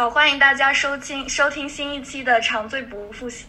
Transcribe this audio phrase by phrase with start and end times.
[0.00, 3.46] 好，欢迎大家收听收听新一期的《长醉不复醒》。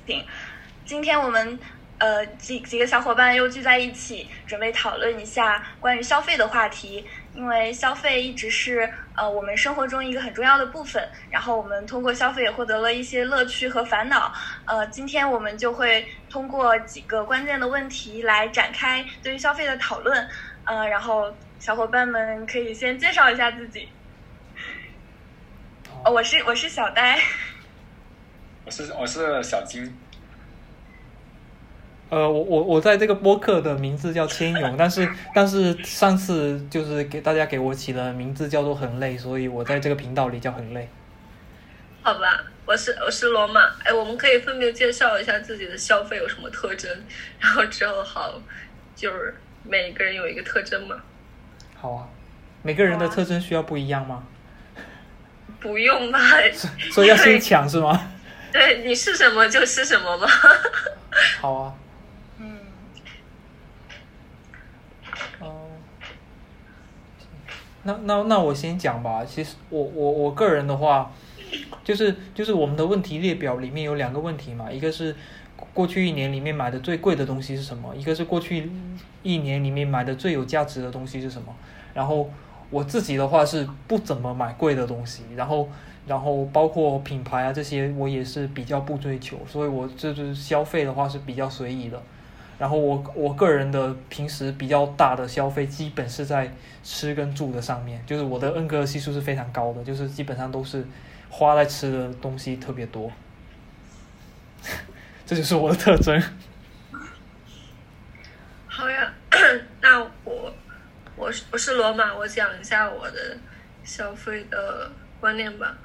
[0.84, 1.58] 今天我们
[1.98, 7.08] 呃几几个小伙伴又聚在一起，准备讨论一下关于消费的话题。
[7.34, 14.34] 因为消费一直是呃我们生活中一个很重要的部分，然后我们通过消费也获得了一些乐趣和烦恼。
[14.66, 20.28] 呃，今天我们就会通过几个关键的问题来展开对于消费的讨论。
[20.66, 23.88] 呃，然后小伙伴们可以先介绍一下自己。
[26.04, 27.20] 哦，我是我是小呆，
[28.66, 29.96] 我是我是小金。
[32.10, 40.90] 呃，我我我在这个播客的名字叫千勇，但是 但是上次就是给大家给我起了名字叫做很累，所以我在这个频道里叫很累。
[42.02, 46.90] 好吧，我是我是罗马，哎，我们可以分别介绍一下自己的消费有什么特征，
[47.40, 48.42] 然后之后好，
[48.96, 50.96] 就是每个人有一个特征嘛。
[51.76, 52.08] 好啊，
[52.64, 54.24] 每个人的特征需要不一样吗？
[55.62, 56.20] 不用吧，
[56.92, 58.12] 所以要先抢是吗？
[58.52, 60.28] 对，你是什么就是什么吗？
[61.40, 61.74] 好啊。
[62.40, 62.58] 嗯，
[65.40, 65.68] 哦
[67.84, 69.24] 那那那我先讲吧。
[69.24, 71.14] 其实我我我个人的话，
[71.84, 75.16] 就是就是我们的问题列表里面有两个问题嘛，一个是
[75.74, 78.70] 过去一年里面买的最贵的东西是什么，一个是过去
[79.24, 81.56] 一年里面买的最有价值的东西是什么。
[81.94, 82.32] 然后
[82.72, 85.70] 我自己的话是不怎么买贵的东西，然后
[86.08, 92.02] 然后包括品牌啊这些我也是比较不追求，所以我这就是消费的话是比较随意的。
[92.58, 96.52] 然后我我个人的平时比较大的消费，基本是在
[96.84, 100.86] 吃跟住的上面，就是我的恩格尔系数是非常高的，就是基本上都是
[101.30, 103.12] 花在吃的东西特别多，
[105.26, 106.22] 这就是我的特征。
[108.68, 109.12] 好呀，
[109.82, 110.54] 那我
[111.22, 113.38] 我是我是罗马，我讲一下我的
[113.84, 115.78] 消费的观念吧。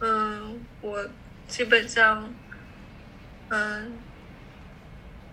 [0.00, 1.02] 嗯，我
[1.48, 2.30] 基本上，
[3.48, 3.96] 嗯。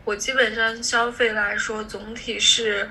[0.06, 2.90] 我基本上消费来说，总体是，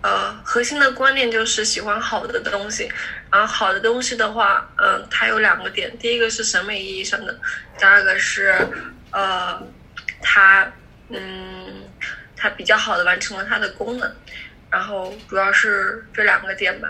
[0.00, 2.88] 呃，核心的观念就是喜欢好的东西。
[3.30, 7.36] 然后好的东西的话，嗯，它有两个点，第一个是审美意义上的，
[7.78, 8.56] 第二个是，
[9.10, 9.60] 呃，
[10.20, 10.72] 它，
[11.10, 11.88] 嗯，
[12.36, 14.16] 它比较好的完成了它的功能。
[14.72, 16.88] 然后主要是这两个点吧。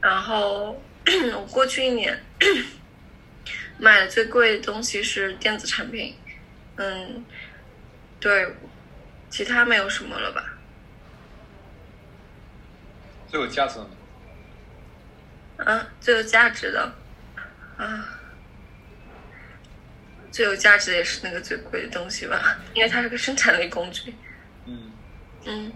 [0.00, 0.82] 然后
[1.36, 2.20] 我过去一年
[3.78, 6.16] 买的最贵的东西是电子产品，
[6.76, 7.24] 嗯，
[8.18, 8.56] 对。
[9.30, 10.44] 其他没有什么了吧？
[13.26, 13.88] 最有价值的？
[15.64, 16.94] 嗯，最有价值的，
[17.78, 18.20] 啊，
[20.30, 22.58] 最有价值的也是那个最贵的东西吧？
[22.74, 24.14] 因为它是个生产力工具。
[24.66, 24.92] 嗯。
[25.46, 25.72] 嗯。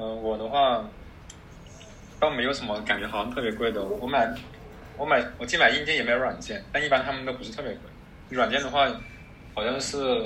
[0.00, 0.84] 嗯，我的话
[2.18, 3.84] 倒没有什么感觉，好像特别贵的。
[3.84, 4.34] 我买，
[4.96, 7.80] 我买，我既买硬件也没买软件，但一般他们都不是特别贵。
[8.30, 8.88] 软件的话，
[9.54, 10.24] 好像是。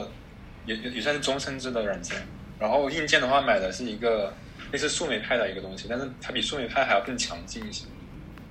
[0.66, 2.16] 也也也算是终身制的软件，
[2.58, 4.32] 然后硬件的话买的是一个
[4.72, 7.84] 类似树莓派的一个东西，但是它比树莓派还要更强劲一些，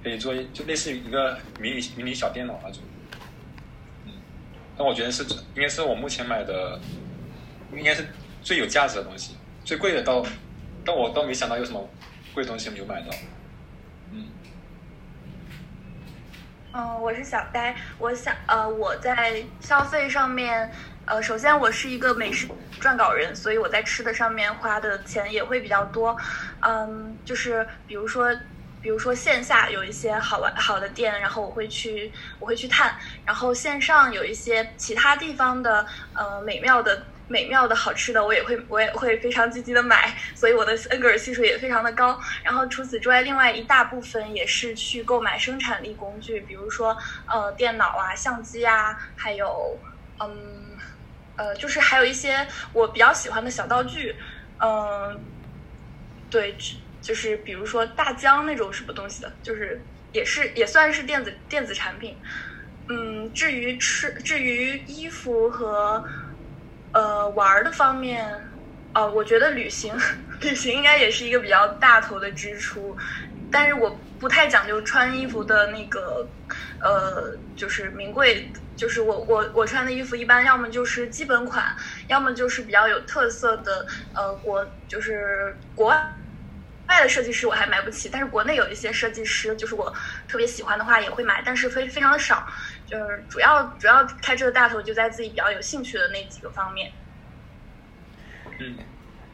[0.04, 2.84] 可以做就类似于一个迷你迷你小电脑那种。
[4.06, 4.12] 嗯，
[4.78, 5.24] 但我觉得是
[5.56, 6.80] 应该是我目前买的，
[7.76, 8.06] 应该是
[8.44, 9.36] 最有价值的东西，
[9.66, 10.24] 最贵的倒，
[10.86, 11.90] 但我倒没想到有什么
[12.34, 13.08] 贵东西没有买到。
[14.12, 14.28] 嗯。
[16.74, 20.72] 嗯，我是小呆，我想呃我在消费上面。
[21.06, 22.48] 呃，首先我是一个美食
[22.80, 26.16] 撰稿人，所以我在吃的上面花的钱也会比较多。
[26.62, 28.34] 嗯，就是比如说，
[28.82, 32.96] 比如说线下有一些好玩好的店，然后我会去我会去探，
[33.26, 42.18] 然后线上有一些其他地方的呃美妙的美妙的好吃的，我也会我也会非常积极的买，所以我的恩格尔系数也非常的高。
[42.44, 46.96] 然后除此之外，另外一大部分也是去购买生产力工具，比如说
[47.34, 49.48] 呃电脑啊、相机啊，还有
[50.24, 50.78] 嗯。
[51.36, 54.16] 呃，就是还有一些我比较喜欢的小道具，
[54.64, 55.34] 嗯，
[56.30, 56.56] 对，
[57.02, 62.20] 就是比如说大疆那种什么东西的，就是也是也算是电子电子产品。
[62.88, 66.04] 嗯，至于吃，至于衣服和
[66.94, 68.26] 呃玩的方面，
[68.94, 69.96] 哦，我觉得旅行
[70.42, 72.96] 旅行应该也是一个比较大头的支出，
[73.50, 76.00] 但是我不太讲究穿衣服的那个
[76.84, 78.52] 呃，就是名贵。
[78.76, 81.64] 就是我我我穿的衣服一般要么就是基本款，
[82.08, 83.86] 要么就是比较有特色的
[84.16, 85.96] 呃国就是国外
[86.88, 89.94] 外的设计师我还买不起，但是国内有一些设计师就是我
[90.28, 92.46] 特别喜欢的话也会买，但是非非常的少，
[92.86, 96.92] 就是主要主要开这个大头就在自己比较有兴趣的那几个方面。
[98.60, 98.76] 嗯，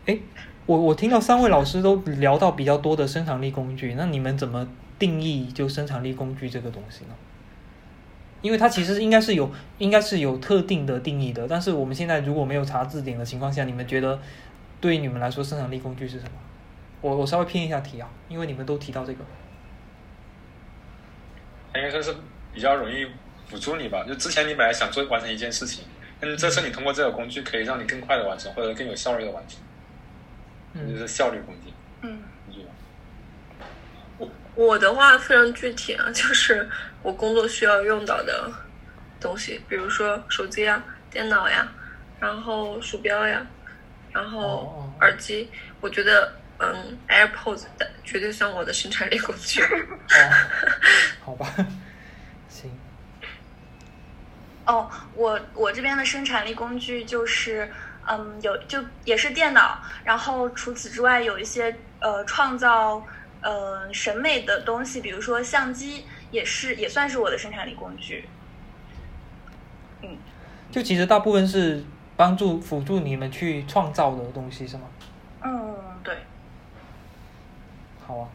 [0.06, 0.18] 哎，
[0.66, 4.68] 我我听到三位老师都聊到比较多的生产力工具，那你们怎么
[4.98, 7.12] 定义就生产力工具这个东西呢？
[8.42, 14.20] 因为它其实应该是有应该是有特定的定义的，但是我们现在如果没有查字典的情况下，你们觉得
[14.80, 16.32] 对于你们来说生产力工具是什么？
[17.02, 19.20] 我我稍微偏一下题啊，因为你们都提到这个。
[21.76, 22.16] 应该说是
[22.54, 23.06] 比较容易
[23.50, 24.06] 辅助你吧。
[24.08, 25.84] 就之前你本来想做完成一件事情，
[26.20, 29.60] 但是这次你通过这个工具可以让你更快的完成，或者更有效率的完成，
[30.76, 31.74] 这就是效率工具。
[32.02, 32.66] 嗯，工具。
[34.56, 36.70] 我的话非常具体啊，就是
[37.02, 38.52] 我工作需要用到的
[39.20, 41.68] 东西，比如说手机呀、电脑呀，
[42.20, 43.46] 然后鼠标呀，
[44.12, 45.50] 然哦后哦耳机。
[45.82, 49.62] 我觉得，嗯，AirPods 的绝对算我的生产力工具。
[49.62, 49.68] 哦，
[51.24, 51.66] 好吧，行，
[54.70, 57.72] 哦，我我这边的生产力工具就是，
[58.08, 63.04] 嗯，有就也是电脑，然后除此之外有一些呃创造
[63.42, 68.30] 呃审美的东西，比如说相机，也是也算是我的生产力工具。
[70.04, 70.16] 嗯
[70.72, 71.84] 就其实大部分是
[72.16, 74.84] 帮助辅助你们去创造的东西是吗？
[75.44, 76.16] 嗯，对。
[78.06, 78.30] 好啊，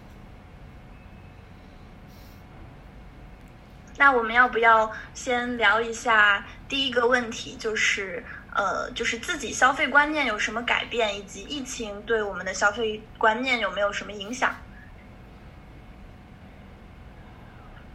[3.97, 14.55] 那我们要不要先聊一下第一个问题，就是呃，就是自己消费观念有什么改变，以及疫情对我们的消费观念有没有什么影响？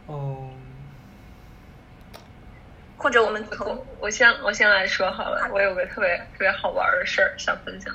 [0.08, 0.50] 嗯，
[2.96, 7.94] 或者我们从我我先我先来说好了，我有个特别特别好玩的事儿想分享，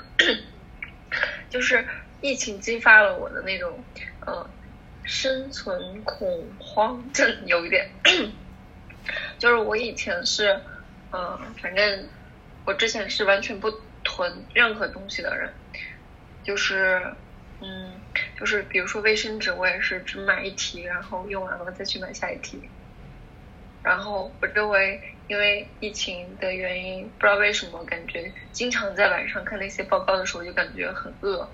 [1.50, 1.86] 就是
[2.20, 3.84] 疫情激发了我的那种
[4.20, 4.48] 呃
[5.06, 7.88] 生存恐慌症，有一点，
[9.38, 10.60] 就是我以前是
[11.10, 12.08] 呃反正
[12.64, 13.72] 我之前是完全不
[14.02, 15.52] 囤任何东西的人，
[16.42, 17.00] 就是
[17.60, 18.00] 嗯
[18.38, 22.68] 就是比如说卫生纸，我也是只买一提，然后用完了再去买下一提。
[23.82, 31.48] 然后我周围因为疫情的原因，不知道为什么感觉经常在晚上看那些报告的时候就感觉很饿，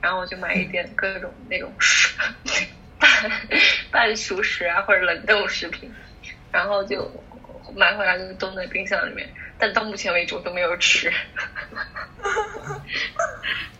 [0.00, 2.18] 然后我就买一点各种那种食
[3.00, 3.30] 半
[3.90, 5.94] 半熟食啊或者冷冻食品，
[6.50, 7.10] 然后就
[7.74, 9.28] 买回来就冻在冰箱里面，
[9.58, 11.12] 但到目前为止我都没有吃。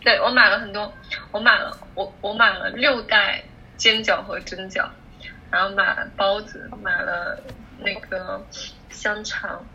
[0.01, 0.93] 对我买了很多，
[1.31, 3.43] 我买了我我买了六袋
[3.77, 4.87] 煎饺和蒸饺，
[5.51, 7.37] 然后买了包子，买了
[7.79, 8.45] 那个
[8.89, 9.65] 香肠，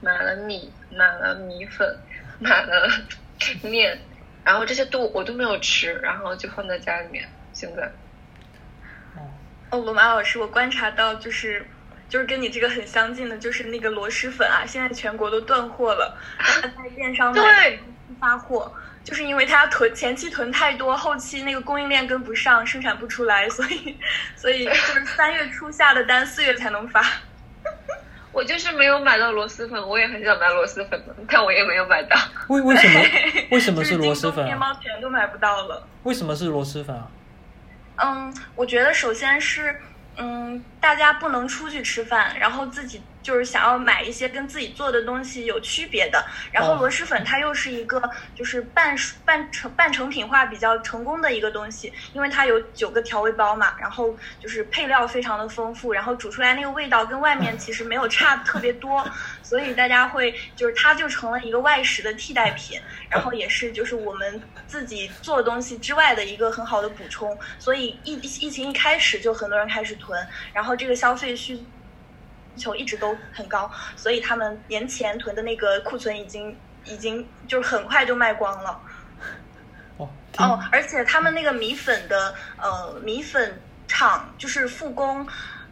[0.00, 1.98] 买了米，买了米粉，
[2.38, 2.88] 买了
[3.62, 3.98] 面，
[4.44, 7.28] 然后这些都我都没有吃，然后就放在家里面。
[7.52, 7.90] 现在。
[9.70, 11.66] 哦，罗马老师，我观察到就是。
[12.08, 16.16] 就是跟你这个很相近的，就是那个螺蛳粉啊，现在全国都断货了，
[16.62, 17.80] 在电商买对
[18.20, 18.72] 发货，
[19.02, 23.98] 就是因为它囤前期囤太多，后期那个供应链跟不上，生产不出来，所以
[24.36, 27.04] 所以就是三月初下的单，四月才能发。
[28.30, 32.16] 我就是没有买到螺蛳粉，我也很想买螺蛳粉的，但我也没有买到。
[32.46, 33.00] 为为什么
[33.50, 34.60] 为什么是螺蛳粉京东面啊？
[34.60, 35.84] 包全都买不到了。
[36.04, 37.08] 为什么是螺蛳粉啊？
[37.96, 39.80] 嗯，我觉得首先是，
[40.16, 46.24] 嗯，大家不能出去吃饭，然后自己就是想要买一些跟自己做的东西有区别的。
[46.52, 48.00] 然后哦螺蛳粉它又是一个
[48.34, 48.94] 就是半
[49.24, 59.04] 半成半成品化比较成功的一个东西，因为它有九个调味包嘛，然后就是配料非常的丰富，然后煮出来那个味道跟外面 其实没有差特别多，
[59.46, 67.38] 所以大家会就是它就成了一个外食的替代品，然后也是就是我们自己做东西之外的一个很好的补充。
[67.60, 70.20] 所以疫疫情一开始就很多人开始囤，
[70.52, 71.56] 然后这个消费需
[72.56, 78.80] 求一直都很高，所以他们年前囤的那个库存已经已经就是很快就卖光了。
[79.98, 85.26] 哦，哦，而且他们那个米粉的呃米粉厂就是复工，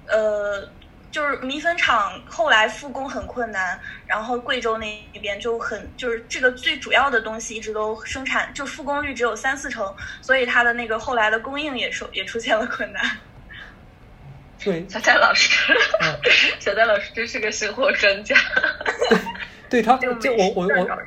[0.07, 0.69] 呃，
[1.15, 13.01] 就是米粉厂后来复工很困难，然后贵州那边就很就是这个最主要的东西一直都生产就复工率只有三四成，所以它的那个后来的供应也受也出现了困难。
[14.59, 16.19] 对小戴老师，嗯
[16.59, 18.37] 小戴老师真是个生活专家。
[19.71, 20.99] 对他 就就我我我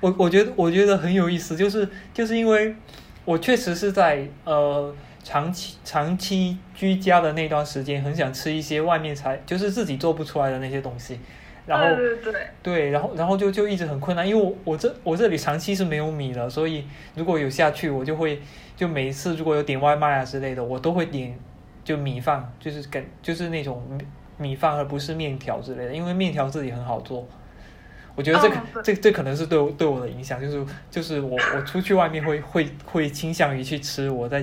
[0.00, 2.76] 我我觉得我觉得很有意思，就是就是因为
[3.24, 4.94] 我确实是在呃
[5.26, 11.18] 长期长期居家的那段时间，很想吃一些外面才就是自己做不出来的那些东西，
[11.66, 11.84] 然后
[12.62, 16.84] 对然后然后就就一直很困难，因为我我这我这里长期是没有米的，所以
[17.16, 18.40] 如果有下去，我就会
[18.76, 21.36] 就每一次如果有点外卖啊之类的，我都会点
[21.82, 24.06] 就米饭，就是跟就是那种米
[24.38, 27.26] 米饭，而不是面条之类的，因为面条自己很好做。
[28.14, 34.42] 我觉得这这这可能是对我对我的影响，就是就是我我出去外面会会会倾向于去吃我在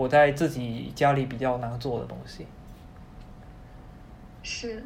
[0.00, 2.46] 我在自己家里比较难做的东西。
[4.42, 4.82] 是。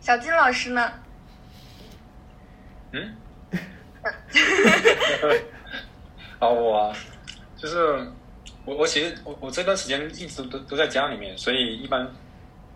[0.00, 0.92] 小金老师呢？
[2.90, 3.14] 嗯？
[6.40, 6.96] 啊， 我啊
[7.56, 7.78] 就是
[8.64, 12.10] 我我其实我我这段时间一直都都在家里面，所以一般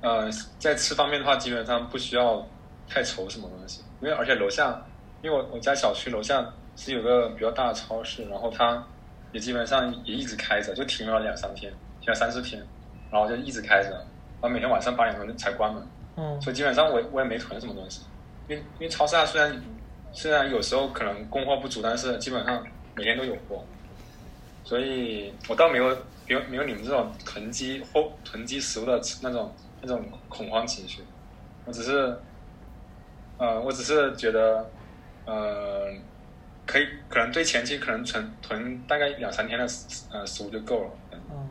[0.00, 0.30] 呃
[0.60, 2.46] 在吃方面的话，基本上不需要
[2.88, 4.80] 太愁什么东西，因为而且楼下，
[5.20, 8.86] 因为我我家小区楼下是有个比较大的超市，然后它
[9.32, 12.62] 也基本上也一直开着，就停了两三天，停了三四天，
[13.10, 15.82] 然后就一直开着，然后每天晚上八点钟才关门。
[16.16, 18.02] 嗯所以基本上我我也没囤什么东西，
[18.48, 19.62] 因为因为超市啊虽然
[20.12, 22.66] 虽然有时候可能供货不足，但是基本上
[22.96, 23.64] 每天都有货，
[24.64, 31.02] 所以我倒没有没有没有你们这种囤积货囤积食物的那种那种恐慌情绪，
[31.64, 32.18] 我只是
[33.36, 34.68] 呃我只是觉得
[35.24, 35.86] 呃
[36.68, 40.90] 可以可能对前期可能存囤大概两三天的食呃食物就够了。
[41.12, 41.48] 嗯嗯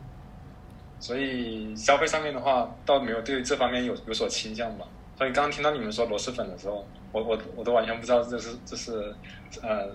[1.00, 4.86] 所以消费上面的话，倒没有对这方面有有所倾向吧。
[5.16, 9.14] 所以刚刚听到你们说螺蛳粉的时候，我我我都完全不知道这是这是
[9.62, 9.88] 呃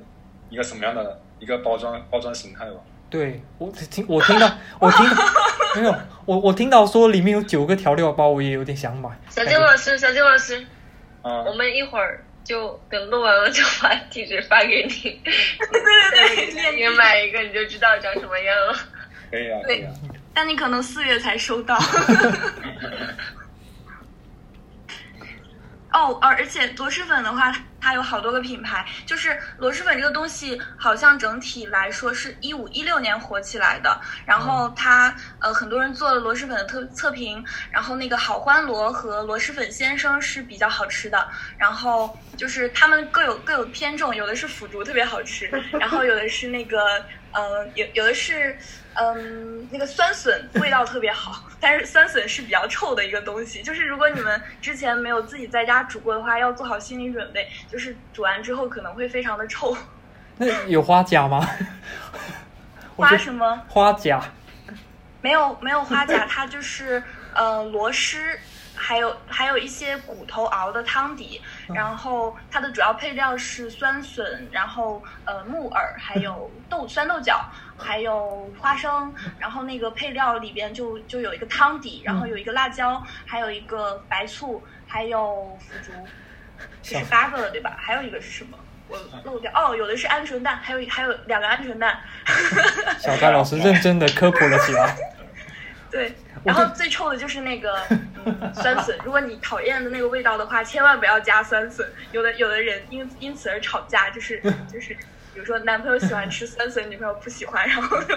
[0.49, 2.77] 一个什么样的一个包装包装形态吧。
[3.09, 4.49] 对我听我听到
[4.79, 5.15] 我听到
[5.75, 9.09] 没有我我听到说里面有九个调料包，我也有点想买。
[9.29, 10.65] 小金老师，小金老师，
[11.21, 18.77] 啊、我们一会儿就等录完了就把地址发给你，对对对， 你买一个你就知道长什么样了。
[19.31, 19.91] 可以啊，可以啊。
[20.33, 21.77] 但你可能四月才收到。
[25.93, 28.83] 哦，而而且螺蛳粉的话，它有好多个品牌。
[29.05, 34.01] 就是螺蛳粉这个东西，好像整体来说是一五一六年火起来的。
[34.25, 41.29] 然后它呃，很多人做了螺蛳粉的测测评，然后那个好欢螺和螺蛳粉先生是比较好吃的。
[41.57, 45.45] 然后就是他们各有各有偏重，有的是腐竹特别好吃，
[45.79, 48.57] 然后有的是那个呃，有有的是。
[48.95, 53.62] 嗯，那个酸笋味道特别好，但是酸笋是比较臭的一个东西。
[53.63, 59.75] 就是如果你们之前没有自己在家煮过的话，要做好心理准备，就是煮完之后可能会非常的臭。
[60.38, 61.47] 那有花甲吗？
[62.95, 63.62] 花什么？
[63.67, 64.21] 花甲。
[65.21, 67.01] 没有没有花甲， 它就是
[67.33, 68.38] 呃螺蛳，
[68.75, 71.41] 还有还有一些骨头熬的汤底，
[71.73, 77.41] 然后它的主要配料是酸笋，然后呃木耳，还有豆酸豆角，
[77.83, 85.91] 还有花生，然后那个配料里边就就有一个汤底，然后有一个辣椒，还有一个白醋，还有腐竹，
[86.81, 87.75] 这是八个了对吧？
[87.77, 88.57] 还有一个是什么？
[88.89, 91.99] 我漏掉哦，有的是鹌鹑蛋，还有还有两个鹌鹑蛋。
[92.99, 94.95] 小戴老师认真的科普了起来。
[95.89, 96.13] 对，
[96.43, 97.81] 然后最臭的就是那个、
[98.25, 98.97] 嗯、酸笋。
[99.03, 101.87] 如果你讨厌的那个味道的话，千万不要加酸笋。
[102.11, 104.97] 有的有的人因因此而吵架，就是就是，
[105.33, 108.15] 比如说男朋友喜欢吃酸笋，女朋友不喜欢，然后就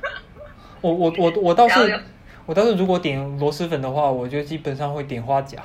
[0.80, 2.00] 我我我我倒是
[2.46, 5.58] 我倒是如果点螺蛳粉的话，我就基本上会点花甲，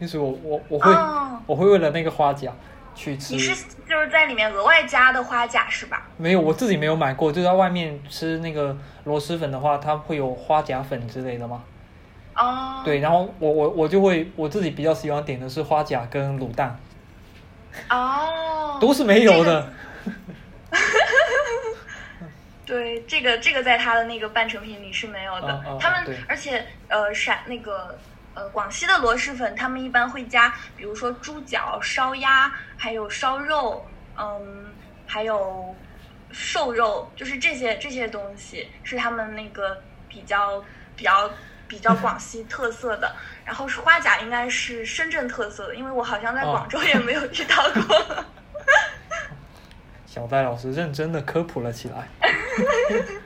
[0.00, 2.52] 就是我我我会、哦我会为了那个花甲
[2.94, 3.40] 去吃你。
[3.40, 6.06] 是就是在里面额外加的花甲是吧？
[6.16, 11.62] 没有，我自己没有买过，就在外面吃那个螺蛳粉的话，它会有花甲粉之类的吗。
[12.36, 16.78] 哦，对，然后我我我就会我自己比较喜欢点的是花甲跟卤蛋，
[17.88, 19.66] 哦，都是没有的。
[22.70, 25.60] 对，这个这个在它的那个半成品里是没有的。
[25.80, 27.98] 他们对而且呃陕那个
[28.32, 33.84] 呃广西的螺蛳粉，他们一般会加，比如说猪脚、烧鸭，还有烧肉，
[34.16, 34.72] 嗯，
[35.04, 35.74] 还有
[36.30, 41.28] 瘦肉，就是这些这些东西是他们那个比较比较
[41.66, 43.12] 比较广西特色的。
[43.44, 48.24] 然后是花甲应该是深圳特色的，因为我好像在哦广州也没有 遇到过。
[50.12, 52.08] 小戴老师认真的科普了起来。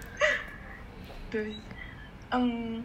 [1.32, 1.56] 对，
[2.30, 2.84] 嗯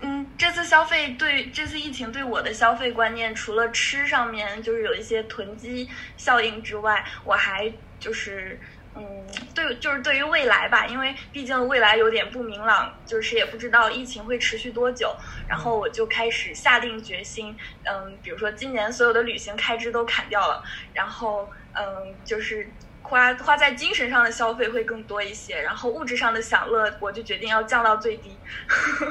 [0.00, 8.58] 嗯，这次消费对这次疫情对我的消费观念，除了吃上面就是有一些囤积效应之外，我还就是。
[8.96, 15.14] 嗯，对，就是对于未来吧，因为毕竟未来有点不明朗，就是也不知道疫情会持续多久。
[15.46, 22.68] 然后我就开始下定决心，嗯，比如说今年所有的旅行开支都砍掉了，然后嗯，就是
[23.02, 28.36] 花花在精神上的消费会更多一些，然后物质上的享乐我就决定要降到最低。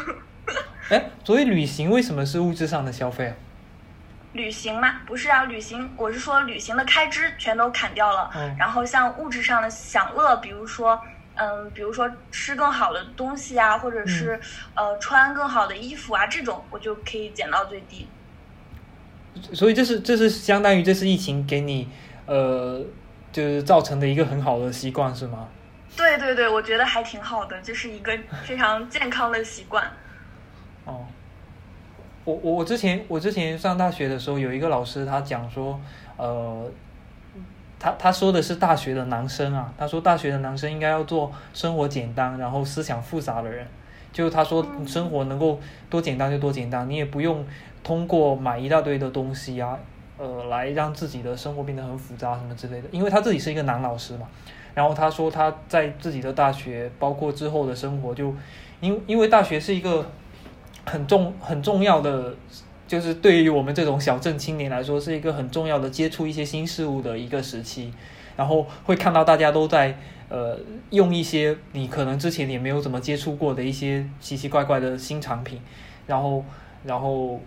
[0.89, 3.35] 哎，所以旅行为什么是物质上的消费啊？
[4.33, 10.99] 旅行吗，不是啊，旅行我是说旅行的开支全都砍掉了，嗯然后像物质上的享乐，比如说。
[11.41, 14.37] 嗯，比如说吃更好的东西啊，或者是、
[14.75, 18.05] 呃穿更好的衣服啊，这种我就可以减到最低。
[19.53, 21.87] 所以这是这是相当于这次疫情给你
[22.29, 22.79] 呃
[23.31, 25.47] 就是造成的一个很好的习惯是吗？
[25.97, 29.83] 对对对，我觉得还挺好的，就是一个非常健康的习惯。
[30.85, 31.05] 哦，
[32.23, 35.79] 我我我之前我之前上大学的时候，有一个老师他讲说，
[36.17, 36.71] 呃，
[37.79, 43.67] 他他说的是大学的男生啊，他说大学的男生应该要做生活简单，然后思想复杂的人。
[44.11, 45.59] 就是他说生活能够
[45.89, 47.45] 多简单就多简单，你也不用
[47.83, 49.77] 通过买一大堆的东西啊，
[50.19, 52.89] 呃，来让自己的生活变得很复杂什么之类的。
[52.91, 54.27] 因为他自己是一个男老师嘛，
[54.75, 58.35] 然后他说他在自己的大学，包括之后的生活，就
[58.81, 60.05] 因因为大学是一个
[60.85, 62.35] 很重很重要的，
[62.85, 67.91] 就是对于我们这种小镇青年来说，是一个很重要的接触一些新事物的一个时期，
[68.35, 69.97] 然后会看到大家都在。
[70.31, 70.55] 呃，
[70.91, 75.59] 用一些你可能之前也没有怎么接触过的一些奇奇怪怪的新产品，
[76.05, 76.45] 然后，
[76.83, 77.41] 然后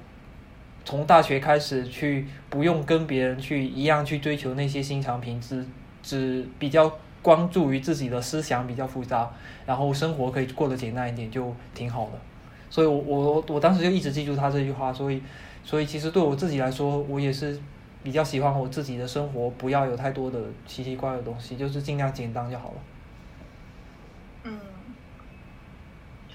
[0.85, 5.67] 从大学开始去不用跟别人去一样去追求那些新产品，只
[6.03, 9.31] 只比较关注于自己的思想比较复杂，
[9.67, 12.13] 然后生活可以过得简单一点就挺好的。
[12.71, 15.23] 所以我我我当时就一直记住他这句话，所以
[15.65, 17.61] 所以其实对我自己来说，我也是。
[18.05, 20.37] 比较喜欢我自己的生活，不要有太多的
[20.67, 22.75] 奇奇怪怪的东西，就是尽量简单就好了。
[24.43, 24.59] 嗯，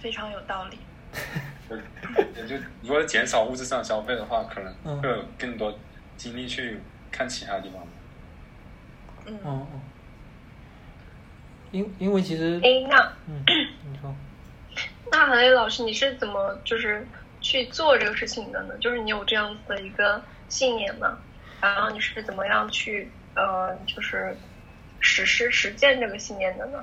[0.01, 0.77] 非常有道理。
[2.47, 5.77] 就如果减少物质上消费的话，可能会有更多
[6.15, 6.79] 精力去
[7.11, 7.85] 看其他地方。
[9.25, 9.67] 嗯嗯。
[11.71, 13.43] 因因为其实，哎，那嗯，
[13.91, 14.15] 你说，
[15.11, 17.05] 那韩磊老师，你是怎么就是
[17.41, 18.77] 去做这个事情的呢？
[18.79, 21.17] 就是你有这样子的一个信念吗？
[21.59, 24.37] 然后你是怎么样去呃，就是
[25.01, 26.81] 实施实践这个信念的呢？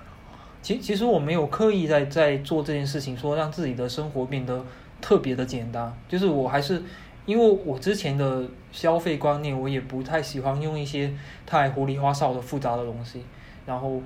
[0.65, 4.65] 其其实我没有刻意在在做这件事情，说让自己的生活变得
[4.99, 5.95] 特别的简单。
[6.09, 6.83] 就是我还是
[7.27, 8.43] 因为我之前的
[8.73, 11.13] 消费观念，我也不太喜欢用一些
[11.45, 13.23] 太糊里花哨的复杂的东西。
[13.67, 14.01] 然后，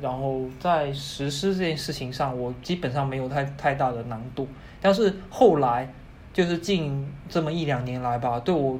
[0.00, 4.48] 然后在实施这件事情上，我基本上没有太太大的难度。
[4.80, 5.88] 但是后来，
[6.32, 8.76] 就是近这么一两年来吧，对我。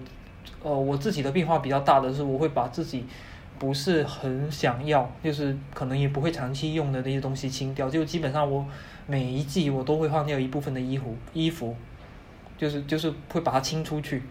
[0.63, 3.07] 呃，我自己的变化比较大的是，我会把自己
[3.61, 7.89] 不是很想要，就是可能也不会长期用的那些东西清掉。
[7.89, 8.67] 就基本上我
[9.07, 11.77] 每一季我都会换掉一部分的衣服，衣服，
[12.57, 14.23] 就是就是会把它清出去。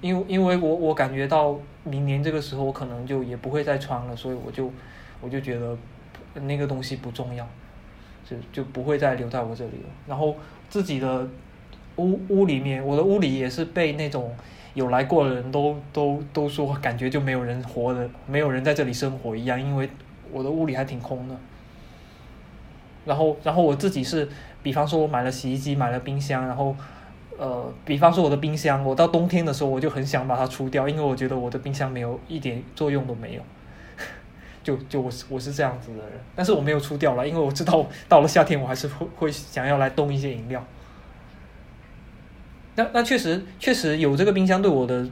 [0.00, 4.72] 因为因为我我感觉到明年这个时候我可能就也不会再穿了，所以我就
[5.20, 5.76] 我就觉得
[6.34, 7.46] 那个东西不重要，
[8.24, 9.90] 就就不会再留在我这里了。
[10.06, 10.34] 然后
[10.70, 11.28] 自己的。
[11.96, 14.34] 屋屋里面，我的屋里也是被那种
[14.74, 19.88] 有来过的人都都都说，感觉就没有人活的，没有人在这里生活一样，因为
[20.30, 21.36] 我的屋里还挺空的。
[23.04, 24.28] 然后，然后我自己是，
[24.62, 26.74] 比方说我买了洗衣机，买了冰箱，然后，
[27.38, 33.42] 呃，比方说我的冰箱，我到冬天的时候我就很想把它出掉，因为我觉得我的冰箱没有一点作用都没有。
[34.64, 40.64] 就就我是我是这样子的人，但是我没有出掉了，因为我知道到了夏天我还是会会想要来冻一些饮料。
[42.76, 45.06] 那那确实确实有这个冰箱对我的，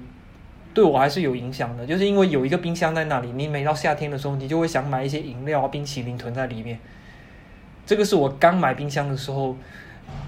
[0.75, 6.79] 对我还是有影响的，就是因为有一个冰箱在那里，你每到夏天的时候，你就会想买一些饮料、冰淇淋囤在里面。
[7.87, 9.57] 这个是我刚买冰箱的时候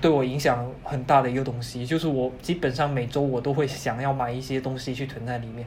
[0.01, 5.67] 对我影响很大的一个东西，就是我基本上每周我都会想要买一些东西去囤在里面。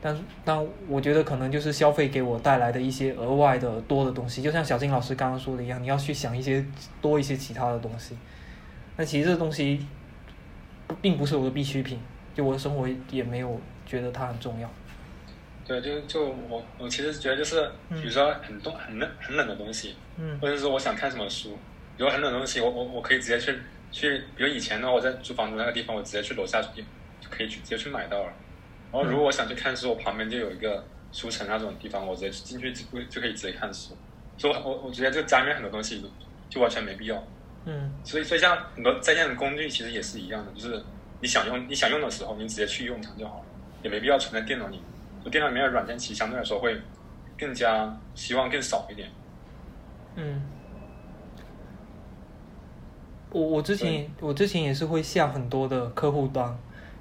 [0.00, 6.64] 但但我觉得可能就是消费给我带来的一些额外的多的东西，就像小金老师刚刚说的一样，你要去想一些
[7.00, 8.16] 多一些其他的东西。
[8.96, 9.86] 那其实这东西。
[11.00, 11.98] 并不是我的必需品，
[12.34, 14.70] 就我的生活也没有觉得它很重要。
[15.66, 21.58] 对，就就我我其实觉得就是，比如说很冻很冷很冷的东西，嗯，或者说我想看什么书，
[21.98, 23.58] 如很冷的东西，我我我可以直接去
[23.92, 26.68] 去，比如以前呢我在租房子那个地方，我直接去楼下就
[27.20, 28.32] 就可以去直接去买到了。
[28.90, 33.94] 然后如果我想去看书，我旁边就有一个书城那种地方，我直接进去就就可以直接看书。
[34.38, 36.02] 所以我我觉得就家里面很多东西
[36.48, 37.22] 就完全没必要。
[37.70, 40.82] 嗯，所以所以像很多在线的工具其实也是一样的，就是
[41.20, 43.44] 你想用你想用的时候，你直接去用它就好了，
[43.82, 44.80] 也没必要存在电脑里。
[45.22, 46.80] 就电脑里面的软件其实相对来说会
[47.36, 49.10] 更加希望更少一点。
[50.14, 50.42] 嗯，
[53.28, 56.58] 我我之前我之前也是会下很多的客户端，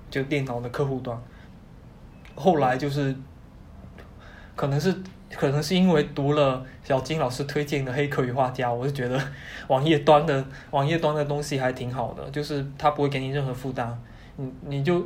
[0.10, 1.18] 就电脑的客户端，
[2.36, 3.16] 后来就是
[4.54, 4.94] 可能是。
[5.36, 9.22] 可能是因为读了小金老师推荐的《黑客与画家》，我就觉得
[9.68, 14.02] 网页端的网页端的东西还挺好的，就是它不会给你任何负担。
[14.38, 15.06] 你你就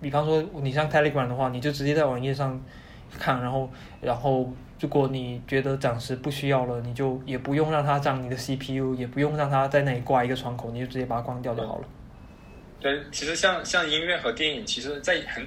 [0.00, 2.58] 比方说你像 Telegram 的话，你就直接在网页上
[3.18, 3.70] 看，然后
[4.00, 11.84] 然后如果你觉得暂时不需要了，你就也不用让它占你的 CPU，也不用让它在那里挂一个窗口，你就直接把它关掉就好了。
[12.80, 15.46] 对，其实像像音乐和电影，其实在很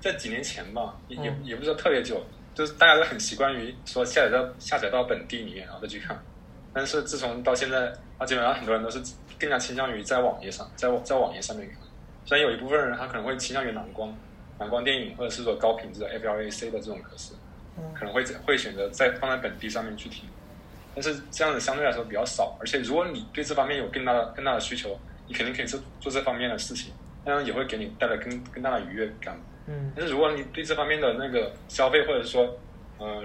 [0.00, 2.20] 在几年前吧，也也也不是说特别久。
[2.54, 6.18] 就是大家都很习惯于说下载到下载到本地里面，然后再去看。
[6.74, 8.98] 但是自从到现在，啊，基本上很多人都是
[9.38, 11.78] 更加倾向于在网页上，在网在网页上面看。
[12.24, 14.14] 虽然有一部分人他可能会倾向于蓝光、
[14.58, 17.34] 蓝光电影，或者是说高品质的 FLAC 的这种格式，
[17.94, 20.28] 可能会会选择在放在本地上面去听。
[20.94, 26.92] 但是这样子相对来说比较少，而且如果你对这方面有更大的更大的需求，你肯定可以做做这方面的事情，
[27.24, 29.38] 那样也会给你带来更更大的愉悦感。
[29.66, 29.92] 嗯。
[29.96, 32.44] 但是如果你对这方面的那个消费，或者说，
[32.98, 33.22] 呃，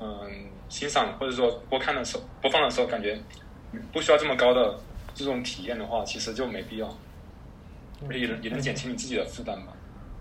[0.00, 0.30] 嗯、
[0.68, 3.18] 欣赏或者说播看的时候、播放的时候，感觉
[3.92, 4.78] 不需要这么高的
[5.14, 6.88] 这种体验的话，其实就没必要，
[8.10, 9.72] 也能也能减轻你自己的负担吧。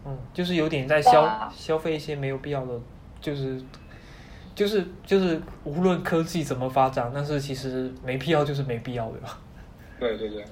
[0.06, 2.80] 嗯，就是有点在消消费一些没有必要的，
[3.19, 3.62] 就是
[4.56, 9.39] 就是就是无论科技怎么发展，但是其实没必要就是没必要，对吧？
[9.99, 10.45] 对对对，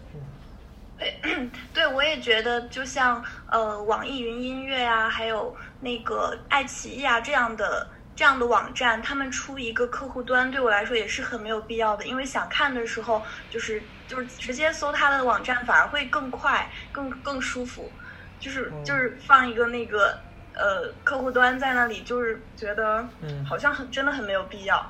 [1.74, 12.06] 对，我也觉得，就像呃，网易云音乐呀、还有那个爱奇艺啊这样的这样的网站，他们出一个客户端，对我来说也是很没有必要的。
[12.06, 17.92] 因为想看的时候，就是就是直接搜他的网站，反而会更快、更更舒服。
[18.40, 20.18] 就是嗯就是放一个那个
[20.54, 24.86] 呃客户端在那里，就是觉得嗯好像很真的很没有必要。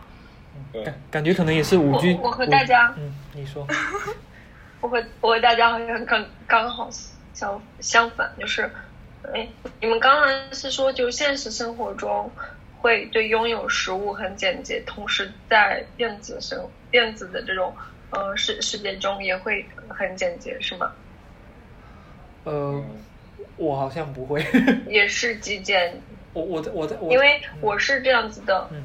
[0.72, 2.18] 对感感觉可能也是五我 G。
[2.22, 3.66] 我和大家嗯，你说，
[4.86, 6.88] 我和我和大家好像刚刚好
[7.34, 8.70] 相相反，就是，
[9.34, 9.48] 哎，
[9.82, 12.32] 你们刚刚是说，就现实生活中
[12.78, 17.76] 会对拥有实物很简洁，同时在电子生电子的这种
[18.12, 20.92] 呃世世界中也会很简洁，是吗？
[22.44, 22.86] 呃，嗯，
[23.58, 24.46] 我好像不会，
[24.88, 26.00] 也是极简，
[26.34, 28.84] 我我我我因为我是这样子的，嗯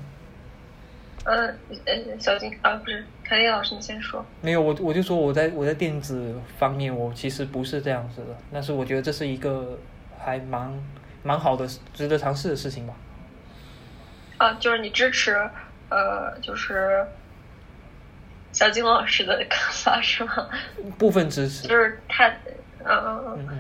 [1.24, 4.24] 嗯呃，小金啊，不是凯丽老师，你先说。
[4.40, 9.78] 没有我我就说我在我在电子方面我其实不是这样子的，但是我觉得这是一个
[10.18, 10.72] 还蛮
[11.22, 12.94] 蛮好的值得尝试的事情吧。
[14.38, 15.34] 啊，就是你支持，
[15.90, 17.04] 呃，就是
[18.52, 20.48] 小金老师的看法是吗？
[20.96, 22.28] 部分支持，就是他，
[22.82, 23.58] 嗯，嗯嗯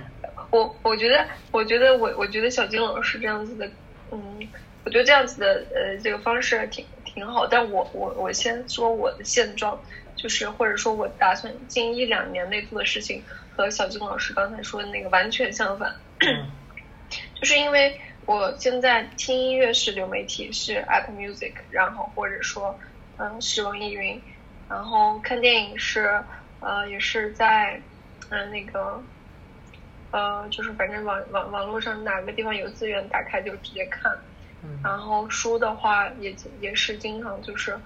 [0.50, 3.70] 我我觉得，我觉得我我觉得小金老师这样子的，
[4.10, 4.48] 嗯，
[4.84, 7.46] 我觉得这样子的呃这个方式挺挺好。
[7.46, 9.80] 但我我我先说我的现状，
[10.16, 15.94] 就是或者说我打算近一两年内做的事情，和小金老师刚才说的那个完全相反。
[16.20, 16.50] 嗯
[17.40, 22.78] 就是因为我现在听音乐是流媒体，是 Apple Music，然后或者说
[23.16, 24.22] 嗯是网易云，
[24.68, 26.22] 然后看电影是
[26.60, 27.82] 呃也是在
[28.28, 29.02] 嗯、呃、那个
[30.12, 34.12] 呃就是反正网网网络上哪个地方有资源打开就直接看，
[34.82, 37.80] 然后书的话也也是经常就是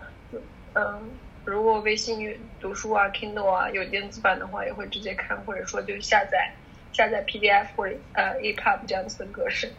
[0.75, 1.19] 嗯。
[1.47, 6.55] 如果微信读书啊、Kindle 啊有电子版的话，也会直接看，或者说就下载
[6.91, 9.71] 下载 PDF 或者呃 EPUB 这样子的格式。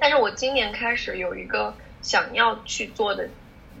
[0.00, 3.30] 但是我今年开始有一个想要去做的，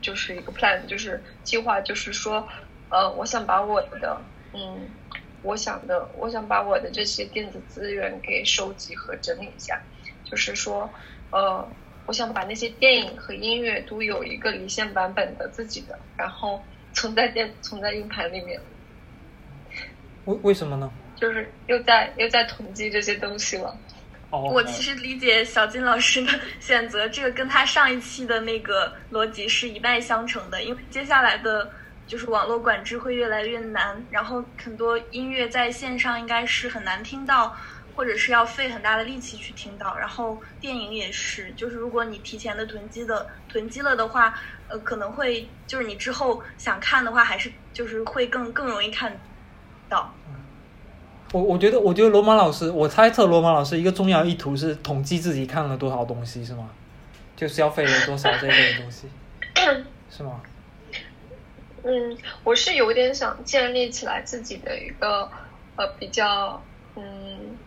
[0.00, 2.48] 就是一个 plan，就是计划，就是说，
[2.90, 4.88] 呃，我想把我的，嗯，
[5.42, 9.82] 我想的，我想把我的这些电子资源给收集和整理一下，
[10.22, 10.94] 就是说，
[11.32, 11.68] 呃，
[12.08, 18.58] 我想把那些电影和音乐都有一个离线版本的自己的，然后存在电存在硬盘里面，
[20.24, 20.90] 为为什么呢？
[21.16, 23.76] 就是又在又在统计这些东西了。
[24.30, 30.62] 哦，我其实理解小金老师的选择，这个跟他上一期的那个逻辑是一脉相承的。
[30.62, 31.70] 因为接下来的，
[32.06, 37.54] 就是网络管制会越来越难，然后很多音乐在线上应该是很难听到，
[37.98, 39.96] 或者是要费很大的力气去听到。
[39.96, 44.32] 然后电影也是，就是如果你提前的囤积的囤积了的话，
[44.68, 49.18] 呃，可能会就是你之后想看的话，还是就是会更更容易看
[49.88, 50.14] 到。
[51.32, 56.70] 我我觉得，我觉得罗马老师，我猜测罗马老师一个重要意图是统计自己看了多少东西，是吗？
[57.34, 59.08] 就消费了多少这类的东西，
[60.08, 60.40] 是吗？
[61.82, 65.28] 嗯，我是有点想建立起来自己的一个
[65.76, 66.62] 呃比较
[66.96, 67.57] 嗯，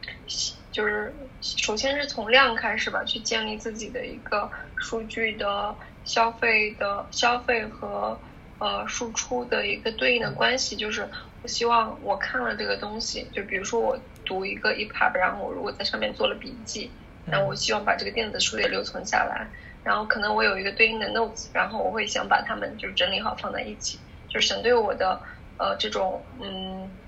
[0.72, 8.22] 就是首先是从量开始吧，去建立自己的一个数据的消费的消费和
[8.58, 11.10] 呃输出的一个对应的关系，就是
[11.42, 19.52] 我希望我看了这个东西，就比如说我读一个 EPUB，然后我如果在上面做了笔记，那我希望把这个电子书也留存下来。
[19.84, 25.22] 然后可能我有一个对应的 notes，然后我会想把它们就整理好放在一起，就是省对我的
[25.58, 27.01] 呃这种嗯，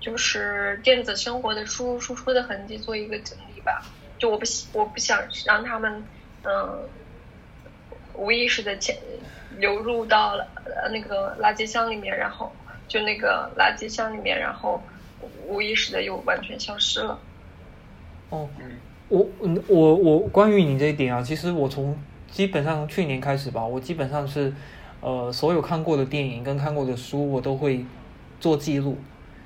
[0.00, 3.82] 就是电子生活的输入输出的痕迹做一个整理吧。
[4.18, 6.02] 就我不我不想让他们
[6.42, 6.78] 嗯、呃、
[8.14, 8.96] 无意识的潜
[9.58, 12.52] 流入到了呃那个垃圾箱里面，然后
[12.86, 14.82] 就那个垃圾箱里面，然后
[15.46, 17.18] 无意识的又完全消失了。
[18.30, 18.72] 哦，嗯
[19.08, 21.96] 我嗯我我关于你这一点啊，其实我从
[22.30, 24.52] 基本上从去年开始吧，我基本上是
[25.00, 27.84] 呃所有看过的电影跟看过的书，我都会
[28.38, 28.98] 做记录，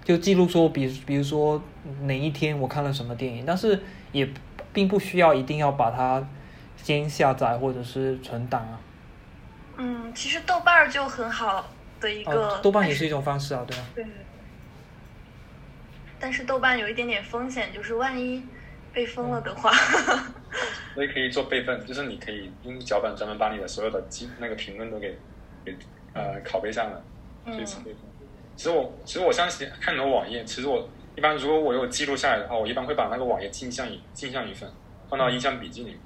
[0.05, 1.63] 就记录说，比比如说
[2.03, 4.29] 哪一天我看了什么电影，但是也
[4.73, 6.27] 并不需要一定要把它
[6.77, 8.81] 先下载或者是存档啊。
[9.77, 11.69] 嗯，其实豆瓣儿就很好
[12.01, 13.83] 的一个，哦，豆瓣也是一种方式啊，对吧？
[13.95, 14.07] 对。
[16.19, 18.45] 但是豆瓣有一点点风险，就是万一
[18.93, 19.73] 被封了的话，
[20.95, 25.19] 所以可以做备份，就是你可以用脚本专门把你的所有的记那个评论都给
[25.65, 25.77] 给
[26.13, 27.03] 呃拷贝上了，
[27.45, 28.12] 可以备份。
[28.57, 34.71] 其实我其实我相信看你的网页，其实我一般如果我有记录下来的话，我一般会把那个网页镜像一镜像一份
[35.09, 35.99] 放到印象笔记里面。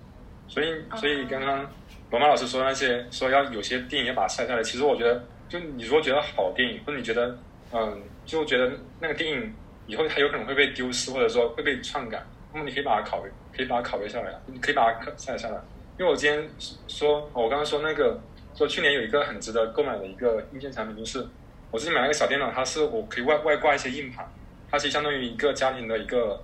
[0.49, 1.69] 所以所以刚刚
[2.11, 7.37] 罗马老师说那些说要有些电影要把它下下来，其实我觉得就你如果觉得好电影，或者你觉得
[7.73, 9.53] 嗯就觉得那个电影
[9.87, 12.23] 以后它有可能会被丢失，或者说会被篡改。
[12.53, 15.61] 那么你可以把它拷贝，可以把它拷贝下来，你可以把它下载下来。
[15.99, 16.49] 因为我今天
[16.89, 18.19] 说，我刚刚说那个，
[18.55, 21.27] 说去年有一个很值得购买的一个硬件产品，就是
[21.71, 24.27] 我自己买了个小电脑，它是我可以外外挂一些硬盘，
[24.71, 26.43] 它其实相当于一个家庭的一个，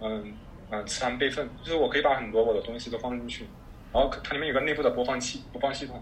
[0.00, 0.34] 嗯
[0.70, 3.46] 嗯磁盘备份，就是我可以把很多我的东西都放进去，
[3.92, 5.96] 然后它里面有个内部的播放器播放系统，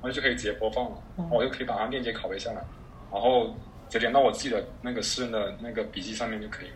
[0.00, 2.62] 然后就可以直接播放了，我就可以把它链接拷贝下来，
[3.12, 3.48] 然后
[3.88, 6.68] 直接连到我自己的那个私人的那个笔记上面就可以。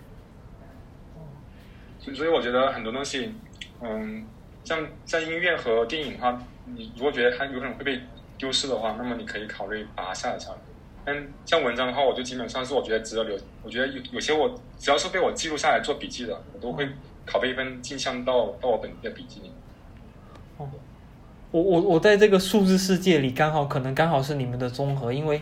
[2.14, 3.34] 所以我觉得很多东西，
[3.80, 4.24] 嗯，
[4.62, 8.00] 像像音乐和电影的话，你如果觉得它有可能会被
[8.38, 10.58] 丢失的话，那么你可以考虑把它下载下来。
[11.06, 11.16] 但
[11.46, 13.38] 像文章的话，我就基本上是我觉得值得留。
[13.62, 16.84] 我觉得有有些我只要是被我记录下来做笔记的，我都会
[17.24, 19.52] 拷贝一份镜像到到我本地的笔记里。
[20.56, 20.68] 哦，
[21.52, 25.40] 我我我在这个数字世界里，刚好可能刚好是你们的综合，因为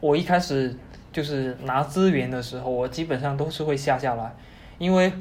[0.00, 0.74] 我一开始
[1.12, 4.34] 就是拿资源的时候，我基本上都是会下下来，
[4.78, 5.12] 因为。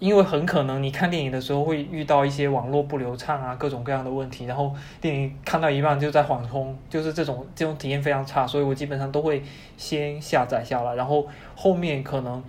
[0.00, 9.42] 因为很可能你看电影的时候会遇到一些网络不流畅啊，各种各样的问题，然后电影看到一半就在缓冲，就是这种这种体验非常差，所以我基本上都会
[9.76, 12.42] 先下载下来，然后后面可能，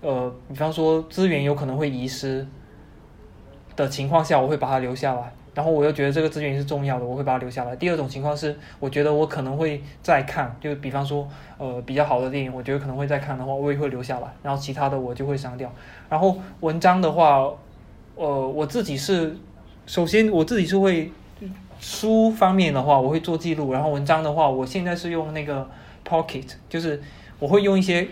[0.00, 2.44] 呃，比方说资源有可能会遗失
[3.76, 5.32] 的情况下，我会把它留下来。
[5.56, 7.74] 然后我又觉得这个资源是重要的，我会把它留下来。
[7.76, 14.28] 第二种情况是，我觉得我可能会再看，就比方说，呃，比较好的电影，我觉得可能会再看的话，我也会留下来。
[14.42, 15.72] 然后其他的我就会删掉。
[16.10, 17.50] 然后文章的话，
[18.16, 19.34] 呃，我自己是，
[19.86, 21.10] 首先我自己是会
[21.80, 23.72] 书方面的话，我会做记录。
[23.72, 25.66] 然后文章的话，我现在是用那个
[26.06, 27.02] Pocket，就是
[27.38, 28.06] 我会用一些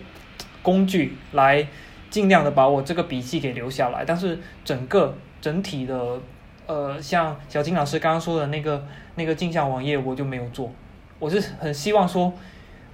[0.63, 1.69] 工具来
[2.09, 4.03] 尽量的把我这个笔记给留下来。
[4.07, 6.19] 但是整个整体的。
[6.67, 8.83] 呃，像小金老师刚刚说的那个
[9.17, 10.71] 那个镜像网页，我就没有做。
[11.19, 12.33] 我是很希望说，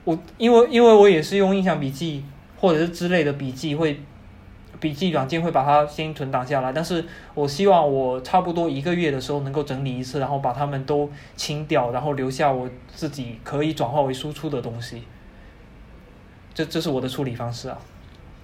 [0.05, 2.25] 我因为因为我也是用印象笔记
[2.59, 4.01] 或者是之类的笔记，会
[4.79, 6.73] 笔记软件会把它先存档下来。
[6.73, 7.05] 但是
[7.35, 15.03] 我希望我差不多一个月的时候能够整理一次，然后把它们都清掉，然后留下我自己可以转化为输出的东西。
[16.53, 17.79] 这这是我的处理方式啊，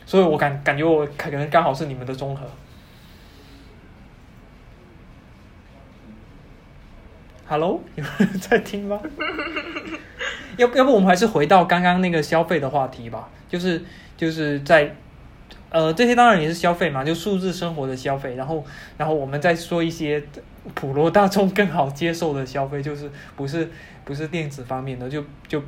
[0.07, 2.47] 所以我感感觉我可能刚好是你们的综合。
[7.49, 9.01] Hello，有 人在听吗？
[10.59, 13.81] 要要不我们还是回到刚刚那个消费的话题吧，就是
[14.17, 14.97] 就是在
[15.71, 18.65] 呃这些当然也是消费嘛，就数字生活的消费，然后
[18.97, 20.21] 然后我们再说一些
[20.75, 23.71] 普罗大众更好接受的消费，就是不是
[24.05, 25.63] 不是电子方面的，就就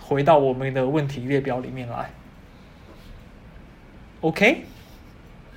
[0.00, 2.10] 回到我们的问题列表里面来。
[4.20, 4.64] OK。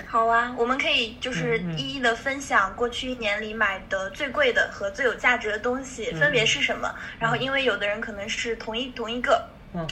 [0.09, 6.89] 好啊，我们可以就是一一的分享过去一年里买的最贵的和最有价值的东西分别是什么。
[7.19, 9.49] 然后，因为有的人可能是同一同一个。
[9.73, 9.85] 嗯，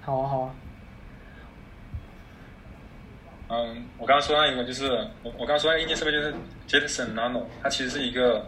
[0.00, 0.54] 好啊，好啊。
[3.50, 4.88] 嗯，我刚刚说到一个就是
[5.22, 6.34] 我我刚刚说那硬件设备就是
[6.66, 8.46] Jetson Nano，它其实是一个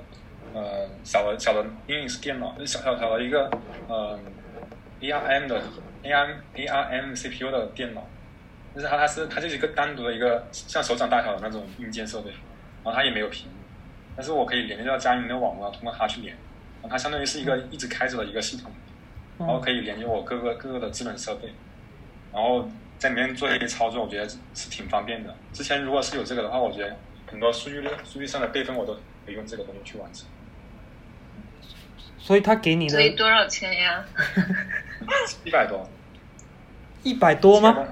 [0.54, 3.50] 呃小的小的 Unix 电脑，就是小小小的一个
[3.86, 4.18] 呃
[5.00, 5.60] ARM 的
[6.04, 8.06] ARM ARM CPU 的电脑。
[8.74, 12.30] 就是它，它是它就是一个单独的一个像手掌大小的那种硬件设备，
[12.82, 13.54] 然后它也没有屏幕，
[14.16, 16.36] 但是我可以连接到家里面的网络，通过它去连，
[16.88, 18.70] 它相当于是一个一直开着的一个系统，
[19.38, 21.52] 然后可以连接我各个各个的智能设备，
[22.32, 25.34] 然后在里面做一些操作，我觉得是挺方便的。
[25.52, 28.94] 之前如果是有这个的话，我觉得很多数据数据上的备份我都
[29.26, 30.26] 可以用这个东西去完成。
[32.18, 34.04] 所以他给你的，所以多少钱呀？
[35.44, 35.88] 一百多。
[37.02, 37.84] 一百多吗？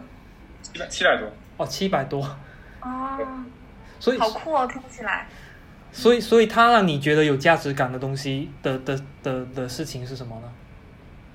[0.72, 2.22] 七百七百多哦，七百多
[2.80, 3.18] 哦，
[3.98, 5.26] 所以好酷哦，听起来。
[5.92, 10.52] 所以，所以它让你觉得有价值感的东西的的的的事情是什么呢？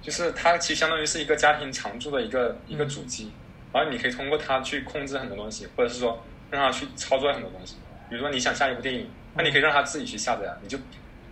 [0.01, 3.33] 就是它其实相当于是一个家庭常驻的一个一个主机，
[3.73, 7.75] 然后你可以通过它去控制很多东西，或者是说让它去操作很多东西。
[8.09, 10.77] 比如说你想下一部电影，那你可以让它自己去下载，你就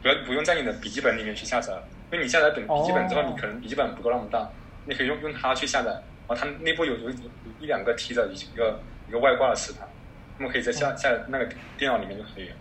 [0.02, 1.72] 不要不用在你的笔记本里面去下载，
[2.12, 4.46] 因为你下载本笔记本之后，哦你可能笔记本不够那么大，
[4.86, 6.04] 你可以用用它去下载。
[6.28, 7.16] 然后它内部有有有
[7.60, 9.88] 一两个 T 的一个一个外挂的磁盘，
[10.38, 12.56] 那么可以在哦下下那个电脑里面就可以了，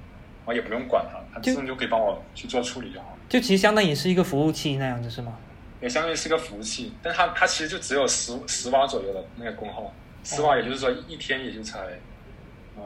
[0.45, 3.17] 然后也不用管它，它自动就可以帮我去做处理就好了。
[3.29, 5.37] 就其实相当于是一个服务器那样子是吗？
[5.81, 11.81] 也相当于是个服务器，但它它其实就只有十十瓦左右的那个功耗，十瓦也就是说一天也就才，
[12.77, 12.83] 嗯、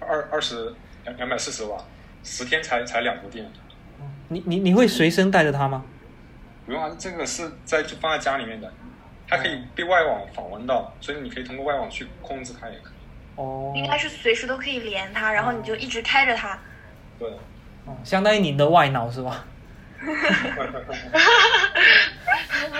[0.00, 1.84] 二二十两两百四十瓦，
[2.24, 3.48] 十天才才两度电，
[4.28, 5.84] 你你你会随身带着它吗？
[6.64, 8.72] 不用啊，这个是在就放在家里面的，
[9.28, 12.92] 它可以被外网访问到，所以你可以通过外网去控制它也可以。
[13.36, 16.58] 哦，应该是随时都可以连它，然后你就一直开着它。
[17.18, 17.28] 对，
[17.84, 19.44] 哦，相当于你的外脑是吧？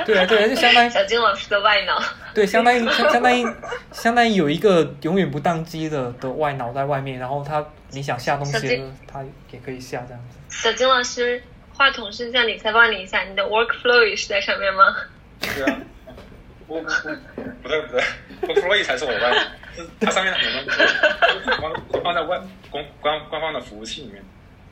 [0.05, 1.99] 对啊对啊，就相当于小金老师的外脑，
[2.35, 3.47] 对，相当于相相当于
[3.91, 10.39] 相当于有一个永远不宕机的的外脑在外面，然后它你想下东西小金的时候，它也可以下这样子。
[10.51, 11.43] 小金老师，
[11.75, 14.97] 话筒是这样，你采访你一下，你的 workflow 也是在上面吗？
[15.41, 15.79] 对啊，
[16.67, 16.89] 不不不
[17.63, 18.05] 不对不对，
[18.43, 19.39] 我 Floy 才是我的外网，
[19.75, 24.23] 是它上面很多东西放放在外公官官方的服务器里面，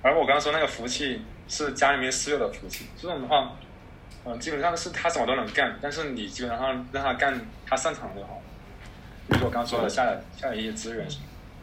[0.03, 3.53] 而我刚刚说那个服务器是家里面私有的服务器，这种的话，
[4.25, 8.43] 嗯、基本上是他什么都能干，但是你基本上让他干他擅长的就好。
[9.29, 11.07] 比如说我刚刚说的下载下载一些资源，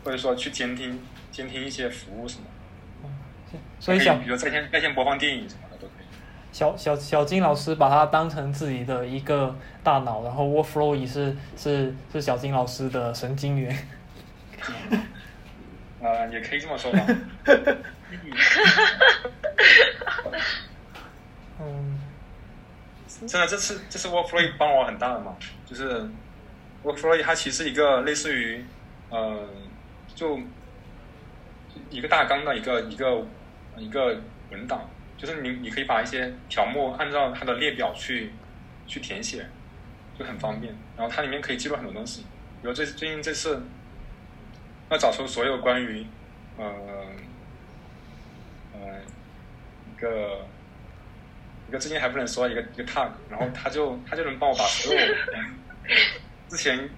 [0.04, 1.00] 或者说去监听
[1.32, 5.62] 监听一些服务什么，所以小可比如在线在线播放电影什么。
[6.52, 13.88] 小小小金老师把它当成自己的一个大脑，然后 Workflow 也是是是小金老师的神经元。
[16.02, 17.06] 呃， 也可以这么说吧。
[21.60, 22.00] 嗯，
[23.26, 25.36] 真的，这次这次 Workflow 帮我很大的忙，
[25.66, 26.06] 就是
[26.84, 28.66] Workflow 它其实一个类似于，
[29.10, 29.48] 呃，
[30.14, 30.38] 就
[31.90, 33.26] 一个大纲的一个一个
[33.78, 34.18] 一个
[34.52, 34.90] 文档，
[35.22, 38.32] 就是你你可以把一些条目按照它的列表去
[38.88, 39.46] 去填写，
[40.18, 40.74] 就很方便。
[40.98, 42.24] 然后它里面可以记录很多东西，
[42.62, 43.62] 比如最最近这次
[44.90, 46.06] 要找出所有关于
[46.58, 46.66] 呃
[48.74, 48.80] 呃
[49.96, 50.46] 一个。
[51.70, 55.00] 一个最近还不能说一个一个 tag，然后他就他就能帮我把所有
[56.50, 56.90] 之前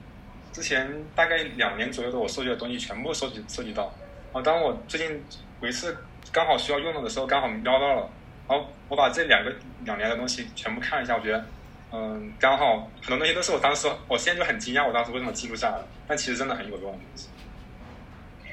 [0.52, 3.84] 之前大概两年左右的我收集的东西全部收集收集到。
[3.84, 5.24] 然后当我最近
[5.62, 5.96] 有一次
[6.32, 8.10] 刚好需要用到的时候，刚好瞄到了，
[8.48, 9.54] 然后我把这两个
[9.86, 11.46] 两年的东西全部看一下，我觉得
[11.92, 17.30] 嗯刚好很多东西都是我当时我现在就很惊讶，我当时为什么记录下来，但其实真的很有用的东西。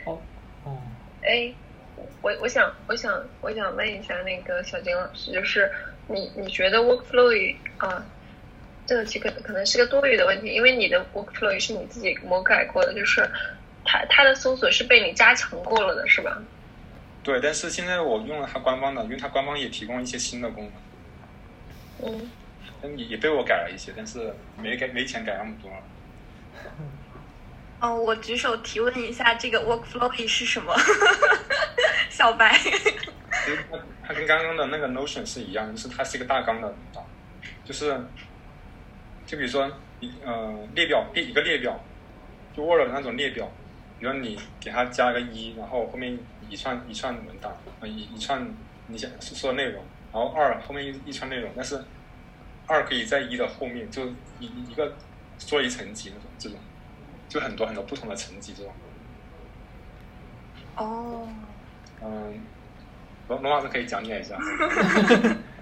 [0.05, 0.19] 哦
[0.65, 0.79] 哦，
[1.23, 1.53] 哎，
[2.23, 5.71] 我我想我想我想问一下那个小金老师，就是
[6.07, 8.05] 你你觉得 workflow 啊，
[8.87, 13.29] 这个其实可能是个多余的问题，因为你的 workflow 是你自己魔改过的，就是
[13.85, 16.43] 它它的搜索是被你加强过了的，是吧？
[17.23, 20.71] 对，但是现在我用了它官方的，因为它官方也提供一些新的功
[22.01, 22.31] 能，嗯，
[22.81, 25.77] 但也也被我改了一些，但是没改没钱改那么多了。
[27.81, 30.75] 哦，我举手提问一下，这个 workflow 是什么？
[32.11, 32.55] 小白。
[32.59, 37.05] 其实它它跟刚刚的那个 Notion 是一样的，就是它是一个大纲的文档，
[37.65, 37.99] 就是
[39.27, 41.79] 就比如说一呃列表列一个列表，
[42.55, 43.51] 就 Word 的那种列表，
[43.99, 46.19] 比如你给它加个一，然后后面
[46.51, 48.47] 一串一串文档，呃一一串
[48.89, 49.83] 你想说的内容，
[50.13, 51.83] 然后二后面一一串内容，但是
[52.67, 54.07] 二可以在一的后面，就
[54.41, 54.93] 一一个
[55.39, 56.59] 做一层级那种这种，
[57.29, 58.73] 就很多很多不同的层级这种。
[60.77, 61.29] 哦，
[62.03, 62.41] 嗯，
[63.29, 64.37] 罗罗老师可以讲解一下。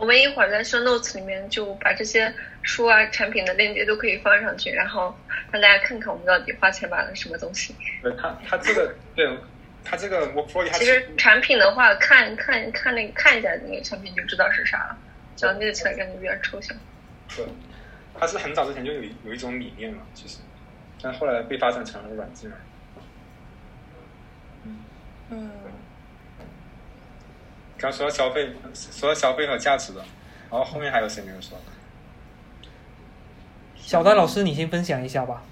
[0.00, 2.32] 我们一会儿在 show notes 里面就把这些
[2.62, 5.14] 书啊、产品的链接都可以放上去，然后
[5.52, 7.76] 让大家看看我们到底花钱买了什么东西。
[8.02, 9.28] 对他，他这个对
[9.84, 14.96] 他这个 workflow 其实产品的话，看看看那个看一下那个产品就知道是啥了，
[15.36, 16.74] 讲解起来感觉有点抽象。
[17.36, 17.44] 对，
[18.18, 20.38] 它是很早之前就有有一种理念嘛，其实，
[21.02, 22.50] 但后来被发展成了软件。
[25.32, 25.50] 嗯，
[27.80, 30.00] 刚说到消费，说到消费和价值的，
[30.50, 31.58] 然后后面还有谁没有说？
[33.76, 35.42] 小丹老师，你先分享一下吧。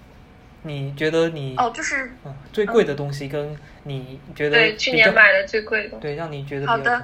[0.62, 5.96] 你觉得你哦，就是嗯最贵的东西，跟你觉得对，去年买的最贵的。
[5.98, 7.02] 对让你觉得好的，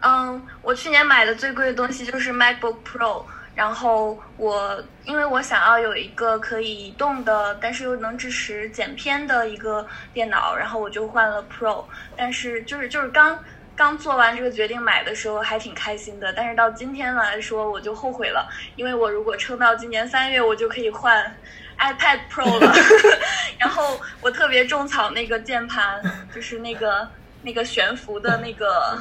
[0.00, 11.84] 嗯，我去年买的最贵的东西就是 MacBook Pro，然后我因为我想要有一个可以移动的，但是又能支持剪片的一个电脑，然后我就换了 Pro，
[12.16, 13.38] 但是就是就是刚。
[13.76, 21.36] 刚做完这个决定买的时候还挺开心的，但是到今天来说我就后悔了，因为我如果撑到今年三月，我就可以换
[21.78, 22.72] iPad Pro 了。
[23.60, 26.00] 然后我特别种草那个键盘，
[26.34, 27.06] 就是那个
[27.42, 28.98] 那个悬浮的那个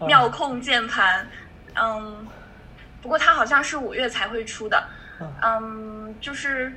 [0.06, 1.26] 妙控键盘，
[1.74, 2.26] 嗯，
[3.00, 4.86] 不过它好像是五月才会出的，
[5.42, 6.72] 嗯，就是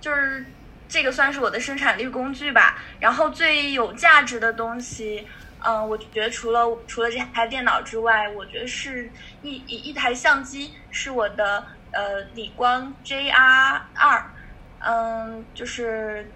[0.00, 0.44] 就是
[0.88, 2.78] 这个算是我的生产力工具吧。
[2.98, 5.26] 然后最有价值的东西，
[5.66, 14.30] 嗯，我觉得除了除了这台电脑之外，我觉得是一一一台相机，是我的呃理光 JR 二，
[14.78, 16.34] 嗯，就是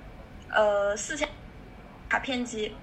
[0.49, 1.29] 呃四千
[2.09, 2.77] 卡片机，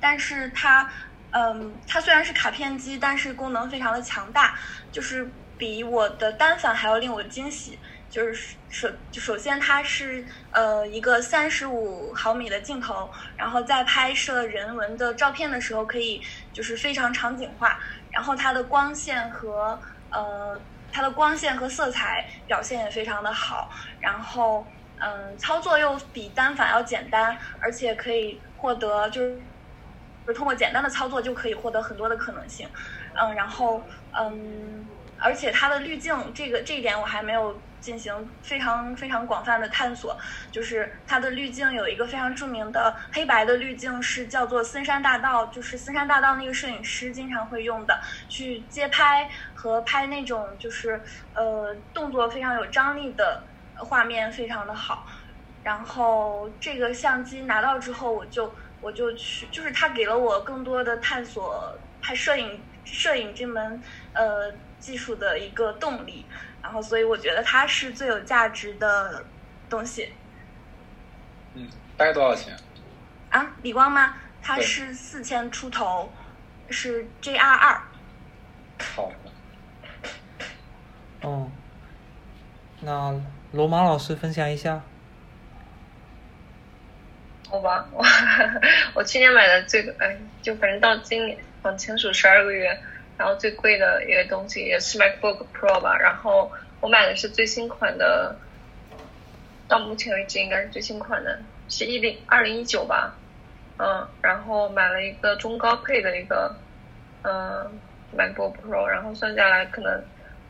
[0.00, 0.90] 但是它。
[1.30, 4.58] 嗯，它虽然是卡片机，但是功能非常的强大，
[4.90, 7.78] 就是比我的单反还要令我惊喜。
[8.10, 17.78] 就是首首先它是呃一个三十五毫米的镜头，然后在拍摄人文的照片的时候，可以就是非常场景化。
[18.10, 19.78] 然后它的光线和
[20.10, 23.70] 呃它的光线和色彩表现也非常的好。
[24.00, 24.66] 然后
[24.98, 29.40] 嗯，操作又比单反要简单，而且可以获得就是。
[30.26, 32.68] 就通过简单的操作就可以获得很多的可能性，
[33.14, 33.82] 嗯，然后
[34.12, 34.86] 嗯，
[35.18, 38.12] 而且它的滤镜这个这一点我还没有进行
[38.42, 40.14] 非常非常广泛的探索，
[40.52, 51.00] 就是它的滤镜有一个非常著名的黑白的滤镜是叫做森山大道，就是森山大道那个摄影师经常会用的，去街拍和拍那种就是
[51.32, 53.42] 呃动作非常有张力的
[53.76, 55.06] 画面非常的好，
[55.64, 58.52] 然后这个相机拿到之后我就。
[58.80, 63.82] 我就去，就是他给了我更多的探索拍摄影、摄影这门
[64.12, 66.24] 呃技术的一个动力，
[66.62, 69.24] 然后所以我觉得它是最有价值的
[69.68, 70.12] 东西。
[71.54, 72.56] 嗯，大概多少钱？
[73.30, 74.14] 啊，李光吗？
[74.42, 76.12] 它是四千出头，
[76.70, 77.80] 是 JR 二。
[78.94, 79.12] 好。
[81.22, 81.50] 哦，
[82.80, 83.14] 那
[83.52, 84.80] 罗马老师分享一下。
[87.50, 88.04] 好吧，我
[88.94, 92.78] 我去年买的最哎，就反正到今年往前数十二个月，
[93.18, 95.98] 然后最贵的一个东西也是 MacBook Pro 吧。
[95.98, 96.50] 然后
[96.80, 98.36] 我买的是最新款的，
[99.66, 101.38] 到目前为止应该是最新款的，
[101.68, 103.14] 是一零二零一九吧。
[103.78, 106.54] 嗯，然后买了一个中高配的一个
[107.22, 107.78] 嗯
[108.16, 110.02] MacBook Pro，然后算下来可能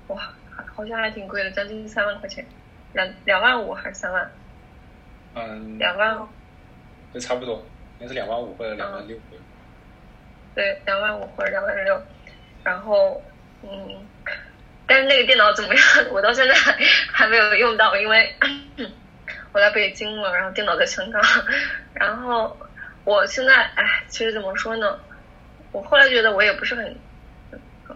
[0.09, 0.33] 哇，
[0.75, 2.47] 好像还挺贵的，将近三万块钱，
[2.93, 4.31] 两两万五还是三万？
[5.35, 6.27] 嗯，两万。
[7.13, 7.63] 就差不多，
[7.99, 9.17] 应该是两万五或者两万六。
[10.55, 12.03] 对，两万五或者两万六，
[12.69, 13.23] 然后
[13.63, 14.07] 嗯，
[14.87, 15.83] 但是那个电脑怎么样？
[16.13, 16.55] 我到现在
[17.11, 18.35] 还没有用到，因为
[19.53, 21.23] 我在北京了，然后电脑在香港。
[21.95, 22.55] 然后
[23.05, 25.01] 我现在哎，其实怎么说呢？
[25.73, 26.95] 我后来觉得我也不是很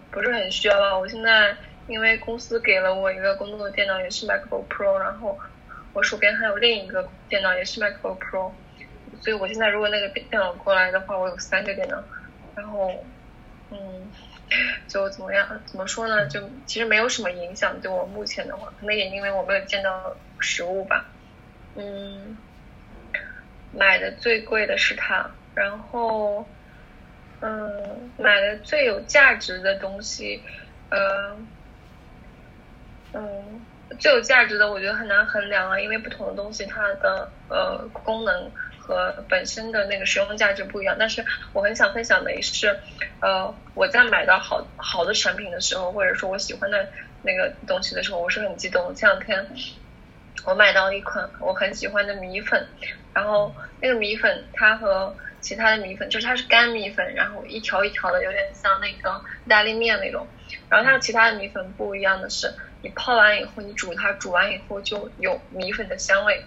[0.09, 0.97] 不是很需要吧。
[0.97, 1.55] 我现在
[1.87, 5.37] 因为公司给了我一个工作的电脑，也是 MacBook Pro，然后
[5.93, 8.51] 我手边还有另一个电脑，也是 MacBook Pro。
[9.21, 12.03] 所以我现在如果那个电脑过来的话，我有三个电脑，
[12.55, 12.91] 然后，
[13.69, 13.77] 嗯，
[14.87, 15.63] 就怎么样？
[15.65, 16.27] 怎么说呢？
[16.27, 21.05] 就其实没有什么影响对我目前的话，可能也因为我没有见到实物吧。
[21.75, 22.37] 嗯，
[23.71, 26.45] 买的最贵的是它，然后，
[27.41, 30.43] 嗯，买的最有价值的东西，
[30.89, 31.37] 呃，
[33.13, 33.65] 嗯，
[33.99, 38.51] 最有价值的我觉得很难衡量啊，因为不同的东西它的呃功能。
[38.85, 41.23] 和本身的那个使用价值不一样，但是
[41.53, 42.77] 我很想分享的也是，
[43.21, 46.89] 呃，我在买到好好的产品的时候，或者说我喜欢的
[47.21, 48.93] 那个东西的时候，我是很激动。
[48.93, 49.47] 前两天
[50.43, 52.67] 我买到一款我很喜欢的米粉，
[53.13, 60.27] 然后那个米粉它和其他的米粉，就是它是干米粉，然后一条一条的，有点像那个意大利面那种。
[60.69, 66.43] 然后它和其他的米粉不一样的是，你泡完以后，你煮它，煮完以后就有米粉的香味。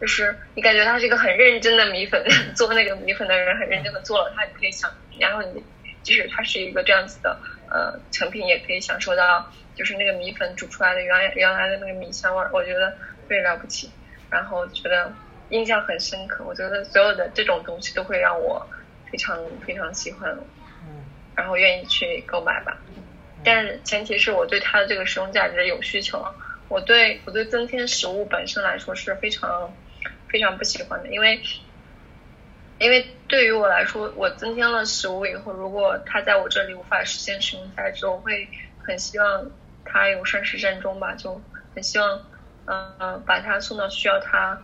[0.00, 2.24] 就是你感觉他是一个很认真的米粉，
[2.56, 5.62] 做那个米粉的人很认真的做了，他也可以享，然后你
[6.02, 7.38] 即使他是一个这样子的
[7.70, 12.96] 呃成品，也可以享受到就是那个米粉煮出来的原来原来的那个米香味儿，我觉得特
[13.28, 13.92] 别了不起，
[14.30, 15.12] 然后觉得
[15.50, 18.66] 印象很深刻，我觉得所有的这种东西都会让我
[19.12, 20.30] 非常非常喜欢，
[20.82, 21.04] 嗯，
[21.36, 22.78] 然后愿意去购买吧，
[23.44, 26.24] 但是前提是我对它的这个使用价值有需求，
[26.68, 29.76] 我对我对增添食物本身来说是非常。
[30.30, 31.42] 非常不喜欢的，因为，
[32.78, 39.50] 因为对于我来说，我增添了食物以后，如果它在我这里无法实现使用价值，我会很希望
[39.84, 41.42] 它有善始善终吧，就
[41.74, 42.26] 很希望，
[42.66, 44.58] 嗯，把它送到需要它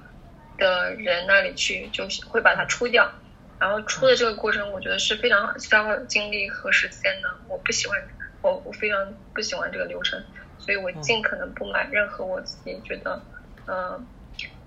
[0.57, 3.11] 的人那里去，就会把它出掉。
[3.59, 7.29] 然后出的这个过程，我觉得是非常消耗精力和时间的。
[7.49, 7.99] 我不喜欢，
[8.43, 10.23] 我我非常不喜欢这个流程，
[10.59, 13.23] 所以我尽可能不买任何我自己觉得，
[13.67, 14.07] 嗯。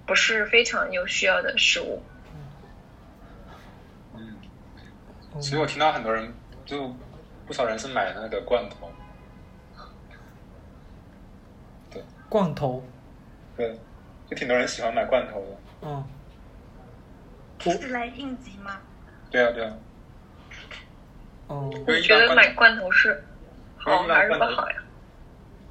[0.09, 2.01] 不是非常有需要的食物。
[4.15, 4.35] 嗯，
[5.39, 6.33] 所以我听到很多人
[6.65, 6.91] 就
[7.45, 8.91] 不少人是买那个罐头，
[11.91, 12.83] 对罐头，
[13.55, 13.79] 对，
[14.27, 15.57] 就挺多人喜欢买罐头的。
[15.83, 16.03] 嗯，
[17.59, 18.81] 是来应急吗？
[19.29, 19.73] 对啊，对啊，
[21.49, 23.23] 哦，你觉得买罐头，是
[23.77, 24.77] 好还是不好呀？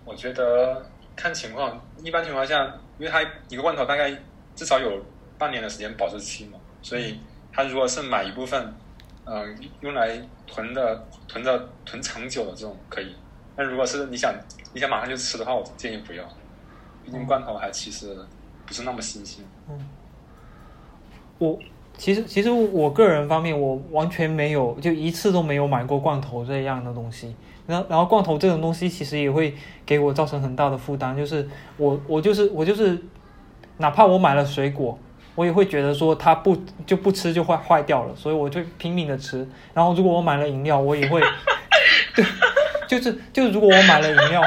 [0.05, 2.64] 我觉得看情况，一般情况下，
[2.99, 4.11] 因为它一个罐头大概
[4.59, 5.01] 至少有
[5.39, 7.21] 半年的时间保质期嘛，所以
[7.53, 8.75] 它如果是买一部分，
[9.25, 13.15] 嗯、用来囤的、囤着、囤长久的这种可以。
[13.55, 14.35] 但如果是你想
[14.75, 16.25] 你想马上就吃的话，我建议不要，
[17.05, 18.19] 毕竟罐头还其实
[18.67, 19.45] 不是那么新鲜。
[19.71, 19.79] 嗯
[21.39, 21.57] 我
[21.97, 27.37] 其实其实我个人方面，我完全没有就一次都没有买过罐头这样的东西。
[27.69, 29.55] 然然后罐头这种东西其实也会
[29.85, 31.47] 给我造成很大的负担，就是
[31.77, 32.99] 我我就是我就是，
[33.79, 34.99] 哪怕我买了水果，
[35.35, 36.57] 我也会觉得说它不
[36.87, 39.49] 就不吃就坏坏掉了，所以我就拼命的吃。
[39.72, 41.22] 然后如果我买了饮料，我也会，
[42.14, 42.24] 对，
[42.87, 44.43] 就是就是如果我买了饮料，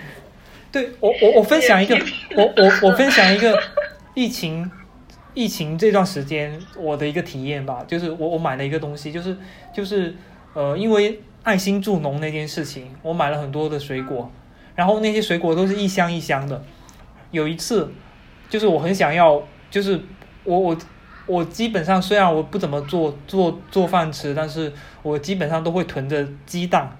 [0.72, 1.96] 对我我我分享一个，
[2.36, 3.62] 我我我分享一个
[4.14, 4.70] 疫情
[5.34, 9.36] 疫情这段时间我的一个体验吧，就是我我买了一个东西，就是
[9.72, 10.14] 就是
[10.54, 14.30] 呃，因为爱心助农那件事情，我买了很多的水果，
[14.74, 16.64] 然后那些水果都是一箱一箱的。
[17.30, 17.92] 有一次，
[18.48, 20.00] 就是我很想要，就是
[20.44, 20.76] 我我
[21.26, 24.72] 我基本上虽然我不怎么做做做饭吃，但是
[25.02, 26.96] 我基本上都会囤着鸡蛋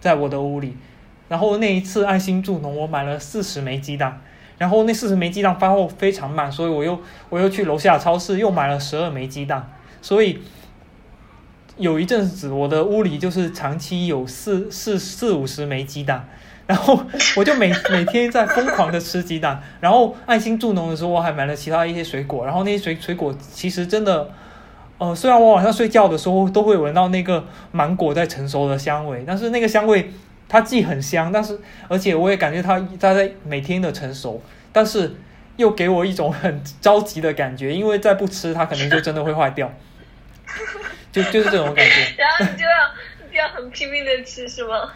[0.00, 0.76] 在我的屋里。
[1.28, 4.22] 然后那一次爱心助农，我买了四十枚鸡蛋，
[4.56, 6.98] 然后那四十枚鸡蛋发货非常慢，所以我又
[7.28, 9.70] 我又去楼下超市又买了十二枚鸡蛋，
[10.00, 10.38] 所以
[11.76, 16.26] 有一阵子我的屋里就是长期有四四四五十枚鸡蛋，
[16.68, 17.04] 然后
[17.34, 24.30] 我就每每天在疯狂的吃鸡蛋，然后爱心助农的时候我还买了其他一些水果，然后那些水水果其实真的。
[25.00, 30.10] 呃，虽然我晚上睡觉的时候都会闻到那个芒果在成熟的香味，但是那个香味
[30.48, 31.56] 它既很香，但是
[31.86, 34.42] 而且我也感觉它它在每天的成熟，
[34.72, 35.14] 但是
[35.56, 39.72] 又给我一种很着急的感觉，因为再不吃它可能就真的会坏掉，
[41.12, 41.92] 就就是这种感觉。
[42.18, 42.90] 然后你就要
[43.24, 44.90] 你就要很拼命的吃是吗？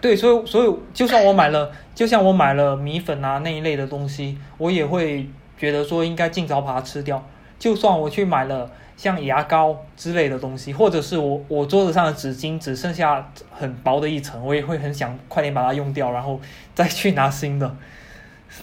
[0.00, 7.24] 对，所以所以就算我买了，就像我买了米粉啊那一类的东西，我也会觉得说应该尽早把它吃掉。
[7.58, 16.40] 就算我去买了像牙膏之类的东西，或者是我我桌子上的纸巾只剩下很薄的一层，我也会很想快点把它用掉，然后
[16.74, 17.76] 再去拿新的。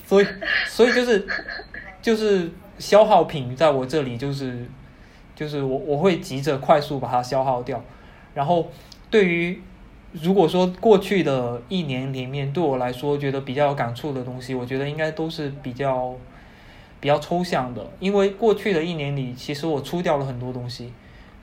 [0.05, 0.28] 所以
[0.67, 1.28] 所以就是
[2.01, 4.65] 就是消耗品在我这里就是
[5.36, 7.82] 就是我我会急着快速把它消耗掉，
[8.34, 8.70] 然后
[9.09, 9.61] 对于
[10.12, 16.16] 如果说过去的一年里面对我来说觉得比较有感触的东西，我觉得应该都是比较
[16.99, 20.91] 比较抽象的，因为过去的一年里，其实我出掉了很多东西。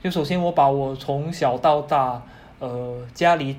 [0.03, 2.21] 就首先我把我从小到大，
[2.59, 3.55] 呃，家里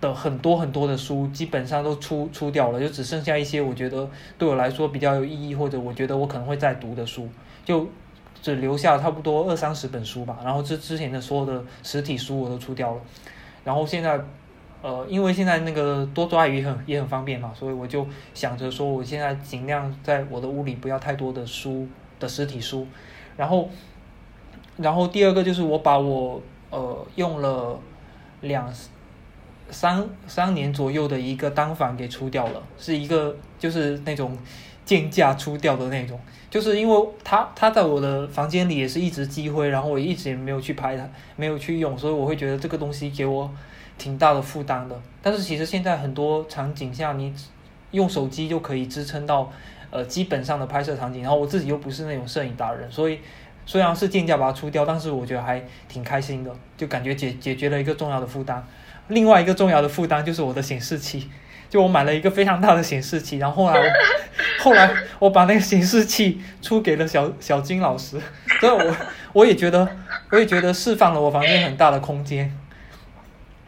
[0.00, 4.08] 的很多很多的书基本上都出出掉了，就只剩下一些我觉得
[4.38, 7.28] 对我来说比较有意义，或者我觉得我可能会再读的书，
[7.64, 7.88] 就
[8.40, 10.38] 只留下差不多二三十本书吧。
[10.44, 13.00] 然后之之前的所有的实体书我都出掉了，
[13.64, 14.20] 然后现在。
[14.82, 18.04] 呃，因为现在那个多抓鱼很也很方便嘛，所以我就
[18.34, 21.86] 想着说，我现在尽量在我的屋里不要太多的书
[22.18, 22.86] 的实体书，
[23.36, 23.70] 然后，
[24.76, 27.78] 然后第二个就是我把我呃用了
[28.40, 28.68] 两
[29.70, 34.36] 三三年左右的一个单反给出掉了，是一个就是那种
[34.84, 36.18] 贱价出掉的那种，
[36.50, 43.48] 就是因为它它在我的房间里也是一直积灰，然后我一直也没有去拍它，没有去用，所以我会觉得这个东西给我
[44.02, 45.00] 挺大的负担的。
[45.22, 47.32] 但是其实现在很多场景下，你
[47.92, 49.52] 用手机就可以支撑到
[49.90, 53.20] 呃基本上的拍摄场景，然后我自己又不是那种摄影达人，所以
[53.64, 58.66] 虽然是贱价把它出掉，但是我觉得还挺开心的，就感觉解解决了一个重要的负担。
[59.06, 61.28] 另外一个重要的负担就是我的显示器，
[61.70, 63.84] 就我买了一个非常大的显示器，然后后来我
[64.64, 64.90] 后来
[65.20, 68.20] 我把那个显示器出给了小小金老师，
[68.60, 68.96] 所以我
[69.32, 69.88] 我也觉得
[70.30, 72.52] 我也觉得释放了我房间很大的空间。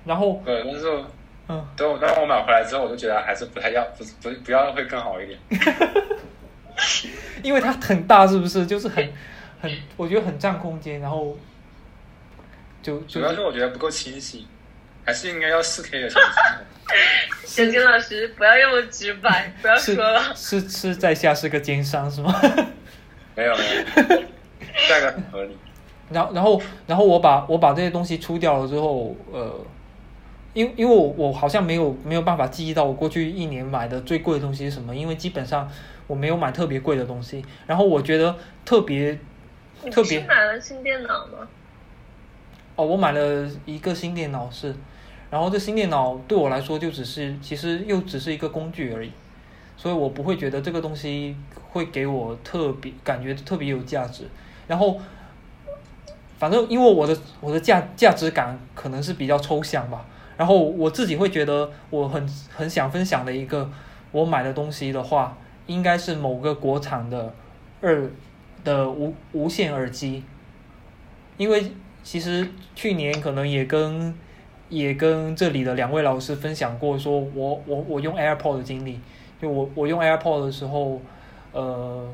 [0.05, 1.05] 然后对，但是我
[1.49, 5.39] 嗯，等我当我买回来之后，我就觉得还是不太要，不不不要会更好一点。
[7.43, 8.67] 因为它很大，是不是？
[8.67, 9.13] 就是很
[9.61, 11.37] 很，我觉得很占空间，然后
[12.83, 14.47] 就就主要是我觉得不够清晰，
[15.05, 16.41] 还是应该要四 K 的显示器。
[17.47, 20.35] 小金老师不要那么直白，不要是说了。
[20.35, 22.35] 是是在下是个奸商是吗？
[23.35, 23.85] 没 有没有，
[24.89, 25.57] 价格很合理。
[26.11, 29.65] 然后然后然后我把我把这些东西出掉了之后，呃，
[30.55, 35.69] 因因为我我好像没有没有办法记忆到我过去一年买的最贵的东西是什么，因为基本上
[36.07, 37.45] 我没有买特别贵的东西。
[37.67, 38.35] 然后我觉得
[38.65, 39.19] 特别
[39.91, 41.47] 特别买了新电脑吗？
[42.77, 44.75] 哦，我买了一个新电脑是，
[45.31, 49.11] 然后这新电脑对我来说就只是其实又只是一个工具而已，
[49.77, 51.37] 所以我不会觉得这个东西
[51.71, 54.25] 会给我特别感觉特别有价值。
[54.67, 55.01] 然后
[56.39, 60.05] 反正因为我的我的价价值感可能是比较抽象吧，
[60.37, 63.70] 然后我自己会觉得我很很想分享的一个
[64.12, 67.32] 我买的东西的话，应该是某个国产的
[67.80, 68.11] 二
[68.64, 70.24] 的无无线耳机，
[71.37, 71.72] 因为
[72.03, 74.14] 其实去年可能也跟
[74.68, 78.99] 也跟这里的两位老师分享过，说我我我用 AirPod 的经历，
[79.41, 81.01] 就我我用 AirPod 的时候，
[81.53, 82.09] 呃，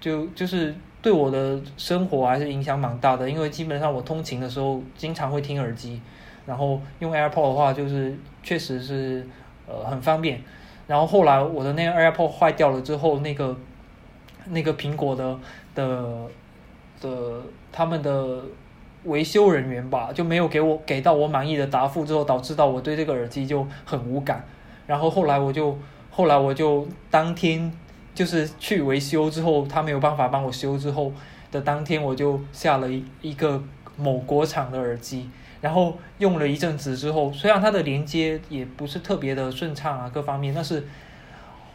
[0.00, 6.00] 就就是对我的生活还是影响蛮大的，因为基本上我通勤的时候经常会听耳机，
[6.48, 9.24] 然后用 AirPod 的话，就是确实是
[9.68, 10.42] 呃很方便。
[10.86, 13.54] 然后后来我的那个 AirPod 坏掉了之后，那个
[14.46, 15.38] 那个苹果的
[15.74, 16.26] 的
[17.02, 18.40] 的他们的
[19.04, 24.42] 维修人员吧，就没有给我给到我满意的答复，之后导致到我对这个耳机就很无感。
[24.86, 25.76] 然后后来我就
[26.10, 27.70] 后来我就当天
[28.14, 31.12] 就是去维修之后，他没有办法帮我修之后
[31.52, 33.62] 的当天，我就下了一一个
[33.98, 35.28] 某国产的耳机，
[35.60, 40.86] 然后用了一阵子之后，虽然它的连接也不是特别的顺畅啊，各方面，但是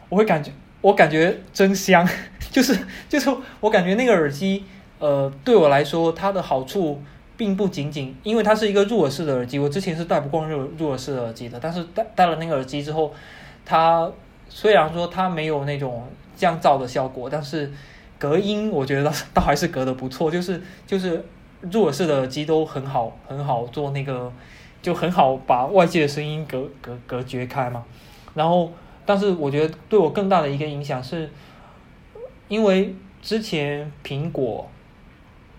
[0.08, 2.08] 我会感觉我感觉真香，
[2.50, 2.78] 就是
[3.08, 3.30] 就是
[3.60, 4.64] 我感觉那个耳机，
[4.98, 7.02] 呃，对我来说它的好处
[7.36, 13.12] 并不仅仅因为它是一个入耳式的耳机，我之前是戴不惯入入耳式的耳机的，但是戴戴了那个耳机之后，
[13.64, 14.10] 它
[14.48, 16.06] 虽然说它没有那种
[16.36, 17.72] 降噪的效果，但是
[18.18, 21.24] 隔音我觉得倒还是隔得不错，就是就是
[21.70, 24.32] 入耳式的耳机都很好很好做那个，
[24.82, 27.84] 就很好把外界的声音隔隔隔绝开嘛。
[28.34, 28.70] 然后，
[29.06, 31.30] 但是我觉得对我更大的一个影响是，
[32.48, 34.68] 因为之前苹果，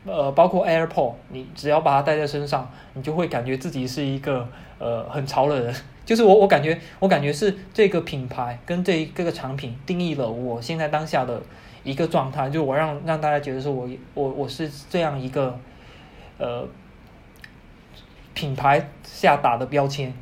[0.06, 4.48] 呃，包括 AirPod，你只要把它戴在身上，你就会感觉自己是一个
[4.78, 5.74] 呃很潮的人。
[6.06, 11.42] 就是我我感觉我感觉是这个品牌跟这一个产品定义了我现在当下的
[11.84, 15.58] 一个状态，就我让让大家觉得说我我我是这样一个
[16.38, 16.68] 呃
[18.34, 20.14] 品牌下打的标签。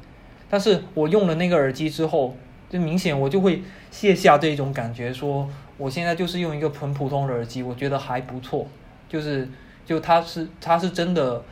[0.50, 2.38] 但是我用了那个耳机之后，
[2.70, 8.68] 就明显我就会卸下这种感觉，说我现在就是用一个很普通的耳机，我觉得还不错，
[9.10, 9.50] 就是
[9.86, 11.44] 就它是它是真的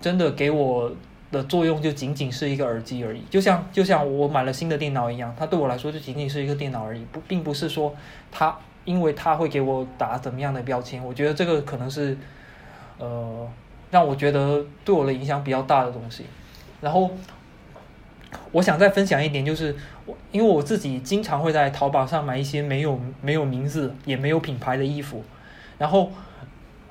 [0.00, 0.92] 真的给我
[1.30, 7.94] 的作用就仅仅是一个耳机而已，就像就像我买了新的电脑一样，它对我来说就仅仅是一个电脑而已，不并不是说
[8.32, 12.16] 它因为它会给我打怎么样的标签，我觉得这个可能是
[12.98, 13.48] 呃
[13.90, 16.24] 让我觉得对我的影响比较大的东西，
[16.80, 17.10] 然后。
[18.52, 19.74] 我想再分享一点，就是
[20.04, 25.24] 我因为我自己经常会在淘宝上买一些没有没有名字也没有品牌的衣服，
[25.78, 26.12] 然后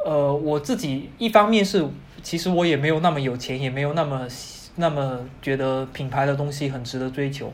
[0.03, 1.87] 呃我自己一方面是
[2.23, 4.27] 其实我也没有那么有钱，也没有那么
[4.77, 7.53] 那么觉得品牌的东西很值得追求，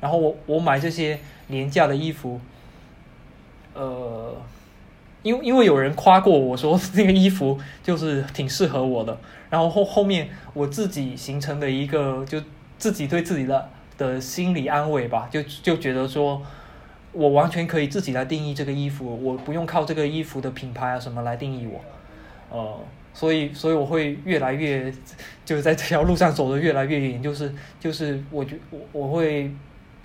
[0.00, 1.18] 然后我我买这些
[1.48, 2.38] 廉价的衣服，
[3.72, 4.34] 呃，
[5.22, 9.18] 因为因为有人夸过我说那个衣服就是挺适合我的，
[9.50, 12.40] 然后后后面我自己形成的一个就。
[12.78, 16.42] 自己对自己的的心理安慰吧，就就觉得说，
[17.12, 21.80] 我完全可以自己来定义这个衣服，我不用靠这个衣服的品牌啊什么来定义我，
[22.50, 22.80] 呃，
[23.14, 24.92] 所以所以我会越来越，
[25.44, 29.52] 就是在这条路上走的越来越远，就是就是我觉我我会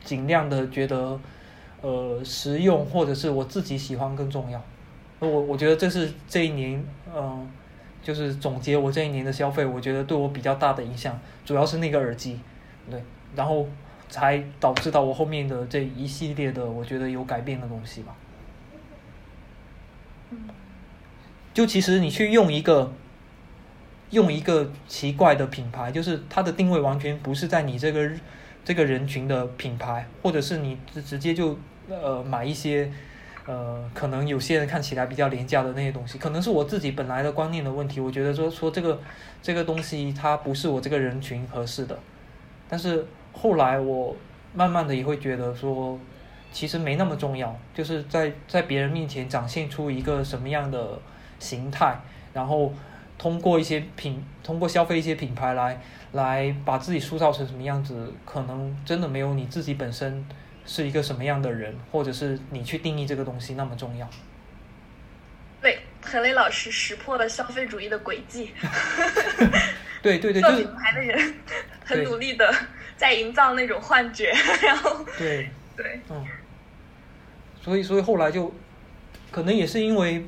[0.04, 1.20] 尽量的觉得，
[1.82, 4.64] 呃，实用或者是我自己喜欢更重要，
[5.20, 6.84] 我我觉得这是这一年，
[7.16, 7.50] 嗯，
[8.04, 12.40] 就是总结我这一年的消费，我觉得对我比较大的影响，主要是那个耳机。
[12.90, 13.04] 对，
[13.36, 13.68] 然后
[14.08, 18.16] 才导致到我后面的这一系列的，我觉得有改变的东西吧。
[21.54, 22.94] 就其实你去用一个，
[24.12, 28.10] 用一个奇怪的品牌，就是它的定位完全不是在你这个
[28.64, 31.58] 这个人群的品牌，或者是你直直接就
[31.90, 32.92] 呃买一些
[33.48, 38.00] 呃可能有些人看起来比较廉价的那些东西，可能是我自己本来的观念的问题。
[38.00, 39.00] 我觉得说说这个
[39.42, 41.98] 这个东西它不是我这个人群合适的。
[42.70, 44.16] 但是后来我
[44.54, 45.98] 慢慢的也会觉得说，
[46.52, 51.00] 其实没那么重要，就是在在别人面前展现出一个什么样的
[51.40, 51.96] 形态，
[52.34, 52.74] 然后
[53.18, 55.80] 通过一些品，通过消费一些品牌来
[56.12, 60.26] 来把自己塑造成什么样子，可能真的没有你自己本身
[60.68, 64.08] 是一个什么样的人，或者是你去定义这个东西那么重要。
[65.60, 68.52] 对，何磊老师识破了消费主义的轨迹。
[70.04, 71.34] 对 对对，做品牌的人
[71.84, 72.54] 很努力的
[72.96, 75.50] 在营造那种幻觉， 然后对。
[75.76, 76.26] 对，嗯，
[77.62, 78.52] 所以所以后来就
[79.30, 80.26] 可能也是因为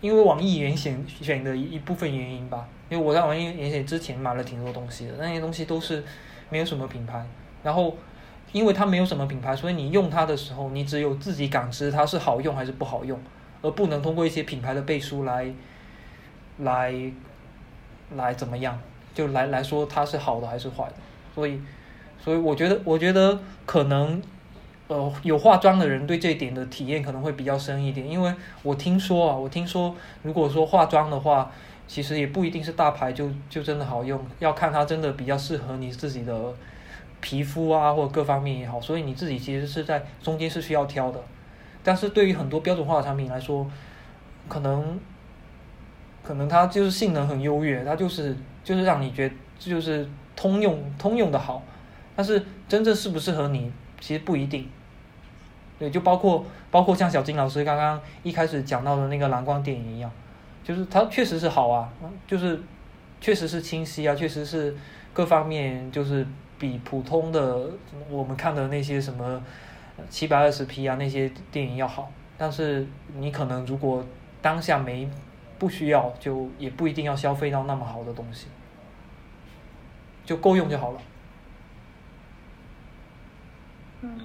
[0.00, 6.02] 因为网易严选选的一部分原因吧，因为我在网易严选之前买了挺多东西的，那些东西都是
[6.50, 7.24] 没有什么品牌，
[7.62, 7.96] 然后
[8.52, 13.18] 因为它没有什么品牌，所以你用它的时候，你只有自己感知它是好用还是不好用，
[13.62, 15.52] 而不能通过一些品牌的背书来
[16.58, 16.94] 来
[18.14, 18.78] 来怎么样，
[19.14, 20.94] 就来来说它是好的还是坏的。
[21.34, 21.60] 所以，
[22.18, 24.22] 所以我觉得，我觉得可能。
[24.88, 31.50] 呃，有化妆的人对这一点的体验可能会比较深一点，因为我听说啊，我听说，如果说化妆的话，
[31.86, 36.52] 其实也不一定是大牌就就真的好用，要看它真的比较适合你自己的
[37.22, 41.18] 皮肤啊，或者各方面也好，所以你自己其实是在中间是需要挑的。
[41.82, 43.66] 但是对于很多标准化的产品来说，
[44.48, 45.00] 可能
[46.22, 50.06] 可能它就是性能很优越，它就是就是让你觉就是
[50.36, 51.62] 通用通用的好，
[52.14, 54.68] 但是真正适不适合你，其实不一定。
[55.78, 60.10] 对，就包括包括像小金老师刚刚一开始讲到的那个蓝光电影一样，
[60.62, 61.90] 就是它确实是好啊，
[62.26, 62.60] 就是
[63.20, 64.76] 确实是清晰啊，确实是
[65.12, 66.24] 各方面就是
[66.62, 67.68] 比普通的
[68.08, 69.42] 我们看的那些什么
[70.08, 72.12] 七百二十 P 啊那些电影要好。
[72.38, 72.86] 但是
[73.16, 74.06] 你可能如果
[74.40, 75.10] 当下没
[75.58, 78.46] 不需要，就也不一定要消费到那么好的东西，
[80.24, 81.00] 就够用就好了。
[84.02, 84.20] 嗯。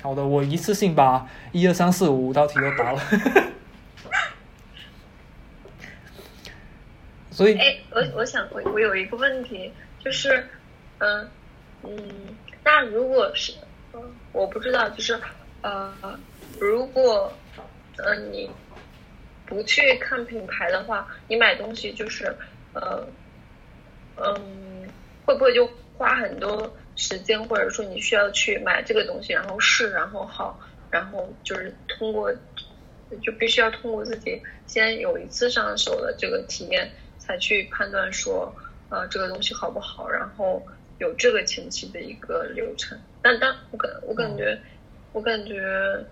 [0.00, 3.00] 好的，我一次性把一二三四五五道题都答了。
[7.40, 10.46] 所以，哎，我我想我我有一个问题，就是，
[10.98, 11.26] 嗯
[11.82, 13.54] 嗯，那如果是，
[14.32, 15.18] 我不知道，就是
[15.62, 16.20] 呃，
[16.58, 17.32] 如果
[17.96, 18.50] 呃你
[19.46, 22.36] 不去看品牌的话，你买东西就是
[22.74, 23.08] 呃
[24.16, 24.86] 嗯，
[25.24, 25.66] 会不会就
[25.96, 26.76] 花很多？
[26.96, 30.60] 时间，或者说你需要去买这个东西，然后试，然后好，
[30.90, 32.30] 然后就是通过，
[33.22, 36.92] 就必须要通过自己先有一次上手的这个体验，
[37.30, 38.52] 才去判断说，
[38.88, 40.60] 呃，这个东西好不好，然后
[40.98, 42.98] 有这个前期的一个流程。
[43.22, 44.60] 但但我感我感觉，
[45.12, 46.04] 我感觉，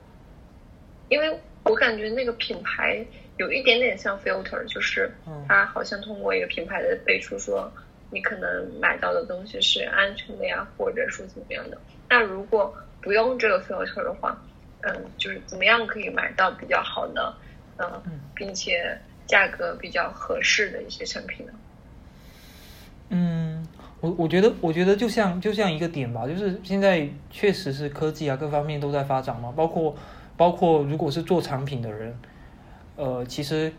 [1.08, 3.04] 因为我感觉那个品牌
[3.36, 5.10] 有一点点像 filter，就是
[5.48, 7.72] 它好像通过一个品牌的背书说。
[8.10, 11.78] 你可能买到的东西是安全的呀，或者说怎么样的？
[12.08, 14.42] 那如果不用这个 filter 的话，
[14.80, 17.34] 嗯，就是怎么样可以买到比较好的，
[17.76, 18.02] 嗯，
[18.34, 18.98] 并且
[19.28, 21.52] 价格比较合适的一些产品呢？
[23.10, 23.64] 嗯，
[24.00, 29.94] 我我觉得，我觉得就像就像一个点吧，就是现在确实是科技啊，各方面都在发展嘛，包括
[30.36, 32.18] 包括如果是做产品的人，
[32.96, 33.72] 呃，其实。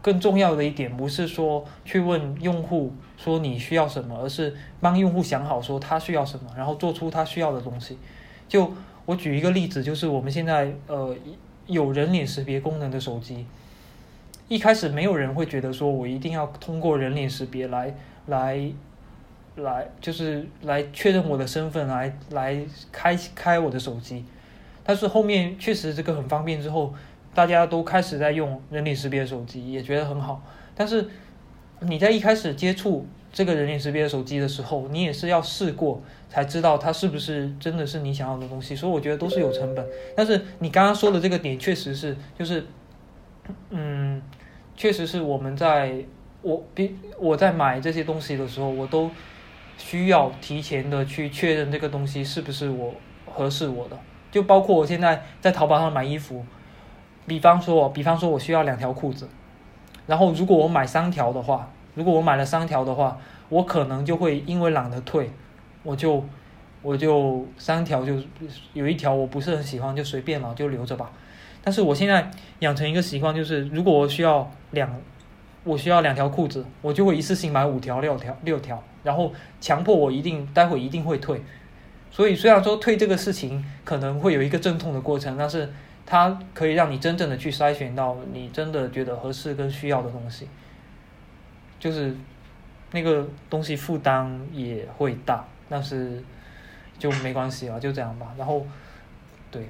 [0.00, 7.98] 更重要的一点不是说去问用户说你需要什么，而是帮用户想好说他需要什么，然后做出他需要的东西。
[8.46, 8.72] 就
[9.06, 11.16] 我举一个例子，就是我们现在呃
[11.66, 13.44] 有人脸识别功能的手机，
[14.48, 17.94] 一开始没有人会觉得说我一定要通过人脸识别来
[18.26, 18.58] 来
[19.56, 24.24] 来，就是来确认我的身份，来来开开我的手机。
[24.82, 26.94] 但是后面确实这个很方便之后。
[27.34, 30.42] 大家都开始在用人脸识别手机，也觉得很好。
[30.74, 31.06] 但是
[31.78, 38.74] 你在一开始接触这个人脸识别手机的时候，你也是要试过才知道它是不是真的是你想要的东西。
[38.74, 39.86] 所以我觉得都是有成本。
[40.16, 42.66] 但是你刚刚说的这个点确实是，就是，
[43.70, 44.20] 嗯，
[44.78, 45.92] 确实是我们在
[46.40, 49.10] 我比我在买这些东西的时候，我都
[49.76, 52.94] 需要提前的去确认这个东西是不是我
[53.26, 53.98] 合适我的。
[54.30, 56.46] 就包括我现在在淘宝上买衣服。
[57.26, 59.28] 比方说，比方说我需要两条裤子，
[60.06, 63.18] 然后如果我买三条的话，如果我买了三条的话，
[63.48, 65.30] 我可能就会因为懒得退，
[65.82, 66.24] 我就
[66.80, 68.14] 我就三条就
[68.72, 71.10] 有一条我不是很喜欢，就随便了，就留着吧。
[71.68, 74.90] 但是我现在养成一个习惯，就是如果我需要两，
[75.64, 81.42] 我需要两条裤子，我就会一次性买五条、六条、六条，然后强迫我一定待会一定会退。
[82.10, 85.70] 所以虽然说退这个事情可能会有一个阵痛的过程，但是。
[86.10, 90.48] 它可以让你真正的去筛选到你真的觉得合适跟需要的东西，
[91.78, 92.16] 就是
[92.92, 96.24] 那个东西负担也会大，但是
[96.98, 98.34] 就没关系了，就这样吧。
[98.38, 98.66] 然后，
[99.50, 99.68] 对，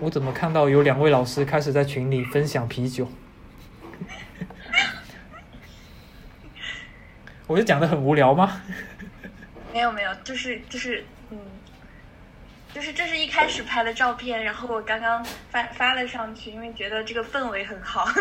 [0.00, 3.08] 我怎么看到有两位老师开始在群里分享啤酒？
[7.48, 8.62] 我就讲的很无聊吗？
[9.72, 11.38] 没有没有，就是就是嗯，
[12.72, 18.06] 就是这是一开始拍的照片，然后我刚刚发发了上去，因为觉得这个氛围很好。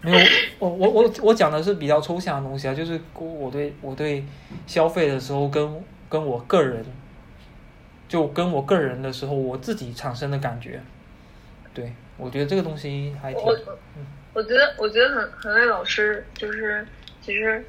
[0.00, 0.18] 没有，
[0.58, 4.24] 我我我我讲的是比较抽象的东西啊，就是我对我对
[4.66, 6.84] 消费的时候跟跟我个人，
[8.12, 10.82] 就跟我个人的时候我自己产生的感觉，
[11.72, 13.58] 对我觉得这个东西还挺我
[14.34, 16.86] 我觉得我觉得很很为老师就是
[17.22, 17.64] 其实，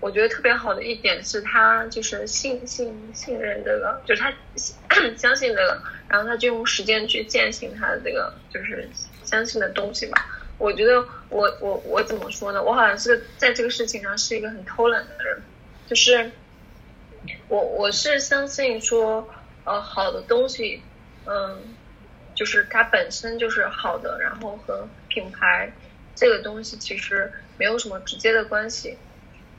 [0.00, 4.32] 我觉得特别好的一点是他就是信信信任这个，就是他
[5.14, 8.88] 相信这个，然后他就用时间去践行他的这个就是
[9.24, 10.26] 相信的东西吧。
[10.56, 12.62] 我觉得我我我怎么说呢？
[12.62, 15.42] 我好像是在这个事情上是一个很偷懒的人，
[15.86, 16.30] 就是
[17.48, 19.28] 我我是相信说，
[19.64, 20.82] 呃，好的东西，
[21.26, 21.76] 嗯，
[22.34, 25.72] 就是它本身就是好的，然后和品牌
[26.14, 28.96] 这个东西其实没有什么直接的关系。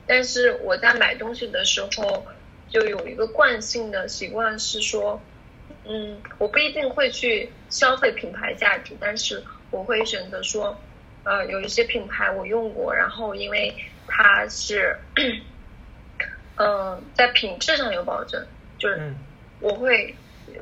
[0.06, 2.26] 但是我在买东西的时候，
[2.68, 5.22] 就有一个惯性的习惯是说，
[5.84, 10.76] 嗯，我不一定会去消费品牌价值，但是我会选择说，
[11.22, 13.74] 呃，有一些品牌我用过，然后因为
[14.08, 14.98] 它是，
[16.58, 18.44] 嗯、在品质上有保证，
[18.78, 19.14] 就是
[19.62, 20.14] 我会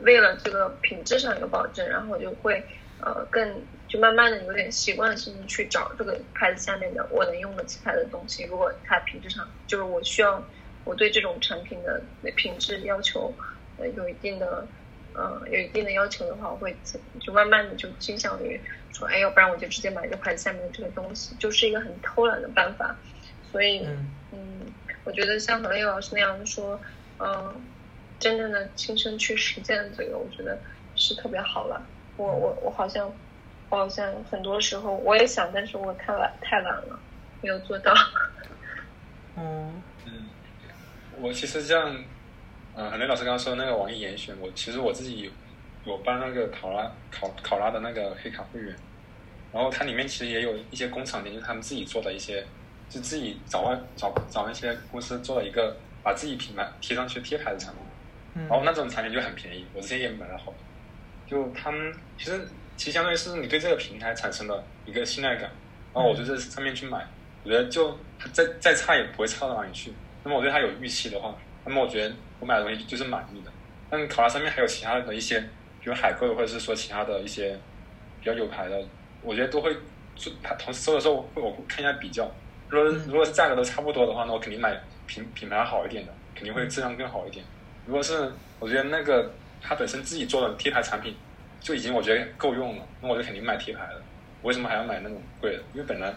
[0.03, 2.63] 为了这个品质上有保证，然后我就会
[3.01, 8.45] 呃更就慢慢的有点习惯性的去找这个牌子下面的我能用的其他的东西。
[8.45, 10.43] 如果它品质上就是我需要
[10.85, 12.03] 我对这种产品的
[12.37, 13.35] 品质要求
[13.79, 14.67] 呃有一定的
[15.15, 18.61] 呃有一定的要求的话，我会自就慢慢的就倾向于
[18.93, 22.95] 说，哎，要不然我就直接买这个牌子下面的这个东西，就是一个很偷懒的办法。
[23.51, 24.61] 所以嗯嗯，
[25.05, 26.81] 我觉得像何叶老师那样说，
[27.19, 27.55] 嗯、
[28.21, 30.57] 真正的亲身去实践这个，我觉得
[30.95, 31.83] 是特别好了。
[32.17, 33.11] 我我我好像，
[33.71, 37.01] 我好像很多时候我也想，但是我太懒太懒了，
[37.41, 37.95] 没有做到。
[39.37, 40.29] 嗯嗯，
[41.19, 41.97] 我其实像，
[42.75, 45.31] 呃，韩雷老师刚刚说的那个网易严选，我其实我自己有
[45.87, 48.77] 有办那个考拉考考拉的那个黑卡会员，
[49.51, 52.47] 然后它里面其实也有一些工厂店，就是他们自己做的一些，
[52.91, 57.83] 就自己找外找找那些公司做了一个把自己品牌贴上去贴牌的产品，
[58.35, 60.55] 然后那种产品就很便宜，我之前也买了好多。
[61.27, 62.41] 就他们其实
[62.77, 65.51] 其实相当于是你对这个平台产生了一个信赖感，
[65.95, 67.07] 然后我就在上面去买，
[67.45, 69.93] 我觉得就它再再差也不会差到哪里去。
[70.25, 73.51] 那么我对它有预期的话，那么我觉得我买的东西就是满意的。
[73.89, 75.41] 但考拉上面还有其他的一些，
[75.81, 77.59] 比如海购或者是说其他的一些
[78.21, 78.81] 比较有牌的，
[79.23, 79.75] 我觉得都会
[80.15, 82.31] 做它同时搜的时候会我会看一下比较。
[82.69, 87.45] 如果如果价格都差不多的话，那我肯定买品品牌好一点的，肯定会质量更好一点。
[87.91, 88.31] 如果是
[88.61, 89.29] 我觉得那个
[89.61, 91.13] 他本身自己做的贴牌产品
[91.59, 94.01] 就已经我觉得够用了，那我就肯定买贴牌的。
[94.43, 95.63] 为什么还要买那种贵的？
[95.75, 96.15] 因为本来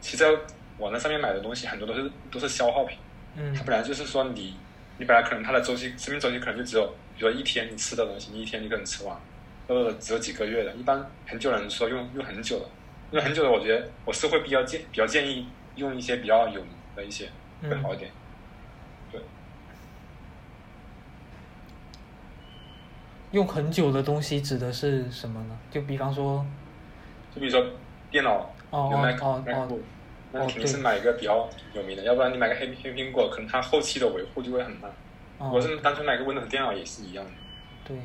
[0.00, 0.30] 其实在
[0.78, 2.96] 网站上面买的东西很多都是都是消耗品，
[3.34, 4.56] 嗯它本来就是说你
[4.98, 6.86] 你本来可能它的周期生命周期可能就只有
[7.16, 9.20] 比如说一天你吃的东西，你一天你可能吃完，
[9.66, 12.66] 或者只有几个月的，一般很久的人说用用很久的，
[13.10, 17.28] 用很久的，我觉得我是会比较建比较建议用一些比较有名的一些
[17.62, 18.08] 会好一点。
[18.08, 18.19] 对，
[23.32, 25.58] 用很久的东西指的是什么呢？
[25.70, 26.44] 就比方说，
[27.34, 27.64] 就比如说
[28.10, 29.78] 电脑哦哦哦哦，
[30.32, 34.90] 那你肯定是买一个比较有名的，要不然你买个黑黑苹果，可能它后期的维护就会很慢。
[35.38, 37.30] 哦我是单纯买个 Windows 电脑也是一样的。
[37.84, 37.96] 对，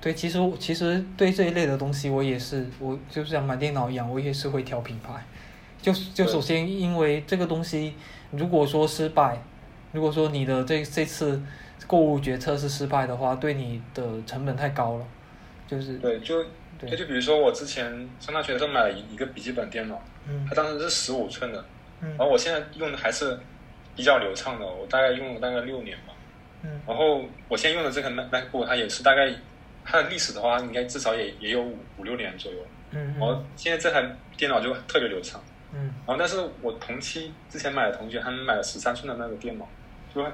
[0.00, 5.12] 对，其实其实对这一类的东西，我也是，我就是像买电脑一样，我也是会挑品牌。
[5.82, 7.94] 就就首先，因为这个东西，
[8.30, 9.42] 如果说失败，
[9.92, 11.42] 如果说你的这这次
[11.86, 15.06] 购物决策是失败的话，对你的成本太高了，
[15.66, 16.44] 就是对，就
[16.78, 17.84] 对就就比如说我之前
[18.20, 21.64] 上大学的时候买了一一个笔记本电脑，嗯它当时是十五寸的，
[22.00, 23.38] 嗯然后我现在用的还是
[23.94, 26.12] 比较流畅的，我大概用了大概六年吧。
[26.62, 29.32] 嗯然后我现在用的这个 Mac MacBook，它也是大概
[29.84, 32.58] 它的历史的话，应该至少也也有五五六年左右。
[32.90, 34.04] 嗯然后现在这台
[34.36, 35.40] 电脑就特别流畅。
[35.72, 39.68] 嗯然后但是我同期之前买的同学，他们买了十三寸的那个电脑，
[40.14, 40.24] 就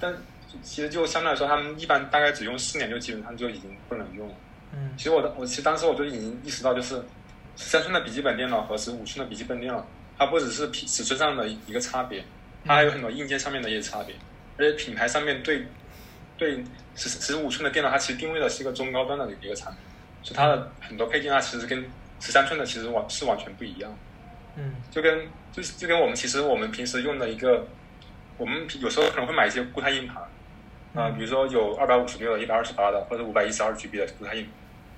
[0.00, 0.14] 但
[0.62, 4.34] 其实就相对来说，他们一般大概只用四年就基本上就已经不能用了。
[4.74, 6.96] 嗯其实我的我其实当时我就已经意识到，就是
[7.56, 9.86] 十三寸的笔记本电脑和十五寸的笔记本电脑，
[10.18, 12.24] 它不只是尺尺寸上的一个差别，
[12.64, 14.14] 它还有很多硬件上面的一些差别，
[14.56, 15.66] 而且品牌上面对
[16.38, 19.80] 对十十五寸的电脑，它其实定位的是一个中高端的一个产品，
[20.22, 21.84] 所以它的很多配件它其实跟
[22.20, 23.94] 十三寸的其实完是完全不一样。
[24.56, 27.66] 嗯就跟就是就跟我们其实我们平时用的一个，
[28.38, 30.22] 我们有时候可能会买一些固态硬盘，
[30.94, 34.44] 啊、比如说有二百五十六的、一百二十八的或者五百一十二 GB 的固态硬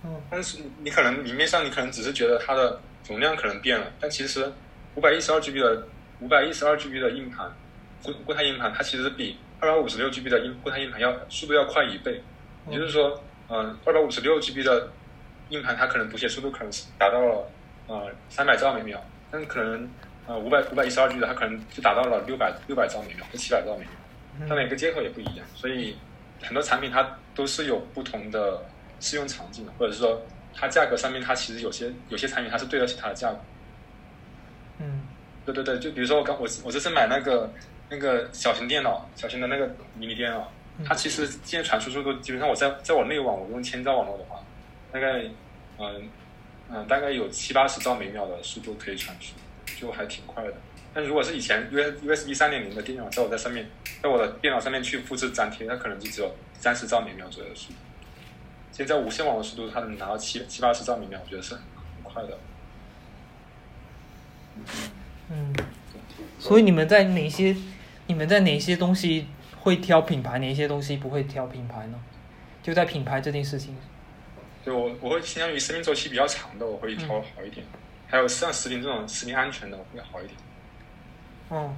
[0.03, 0.21] 盘，嗯。
[0.31, 4.53] 但是你可能明面上你可能只是觉得它的容量可能变了，但其实
[4.97, 5.87] 五百一十二 GB 的
[6.21, 7.49] 五百一十二 GB 的硬盘
[8.03, 12.21] 固固态硬盘，它其实比二百五十六 GB 的硬固态硬盘要速度要快一倍，
[12.69, 14.89] 也就是说，嗯、二百五十六 GB 的
[15.51, 17.47] 硬盘它可能读写速度可能是达到了
[17.87, 19.89] 呃三百兆每秒，但是可能
[20.27, 23.91] 呃五百五百一十二 G 的它可能就达到了六百六百兆每秒或七百兆每秒，
[24.49, 25.97] 它每个接口也不一样，所以
[26.43, 28.63] 很多产品它都是有不同的
[29.01, 30.21] 适用场景的，或者是说
[30.55, 33.39] 它价格上面它其实有些有些产品它是对得起它的价格。
[34.79, 35.03] 嗯
[35.45, 37.53] 对对对，就比如说我刚我我这次买那个
[37.91, 40.51] 那个小型电脑，小型的那个迷你电脑，
[40.85, 44.41] 它其实现在传输速度基本上我在在我内网我用千兆网络的话，
[44.91, 45.23] 大概
[45.79, 46.09] 嗯
[46.71, 49.35] 嗯大概有七八十兆每秒的速度可以传输，
[49.79, 50.55] 就还挺快的。
[50.95, 53.69] 但如果是以前 U S U S B 三点零的电脑，在我在上面，
[54.01, 57.79] 在我的电脑上面去复制粘贴，它可能就只有三十兆每秒左右的速度。
[58.71, 61.63] 现在无线网的速度，它能达到七七八十兆每秒，我觉得是很
[62.03, 62.39] 快的。
[65.31, 65.53] 嗯，
[66.39, 67.57] 所以你们在哪些
[68.07, 69.27] 你们在哪些东西
[69.61, 71.99] 会挑品牌，哪些东西不会挑品牌呢？
[72.63, 73.77] 就在品牌这件事情，
[74.65, 77.67] 就我我会倾向于生命周期比较长的，我会挑好一点。
[78.07, 80.37] 还有像食品这种食品安全的，我会好一点。
[81.55, 81.77] 嗯，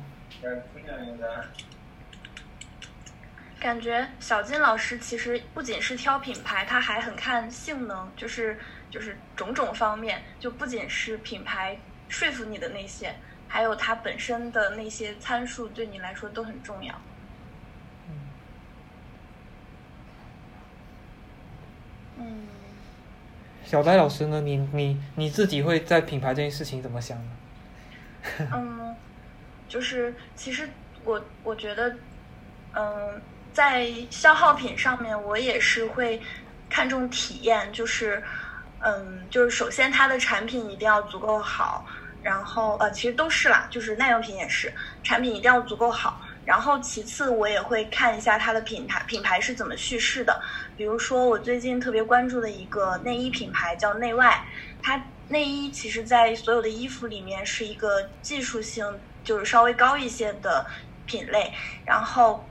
[3.61, 8.59] 感觉小金老师其实不仅是挑品牌，他还很看性能，就是
[8.91, 11.77] 就是种种方面，就不仅是品牌
[12.09, 13.17] 说服你的那些，
[13.49, 16.95] 还有它本身的那些参数对你来说都很重要。
[22.19, 22.47] 嗯，
[23.63, 24.41] 小戴老师呢？
[24.41, 27.31] 你你你自己会在品牌这件事情怎么想呢？
[28.53, 28.96] 嗯，
[29.69, 30.69] 就是其实
[31.05, 31.97] 我我觉得，
[32.75, 33.21] 嗯，
[33.53, 36.21] 在消耗品上面，我也是会
[36.69, 38.23] 看重体验，就是
[38.81, 41.87] 嗯，就是首先它的产品一定要足够好，
[42.23, 46.21] 然后呃，其实都是啦，就是耐用品也是，产品一定要足够好。
[46.45, 50.41] 然后其次，我也会看一下它的品牌品牌是怎么叙事的。
[50.77, 54.47] 比如说，我最近特别关注的一个内衣品牌叫内外，
[54.81, 58.87] 它内衣其实，在所有的衣服里面是一个技术性
[59.27, 60.65] 就是稍微高一些的
[61.05, 61.53] 品类。
[61.85, 62.43] 然后，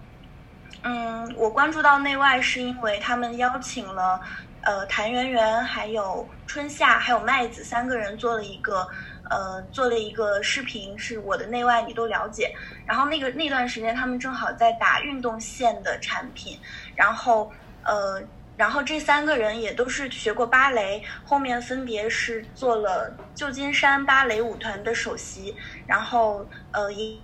[0.84, 4.21] 嗯，我关注到内外是因为他们邀请了
[4.61, 8.88] 呃谭圆圆、还有春夏、还有麦子三个人做了一个。
[9.28, 12.53] 呃，做了一个视频，是我的内外你都了解。
[12.86, 16.59] 然后那个那段时间，他们正好在打运动线的产品。
[16.95, 17.51] 然后
[17.82, 18.21] 呃，
[18.58, 25.56] 然后这三个人也都是学过芭蕾，后面分别是做了旧金山芭蕾舞团的首席。
[25.88, 27.22] 然后呃一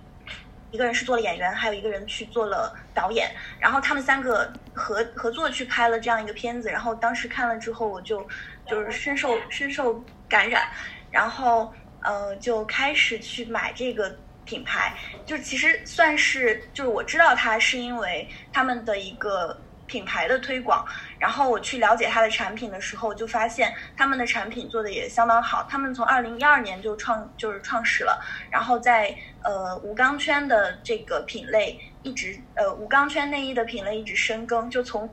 [0.70, 3.30] 一个人是做了演员，还有一个人去做了导演。
[3.58, 6.70] 然后他们三个合合作去拍了这样一个片子。
[6.70, 8.26] 然后当时看了之后，我就
[8.66, 10.68] 就是深受深受感染。
[11.10, 11.72] 然后。
[12.04, 14.12] 呃，就开始去买这个
[14.44, 14.92] 品牌，
[15.24, 19.56] 就其实算是，就是我知道它是因为他们的一个
[19.86, 20.84] 品牌的推广，
[21.22, 25.64] 然后我去了解他的产品的时候，就发现他们的产品做的也相当好。
[25.70, 28.20] 他们从二零一二年就创就是创始了，
[28.50, 35.08] 然后在呃无钢圈的这个品类一直呃无钢圈内衣的品类一直深耕，就从。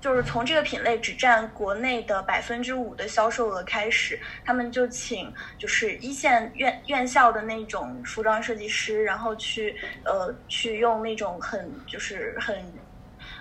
[0.00, 9.74] 就是从这个品类只占国内的百分之五的销售额开始，他们就请就是一线院院校的那种服装设计师，然后去
[10.04, 12.56] 呃去用那种很就是很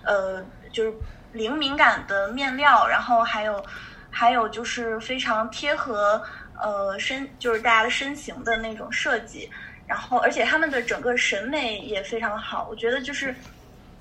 [0.03, 0.91] 呃就是
[1.37, 3.63] 灵敏感的面料，然后还有
[4.09, 6.21] 还有就是非常贴合
[6.59, 9.49] 呃身就是大家的身形的那种设计，
[9.85, 13.33] 然后而且他们的整个审美也非常好，我觉得就是。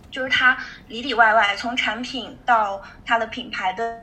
[0.08, 0.56] 就是它
[0.86, 4.00] 里里外外，从产品到它的品牌的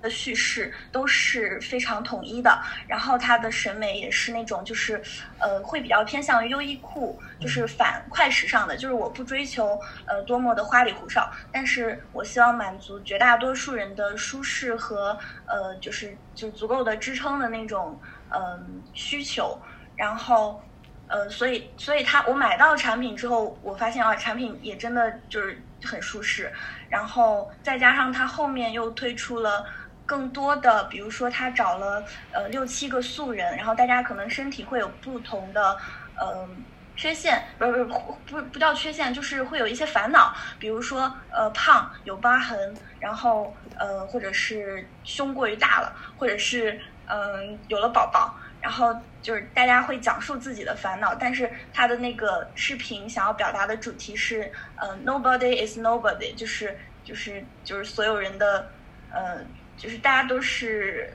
[0.00, 2.58] 的叙事都是非常统一的。
[2.86, 5.02] 然后它的审美也是那种，就是
[5.38, 8.76] 呃，会比较偏向于优衣库，就是反快时尚的。
[8.76, 19.58] 就是我不追求呃多么的花里胡哨，但是我希望满足绝大多数人的舒适和呃，就是就足够的支撑的那种嗯需求。
[19.96, 20.62] 然后。
[21.10, 26.52] 呃，所以，所以他我买到产品之后，我发现啊，产品也真的就是很舒适，
[26.90, 29.64] 然后再加上它后面又推出了
[30.08, 32.02] 更多的，比如说他找了
[32.32, 35.76] 呃六七个素人，然后大家可能身体会有不同的
[36.16, 36.48] 呃
[36.96, 37.84] 缺陷，不是不是
[38.26, 48.34] 不不叫缺陷，就是会有一些烦恼，比如说呃胖有疤痕，然后呃或者是胸过于大了，或者是嗯有了宝宝。
[48.60, 48.92] 然后
[49.22, 58.68] 就是大家会讲述自己的烦恼，但是他的那个视频想要表达的主题是，呃，nobody is nobody，就是就是就是所有人的，
[59.10, 59.38] 呃，
[59.78, 61.10] 就是大家都是，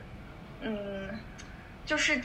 [0.61, 0.75] 嗯，
[1.85, 2.19] 就是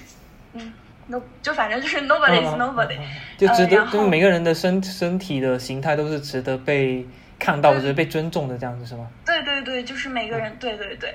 [0.55, 0.73] 嗯
[1.09, 2.97] ，no，就反正就是 nobody's nobody，
[3.37, 7.07] 就值得，就每个人的身身体的形态都是值得被
[7.39, 9.07] 看到，值得被尊重的这样子是吗？
[9.27, 11.15] 对对对，就是每个人，对对对，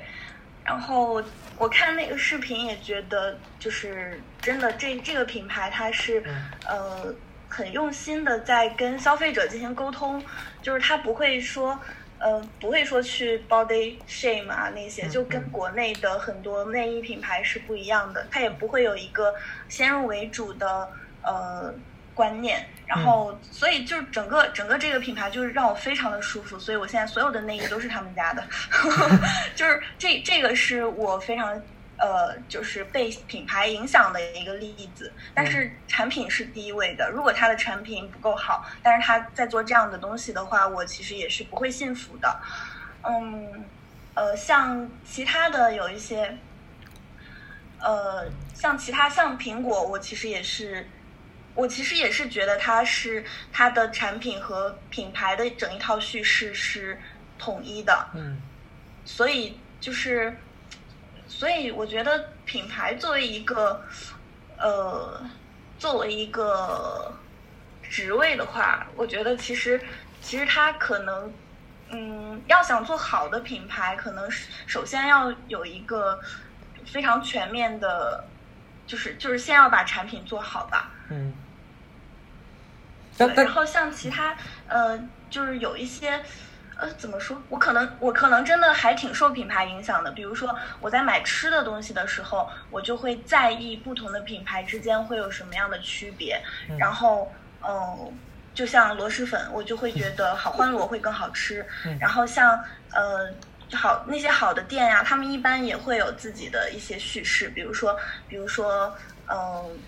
[0.63, 1.23] 然后。
[1.55, 6.21] 我看那个视频也觉得，就是真的，这这个品牌它是，
[6.67, 7.13] 呃，
[7.47, 10.21] 很用心的在跟消费者进行沟通，
[10.63, 11.79] 就是他不会说，
[12.23, 15.49] 呃，不会说去 body shame 啊那些，嗯就跟嗯。
[15.51, 19.35] 国内的很多内衣品牌是不一样的，它也不会有一个
[19.67, 20.89] 先入为主的
[21.21, 21.73] 呃
[22.15, 28.41] 观念，然后所以就是整个整个这个品牌就是让我非常的舒服，所以我现在所有的内衣都是他们家的，
[29.53, 31.61] 就是这这个是我非常。
[32.03, 37.09] 呃，就是被品牌影响的一个例子，但是产品是第一位的。
[37.09, 42.41] 如果它的产品不够好，但是他在做这样的东西的话，我其实也是不会信服的。
[43.03, 43.63] 嗯，
[44.15, 46.37] 呃，像其他的有一些，
[47.79, 50.85] 呃，像其他像苹果，我其实也是，
[51.55, 53.23] 我其实也是觉得它是
[53.53, 56.99] 它的产品和品牌的整一套叙事是
[57.39, 58.09] 统一的。
[58.13, 58.41] 嗯
[59.05, 60.35] 所以就是，
[61.35, 63.81] 所以我觉得品牌作为一个，
[64.57, 65.21] 呃，
[65.79, 67.11] 作为一个
[67.81, 69.81] 职位的话，我觉得其实
[70.21, 71.33] 其实它可能，
[71.89, 74.29] 嗯，要想做好的品牌，可能
[74.67, 76.21] 首先要有一个
[76.85, 78.23] 非常全面的，
[78.85, 80.91] 就是就是先要把产品做好吧。
[81.09, 81.33] 嗯。
[83.17, 84.35] 然后像其他
[84.67, 84.97] 呃，
[85.29, 86.23] 就是有一些
[86.83, 87.41] 呃，怎么说？
[87.47, 90.11] 我可能我可能真的还挺受品牌影响的。
[90.11, 96.41] 比如说我在买吃的东西的时候，我就会在意不同的品牌之间会有什么样的区别。
[96.69, 97.31] 嗯然后
[97.61, 98.13] 嗯、呃
[98.53, 101.65] 就像螺蛳粉，我就会觉得好欢螺会更好吃。
[101.85, 102.61] 嗯然后像
[102.91, 103.33] 呃。
[103.75, 108.95] 好，那些好的店呀、他们一般也会有自己的一些叙事，比如说，比如说，
[109.31, 109.79] 嗯、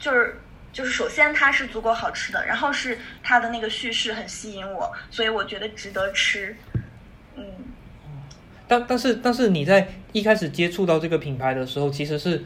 [0.00, 0.36] 就是
[0.78, 6.54] 就是首先它是足够好吃的，然后是它的那个叙事很吸引我，所以我觉得值得吃。
[7.34, 7.44] 嗯，
[8.68, 12.44] 但但是但是你在一开始接触到这个品牌的时候，其实是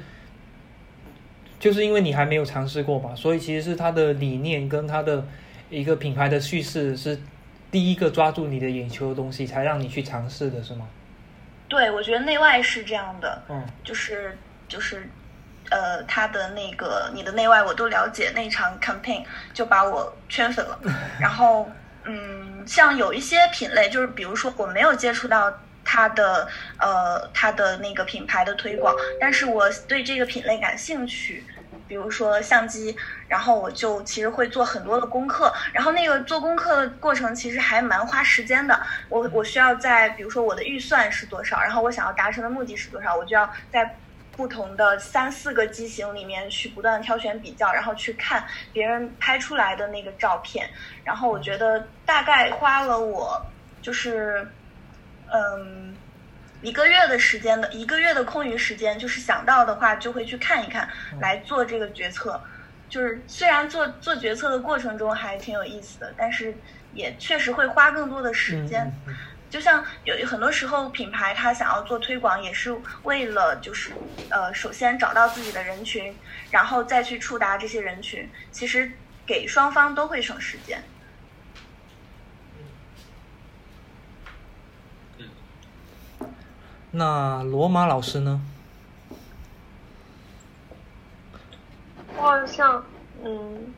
[1.61, 5.29] 就是因为你还没有尝试过嘛，所以其实是它的理念跟它的
[5.69, 7.21] 一个品牌的叙事是
[7.71, 10.89] 第一个抓住你的眼球的东西，才让你去尝试的是吗？
[11.69, 15.07] 对，我觉得内外是这样的，嗯就是就是，
[15.71, 20.79] 呃，他的那个你的内外我都了解，那场 campaign 就把我圈粉了。
[21.19, 21.71] 然后，
[22.05, 25.53] 嗯，像有一些品类，就是比如说我没有接触到
[25.85, 26.49] 它的
[26.79, 31.47] 呃它的那个品牌的推广，但是我对这个品类感兴趣。
[31.89, 32.97] 比如说相机，
[33.29, 38.81] 然后我就其实会做很多的功课，然后那个做功课的过程其实还蛮花时间的。
[39.11, 43.99] 我我需要在比如说我的预算是多少，然后我想要达成的目的是多少，我就要在
[44.37, 50.69] 不同的三四个机型里面去不断挑选比较，然后去看别人拍出来的那个照片，
[51.05, 53.41] 然后我觉得大概花了我
[53.81, 54.47] 就是
[55.33, 55.97] 嗯。
[56.65, 60.89] 一个月的时间的一个月的空余时间，就是想到的话就会去看一看，
[61.21, 62.41] 来做这个决策。
[62.89, 66.57] 就是虽然做做决策的过程中还挺有意思的，但是
[66.93, 68.83] 也确实会花更多的时间。
[68.85, 69.17] 嗯嗯
[69.53, 73.95] 就像有很多时候品牌它想要做推广，也是为了就是
[74.31, 76.17] 呃，首先找到自己的人群，
[76.51, 78.27] 然后再去触达这些人群。
[78.51, 78.91] 其实
[79.27, 80.83] 给双方都会省时间。
[86.93, 88.41] 那罗马老师呢？
[92.17, 92.83] 我好像
[93.23, 93.75] 嗯，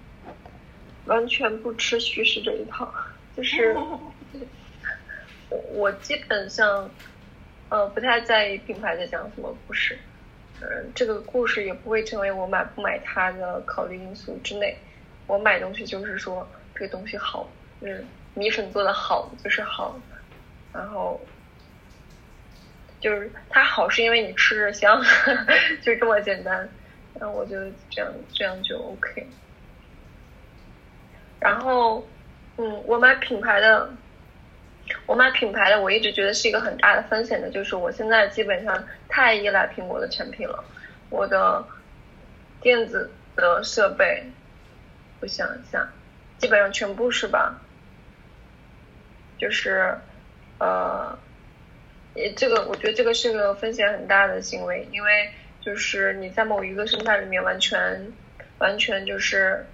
[1.07, 2.95] 完全不吃虚实这一套，
[3.37, 3.77] 就是
[5.73, 6.91] 我基本上
[7.69, 9.99] 呃不太在意品牌在讲什么故事，
[10.61, 14.77] 嗯、这个故事也不会成为我买不买它的考虑因素之内。
[15.27, 17.49] 我买东西就是说这个东西好，
[17.81, 19.99] 嗯米粉做的好就是好，
[20.73, 21.21] 然后
[23.01, 25.03] 就是它好是因为你吃着香，
[25.83, 26.69] 就这么简单。
[27.19, 27.57] 然后我就
[27.89, 29.25] 这样这样就 OK。
[31.39, 32.05] 然后，
[32.57, 33.89] 嗯，我买品牌的，
[35.07, 40.65] 我买品牌的，我一直觉得是一个很大的风险的，就是我现在基本上太依赖苹果的产品了。
[41.11, 41.65] 我的
[42.61, 44.25] 电子的设备，
[45.21, 45.89] 我想一下，
[46.39, 47.61] 基本上全部是吧？
[49.39, 49.97] 就是，
[50.59, 51.19] 呃，
[52.15, 55.31] 也这个我觉得这个是个风险很大的行为，因为
[55.61, 58.13] 就是你在某一个生态里面完全
[58.59, 59.67] 完全就是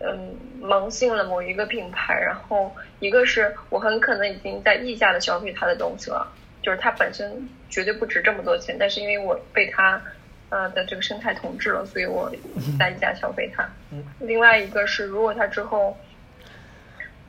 [0.00, 6.32] 嗯盲信了某一个品牌，然后一个是我很可能已经在溢价的消费它的东西了，
[6.62, 10.02] 就是它本身绝对不值这么多钱，但是因为我被它
[10.50, 12.30] 呃的这个生态统治了，所以我
[12.78, 13.68] 在溢价消费它。
[13.90, 15.96] 嗯另外一个是如果它之后，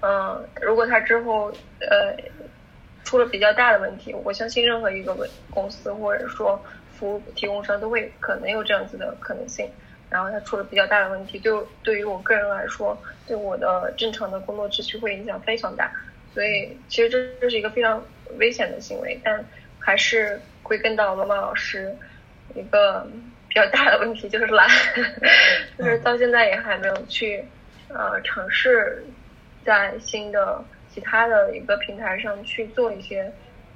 [0.02, 2.16] 嗯、如果它之后呃
[3.04, 6.62] 出了比较大的问题，我相信任何一个文公司或者说
[6.92, 9.70] 服务提供商都会可能有这样子的可能性。
[10.10, 15.92] 然后它出了比较大的问题，对我对于我个人来说，对我的正常的工作秩序会影响非常大。
[16.34, 18.06] 所以其实这这是一个非常
[18.38, 19.44] 危险的行为，但
[19.80, 21.96] 还是归根到罗马老师
[22.54, 23.08] 一个
[23.48, 24.70] 比较大的问题，就是懒，
[25.78, 27.44] 就是到现在也还没有去
[27.90, 29.04] 呃尝试
[29.66, 30.64] 在新的
[30.94, 33.32] 其他的一个平台上去做一些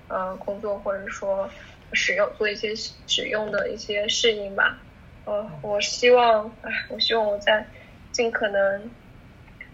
[0.07, 1.49] 呃工作，或者说
[1.93, 2.73] 使用做一些
[3.07, 4.77] 使用的一些适应吧。
[5.25, 7.65] 呃，我希望，哎，我希望我在
[8.11, 8.89] 尽可能、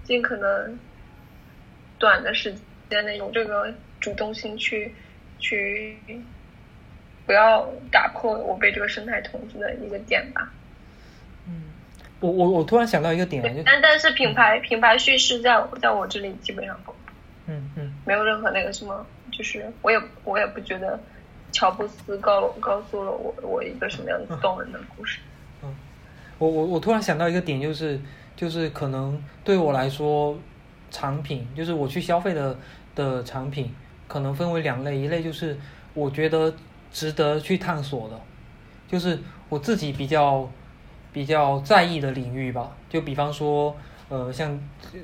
[0.03, 0.77] 尽可能
[1.97, 2.53] 短的时
[2.89, 4.93] 间内有这个主动性去
[5.39, 5.97] 去，
[7.25, 10.51] 不要打破我被这个生态统治的一个点吧。
[11.47, 11.63] 嗯，
[12.19, 16.93] 我我我突然想到一个点，就但但是品牌品牌叙事在我在我这里基本上不，
[17.47, 20.99] 嗯嗯没有任何那个什么，就是我也我也不觉得
[21.53, 25.19] 乔布斯告告诉了我我一个什么样子动人的故事。
[26.39, 27.99] 我我我突然想到一个点，就是
[28.35, 30.37] 就是可能对我来说，
[30.91, 32.55] 产品就是我去消费的
[32.93, 33.73] 的产品，
[34.07, 35.57] 可能分为两类，一类就是
[35.95, 36.53] 我觉得
[36.91, 38.21] 值得去探索的，
[38.87, 39.17] 就是
[39.49, 40.47] 我自己比较
[41.11, 42.71] 比较在意的领域吧。
[42.87, 43.75] 就比方说，
[44.07, 44.59] 呃，像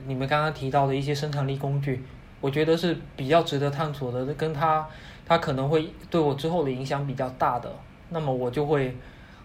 [0.05, 2.03] 你们刚刚提到的一些生产力工具，
[2.41, 4.88] 我觉得是比较值得探索的，跟它
[5.26, 7.73] 它可能会对我之后的影响比较大的，
[8.10, 8.95] 那么我就会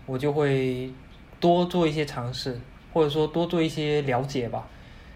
[0.04, 0.92] 我就会。
[1.40, 2.60] 多做一些尝试，
[2.92, 4.66] 或者说多做一些了解吧，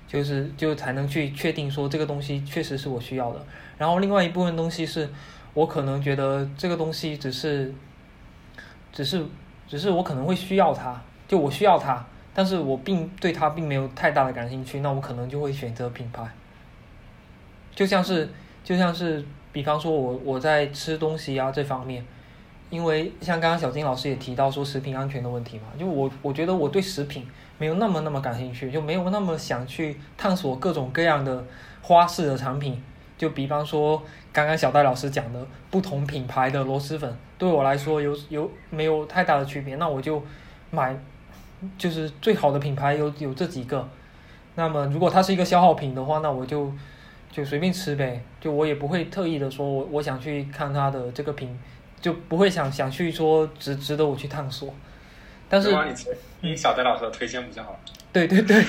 [0.06, 3.44] 就是就才能去确定说这个东西确实是我需要的。
[3.78, 5.08] 然后另外一部分东西是
[5.54, 7.74] 我可能觉得这个东西只是，
[8.92, 9.24] 只是
[9.66, 16.22] 只是我可能会需要它，就我需要它，但是我并对它并没有太大的感兴趣，那我可能就会选择品牌。
[17.74, 18.28] 就像是
[18.62, 22.04] 就像是比方说我我在吃东西啊这方面。
[22.72, 27.28] 因为像刚刚小金老师也提到说食品安全的问题嘛，就我我觉得我对食品
[27.58, 31.44] 没有那么那么感兴趣，就没有那么想去探索各种各样的
[31.82, 32.82] 花式的产品。
[33.18, 40.24] 就比方说刚刚小戴老师讲的不同品牌的螺蛳粉，对我来说有有没有太大的区别，那我就
[40.70, 40.96] 买
[41.76, 43.86] 就是最好的品牌有有这几个。
[44.54, 46.72] 那么如果它是一个消耗品的话，那我就
[47.30, 51.54] 就随便吃呗，就我也不会特意的说我我想去看它的这个品。
[52.02, 54.74] 就不会想想去说值值得我去探索，
[55.48, 55.70] 但是
[56.42, 57.78] 听小戴老师的推荐不就好了？
[58.12, 58.62] 对对对，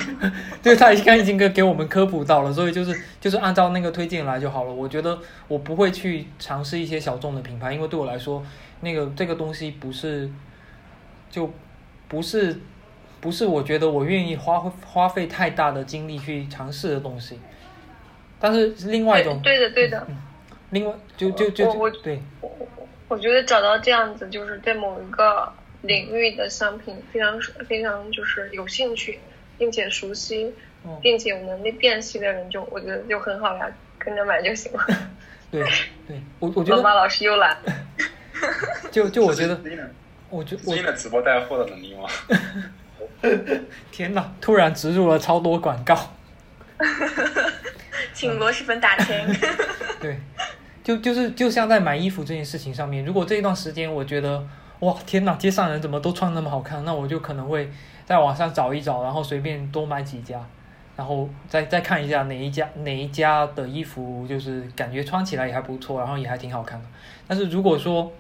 [0.62, 4.72] 对他刚已经给给我们科普到了，所以就是 就是按照那个推荐来就好了。
[4.72, 5.20] 我觉得
[5.50, 8.42] 我不会去尝试一些小众的品牌，因为对我来说，
[8.80, 10.30] 那个这个东西不是，
[11.30, 11.52] 就
[12.08, 12.58] 不是
[13.20, 17.40] 不是我觉得我愿意花花费太大的精力去尝试的东西。
[18.40, 20.08] 但是另外一种，对的对的，
[20.70, 21.66] 另外就就就
[22.02, 22.22] 对。
[22.40, 22.50] 我
[23.18, 29.20] 觉得找到这样子，就是对某一个领域的商品非常非常就是有兴趣，
[29.58, 30.54] 并且熟悉，
[31.02, 34.86] 并且有能力辨析的人，就我觉得就很好呀，跟着买就行了。
[35.52, 35.64] 对
[36.08, 37.56] 对，我我觉得马老师又来，
[38.92, 39.60] 就就我觉得，
[40.30, 42.10] 我觉我的直播带货的能力吗？
[43.92, 44.34] 天哪！
[44.42, 46.14] 突然植入了超多广告，
[48.14, 49.26] 请螺蛳粉打钱。
[50.02, 50.20] 对。
[50.84, 54.46] 就就是就像在买衣服这件事情上面，如果这一段时间我觉得
[54.80, 57.72] 哇天哪，街上人怎么都穿那么好看，那我就可能会
[58.06, 60.46] 在网上找一找，然后随便多买几家，
[60.98, 66.86] 然后再再看一下哪一家哪一家的衣服就是感觉穿起来也还不错，然后也还挺好看的。
[67.26, 68.12] 但是如果说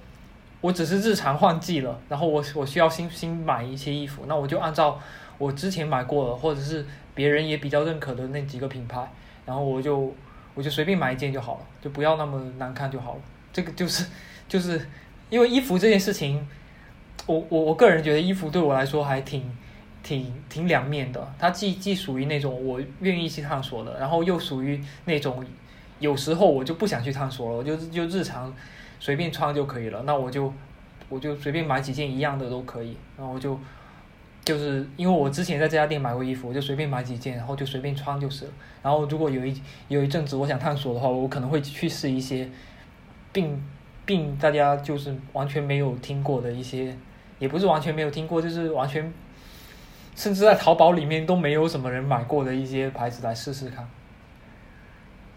[0.61, 4.97] 我只是日常换季了，然后我我需要新新买一些衣服，那我就按照
[5.37, 9.05] 我之前买过的或者是别人也比较认可的那几个品牌，
[9.45, 10.15] 然后我就。
[10.55, 13.21] 我就随便买一件就好了，就不要那么难看就好了。
[13.51, 14.05] 这个就是，
[14.47, 14.87] 就是
[15.29, 16.47] 因为衣服这件事情，
[17.25, 19.51] 我我我个人觉得衣服对我来说还挺
[20.03, 21.33] 挺挺两面的。
[21.37, 25.45] 它既既属于那种我愿意去探索的，然后又属于那种
[25.99, 28.53] 有时候我就不想去探索了，我就就日常
[28.99, 30.03] 随便穿就可以了。
[30.05, 30.53] 那我就
[31.09, 33.59] 我就随便买几件一样的都可以，然后就。
[34.43, 38.51] 就是因为我之前在这家店买过衣服，我就随便买几件，然后就随便穿就是了。
[38.81, 42.49] 然后如果有一有一阵子我想探索的话，我可能会去试一些，
[43.31, 43.63] 并
[44.05, 46.95] 并大家就是完全没有听过的一些，
[47.39, 49.13] 也不是完全没有听过，就是完全
[50.15, 53.87] 甚至在淘宝里面都没有什么人买过的一些牌子来试试看。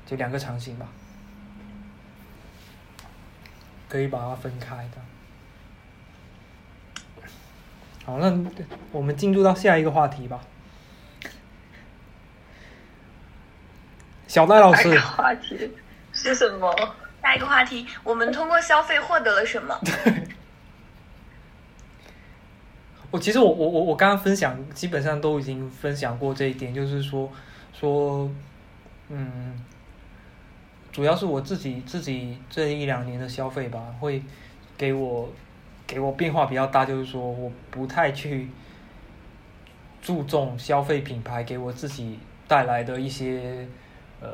[0.05, 0.89] 就两个场景吧，
[3.89, 5.16] 可以把它分开的。
[8.07, 8.33] 好，那
[8.93, 10.41] 我们进入到下一个话题吧。
[14.29, 15.69] 小戴老师，话题
[16.13, 16.73] 是什么？
[17.21, 19.77] 下一个话题，我们通过消费获得了什么？
[23.11, 27.29] 我其实我我我我刚刚分享，基本上都已经分享过这一点，就是说
[27.73, 28.31] 说，
[29.09, 29.65] 嗯，
[30.93, 34.23] 主要是我自己自己这一两年的消费吧，会
[34.79, 35.33] 给我
[35.87, 38.49] 给我变化比较大，就是说我不太去
[40.03, 42.19] 注重消费品牌给我自己
[42.49, 43.67] 带来的一些
[44.21, 44.29] 呃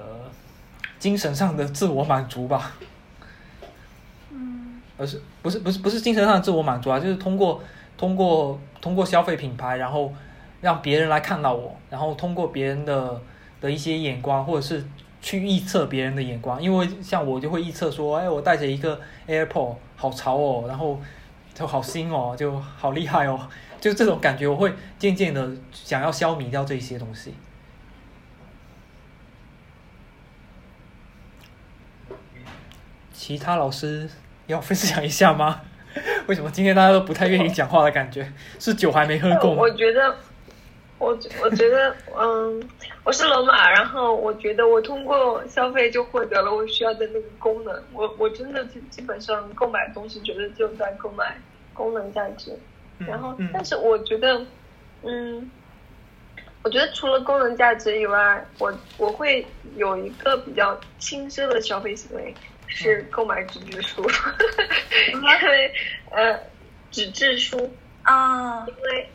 [0.99, 2.73] 精神上的自我满足吧。
[4.31, 7.61] 嗯而是不是不是不是精神上的自我满足啊，就是通过
[7.97, 10.13] 通过通过消费品牌，然后
[10.61, 13.21] 让别人来看到我，然后通过别人的
[13.61, 14.85] 的一些眼光，或者是
[15.21, 21.01] 去预测别人的眼光，因为像我就会预测说，哎，我带着一个 AirPod 好潮哦，然后
[21.55, 23.49] 就好新哦，就好厉害哦，
[23.81, 27.35] 就这种感觉，我会渐渐的想要消弭掉这些东西。
[33.13, 34.09] 其他老师
[34.47, 35.61] 要分享一下吗？
[36.27, 38.33] 为什么今天大家都不太愿意讲话的感觉？
[38.59, 39.71] 是酒还没喝够吗我？
[39.71, 40.17] 觉得，
[41.03, 42.71] 我我觉得，嗯，
[43.03, 47.83] 我是罗马，然后我觉得我通过消费就获得了我需要的那个功能。
[47.93, 51.37] 我我真的基基本上购买东西，觉得就在购买
[51.75, 52.57] 功能价值。
[52.99, 54.47] 然后嗯，但是我觉得，
[55.03, 55.51] 嗯，
[56.63, 62.33] 我觉得除了功能价值以外，我我会有一个比较轻奢的消费行为，
[62.69, 64.03] 是购买纸质书，
[65.13, 65.75] 因为
[66.13, 66.39] 呃，
[66.93, 67.69] 纸质书
[68.05, 69.11] 啊，因为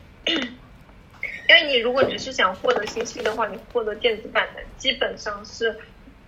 [1.48, 5.74] 因为你如果只是想获得信息的话，你获得电子版的基本上是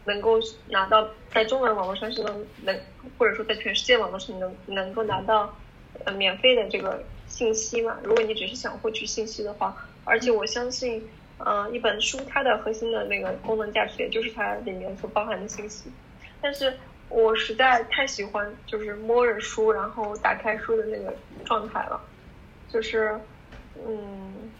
[0.05, 0.38] 能够
[0.68, 2.80] 拿到在中文网络上是能能，
[3.18, 5.55] 或者说在全世界网络上能能够拿到
[6.05, 7.98] 呃免费的这个信息嘛。
[8.02, 11.06] 如果你只是想获取信息的话，而且我相信，
[11.36, 15.92] 呃，一本书它的核心的那个功能价值，也就是它里面所包含的信息。
[16.40, 16.74] 但是
[17.10, 21.14] 我实在太喜欢就是摸着书，然后打开书的那个
[21.44, 22.01] 状态了，
[22.68, 23.20] 就是，
[23.86, 24.51] 嗯，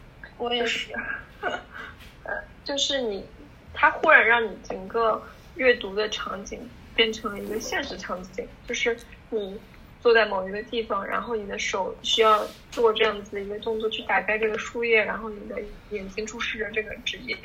[0.41, 0.93] 我也是。
[2.25, 2.33] 呃，
[2.65, 3.25] 就是你，
[3.73, 5.23] 它忽然让你整个
[5.55, 8.97] 阅读的场景变成了一个现实场景，就是
[9.31, 9.61] 你
[10.01, 15.57] 坐在某一个地方，然后你的手需要做这样子的一个动作去打开这个书页，然后你的
[15.91, 17.37] 眼睛注视着这个纸页，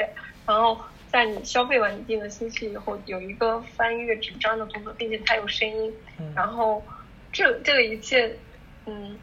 [0.45, 6.85] 然后在你消费完一定的信息以后，有一个翻阅纸张的动作，并且它有声音，嗯然后
[7.31, 8.37] 这这个一切，
[8.85, 9.19] 嗯，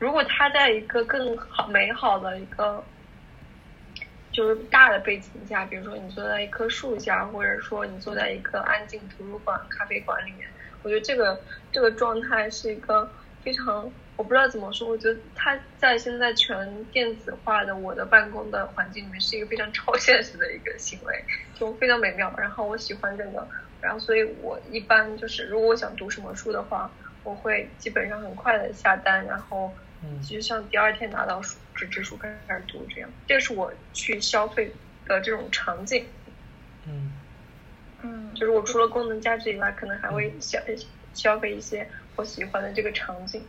[0.00, 2.82] 如果他在一个更好美好的一个
[4.32, 10.48] 就是大的背景下，比如说你坐在一棵树下，或者说你坐在一个安静图书馆、咖啡馆里面，
[10.82, 11.38] 我觉得这个
[11.70, 13.12] 这个状态是一个
[13.42, 21.24] 非常，我不知道怎么说，我觉得它在现在全电子化的我的办公的环境里面是一个非常超现实的一个行为，
[21.54, 22.32] 就非常美妙。
[22.38, 23.46] 然后我喜欢这个，
[23.82, 26.90] 然后所以我一般就是如果我想读什么书的话，
[27.24, 29.70] 我会基本上很快的下单，然后
[30.02, 34.72] 嗯就像第二天拿到书纸质书开始读这样，这是我去消费
[35.06, 36.06] 的这种场景。
[36.86, 37.12] 嗯
[38.02, 40.58] 嗯就是我除了功能价值以外，可能还会消
[41.12, 41.86] 消费一些
[42.16, 43.44] 我喜欢的这个场景。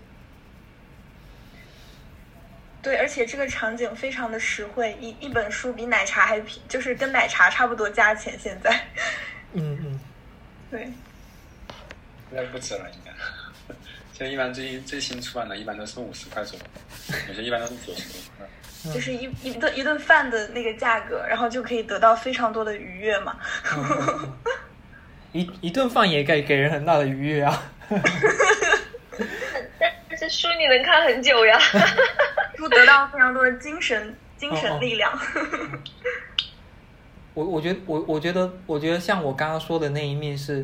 [2.82, 8.38] 对，而且这个场景非常的实惠，一一本书比奶茶还便，就是跟奶茶差不多价钱。
[8.40, 8.88] 现在，
[9.54, 10.00] 嗯嗯，
[10.72, 13.12] 对，应该不止了，应该。
[14.22, 16.66] 现在一般最近最新出版的，一般都是五十块左右，
[17.30, 18.48] 有些一般都是九十多块。
[18.94, 23.36] 就是一一顿一顿饭的那个价格，然后就可以得到非常多的愉悦嘛。
[25.34, 27.64] 一一顿饭也给给人很大的愉悦啊。
[30.08, 31.58] 但是书你能看很久呀。
[32.56, 35.12] 书得到非常多的精神精神力量。
[37.34, 40.64] 我我觉得我我觉得我觉得像我刚刚说的那一面是，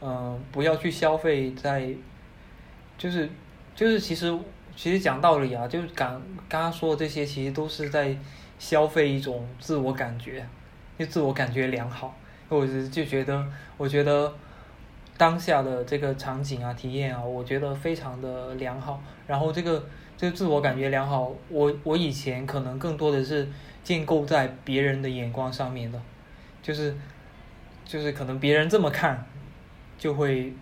[0.00, 1.88] 嗯、不要去消费在，
[2.98, 3.28] 就是
[3.74, 4.36] 就是其实
[4.74, 8.16] 其实讲道理啊，就是刚刚刚说的这些，其实都是在
[8.58, 10.46] 消费一种自我感觉，
[10.98, 12.16] 就自我感觉良好。
[12.48, 13.44] 我是就觉得，
[13.76, 14.32] 我觉得
[15.16, 19.02] 当下的这个场景啊、体验啊，我觉得非常的良好。
[19.26, 19.84] 然后这个
[20.16, 23.48] 这个自我感觉良好，我我以前可能更多的是
[23.82, 26.00] 建构在别人的眼光上面的，
[26.62, 26.94] 就是
[27.84, 29.26] 就是可能别人这么看，
[29.98, 30.52] 就会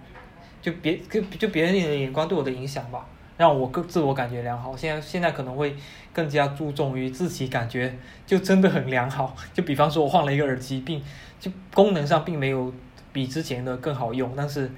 [0.64, 4.74] 就别跟就别人的眼光对我的影响吧，让我更自我感觉良好。
[4.74, 5.76] 现在现在可能会
[6.10, 7.94] 更加注重于自己感觉
[8.26, 9.36] 就真的很良好。
[9.52, 11.02] 就比方说我换了一个耳机，并
[11.38, 12.72] 就功能上并没有
[13.12, 14.70] 比之前的更好用，但是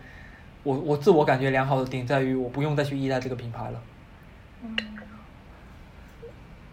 [0.64, 3.80] 我我自我感觉良好的点在于我不用再去依赖这个品牌了。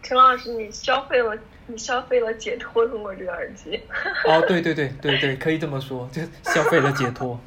[0.02, 1.38] 陈老师，你消费了，
[1.68, 3.80] 你消费了解脱，通过这个耳机。
[4.26, 7.38] 哦，对对对对对，可以这么说，就消费了解脱。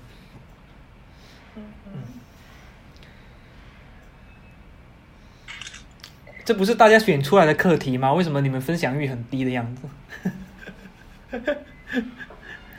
[6.48, 8.14] 这不是大家选出来的课题吗？
[8.14, 9.82] 为什么你们分享欲很低的样子？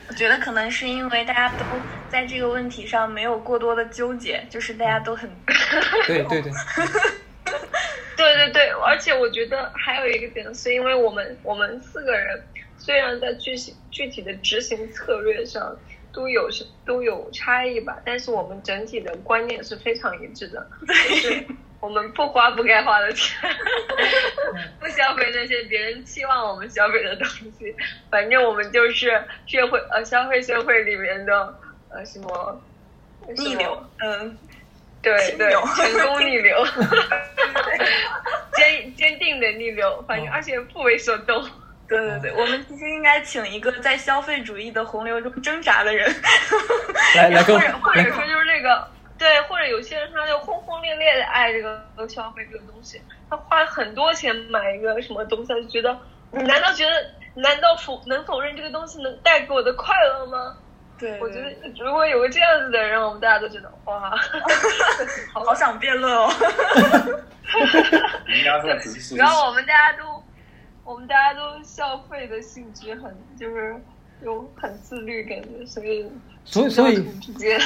[0.08, 1.64] 我觉得可能是因为大家都
[2.08, 5.28] 在这个问题上没有过多的纠结，就是大家都很
[6.06, 6.50] 对 对对，
[8.16, 12.42] 对对 对，而且我觉得还有一个点，是因为我们我们四个人
[12.78, 15.76] 虽然在具体具体的执行策略上
[16.10, 16.48] 都有
[16.86, 21.46] 都有差异吧，但是我们整体的观念是非常一致的，就是
[21.80, 23.38] 我们不花不该花的钱，
[24.80, 27.26] 不消费那些别人期望我们消费的东
[27.58, 27.74] 西，
[28.10, 29.10] 反正我们就是
[29.46, 31.54] 社会呃消费社会里面的
[31.90, 32.60] 呃什么
[33.36, 34.36] 逆流，嗯，
[35.02, 36.66] 对对，成功逆流，
[38.56, 41.48] 坚坚定的逆流，反正哦而且不为所动。
[41.88, 46.14] 对对对，我们其实应该请一个在消费主义的洪流中挣扎的人，
[47.16, 48.86] 来来跟或者或者来说就是那个
[49.18, 55.98] 对，或者有些人他就轰轰烈烈的爱这个消费这个东西，他花很多钱买一个什么东西，他就觉得
[56.30, 56.90] 你难道觉得
[57.34, 60.56] 难道否能否认这个东西能带给我的快乐吗？
[60.98, 64.10] 对我觉得如果有个这样子的人，我们大家都觉得哇，
[65.32, 66.28] 好 好想辩论哦。
[69.16, 70.22] 然后我们大家都，
[70.84, 73.80] 我们大家都消费的性质很，就是
[74.22, 76.10] 有很自律感觉，所以
[76.44, 77.56] 所以所以直接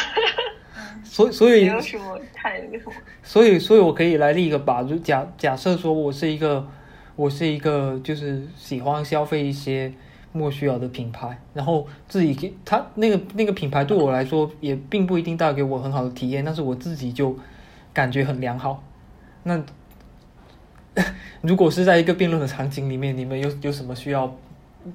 [1.05, 2.93] 所以所以没有什么太那个什么。
[3.23, 6.67] 所以，所以我可以来立一个吧，就假假设说我是一个，
[7.17, 9.93] 我是一个就是喜欢消费一些
[10.33, 17.37] 莫须有的品牌，然后自己给他那个那个品牌对我来说也并不一定带给我很好的体验，但是我自己就
[17.93, 18.83] 感觉很良好。
[19.43, 19.63] 那
[21.43, 24.35] 如果是在一个辩论的场景里面，你们有有什么需要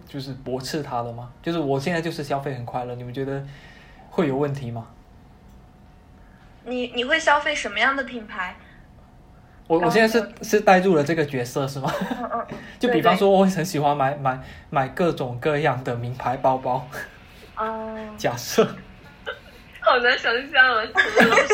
[0.07, 1.29] 就是驳斥他的吗？
[1.41, 3.45] 就是我现在就是消费很快乐，你们觉得
[4.09, 4.87] 会有问题吗？
[6.67, 8.55] 你你会消费什么样的品牌？
[9.67, 11.93] 我我现在是是带入了这个角色是吗？
[11.99, 12.47] 嗯嗯，
[12.79, 14.39] 就比方说，我很喜欢买买
[14.69, 16.87] 买各种各样的名牌包包。
[17.57, 18.63] 哦， 假设
[19.81, 21.47] 好难想象啊，什么老师？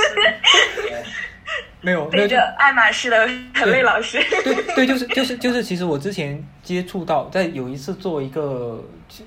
[1.81, 4.23] 没有没有就背着爱马仕的陈磊老师。
[4.43, 8.81] 对对，就是就是就是，其实我之前接触到，在有一次做一个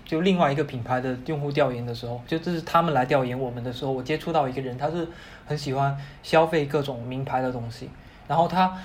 [0.04, 5.06] 就另外一个品牌的用户调研的时候，就这是他们来调研我们的时候，我接触到一个人，他是
[5.44, 7.90] 很喜欢消费各种名牌的东西，
[8.26, 8.76] 然后他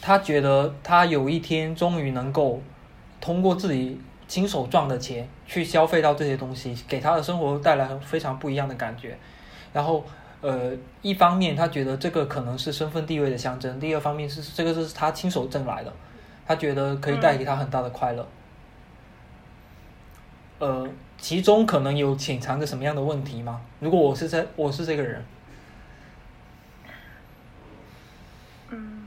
[0.00, 2.60] 他觉得他有一天终于能够
[3.20, 9.18] 通过自己亲手赚的钱去消费到这些东西，给他的生活带来非常不一样的感觉。
[9.74, 10.02] 然后
[10.40, 10.72] 呃，
[11.02, 15.92] 一方面他觉得这个可能是身份地位的象征，第二方面是这个是他亲手挣来的，
[16.50, 18.26] 他觉得可以带给他很大的快乐。
[20.58, 23.60] 呃，其中可能有潜藏着什么样的问题吗？
[23.78, 25.24] 如果我是这我是这个人，
[28.70, 29.06] 嗯，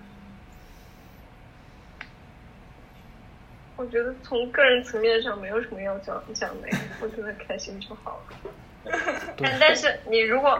[3.75, 6.69] 我觉得从个人层面上没有什么要讲讲的，
[7.03, 8.51] 我觉得开心就好了。
[9.35, 10.57] 但但是你如果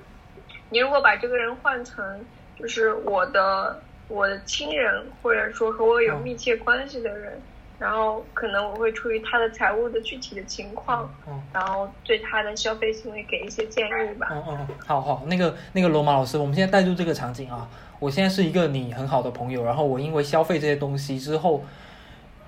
[0.70, 2.24] 你如果把这个人换成
[2.58, 6.22] 就是我的我的亲人，或者说和我有嗯。
[6.22, 7.40] 密切关系的人，
[7.78, 14.28] 然后可能我会出于他的财务的具体的情况，嗯然后对他的消费行为给一些建议吧。
[14.30, 17.68] 嗯嗯，好好，那个那个罗马老师，我们现在带入这个场景啊，
[17.98, 21.64] 我现在是一个你很好的朋友，然后我因为消费这些东西之后，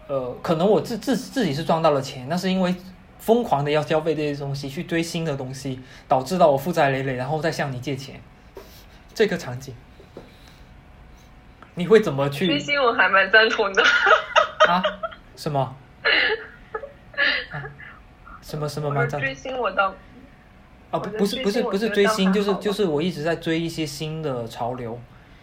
[0.06, 2.74] 呃，可能我自自自己是赚到了钱，那是因为
[3.18, 8.20] 疯狂的要消费这些东西，去追新的东西，导致到我负债累累，然后再向你借钱，
[9.12, 9.74] 这个场景，
[11.79, 13.83] 你会怎么去追去星我还蛮赞同的，
[14.69, 14.83] 啊？
[15.37, 15.77] 什么？
[17.53, 17.63] 啊
[18.43, 19.95] 什么什么蛮赞说追星我倒
[20.91, 20.99] 啊？
[20.99, 25.01] 不不是不是不是追星，就是就是我一直在追一些新的潮流。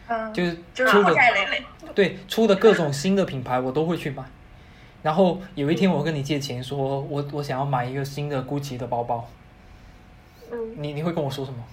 [0.07, 1.16] 嗯，就是负出的。
[1.95, 4.22] 对出的各种新的品牌，我都会去买。
[5.02, 9.30] 然后有一天我跟你借钱说，我我想要买一个新的 GUCCI 的包包，
[10.52, 11.64] 嗯，你你会跟我说什么？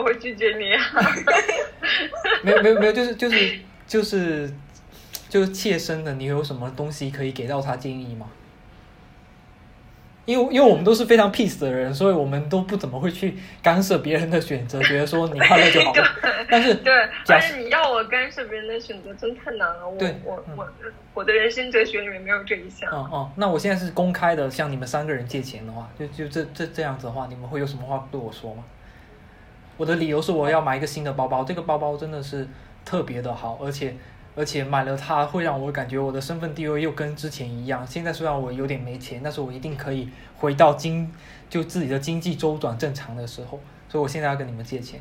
[0.00, 0.82] 我会拒绝你啊。
[2.42, 4.50] 没有没有没有，就是就是就是
[5.28, 8.26] 就是切身的，你有什么东西可以给到他建议吗？
[10.26, 16.04] 因为因为我们都是非常 peace 的人，所以我们都不怎么会去干涉别人的选择，觉得说你快乐就好了。
[16.48, 16.92] 但 是对，
[17.26, 19.88] 但是你要我干涉别人的选择，真太难了。
[19.88, 20.68] 我我我
[21.14, 22.88] 我的人生哲学里面没有这一项。
[22.92, 28.62] 嗯嗯，那我现在是公开的向你们三个人借钱的话，就就这这这样子的话，你们会有什么话对我说吗？
[29.80, 32.46] 我的理由是我要买一个新的包包，这个包包真的是
[32.84, 33.96] 特别的好，而且
[34.36, 37.86] 而且买了它会让我感觉我的身份地位又跟之前一样。
[37.86, 41.10] 现在虽然我有点没钱，但是我一定可以回到经
[41.48, 43.58] 就自己的经济周转正常的时候，
[43.88, 45.00] 所以我现在要跟你们借钱。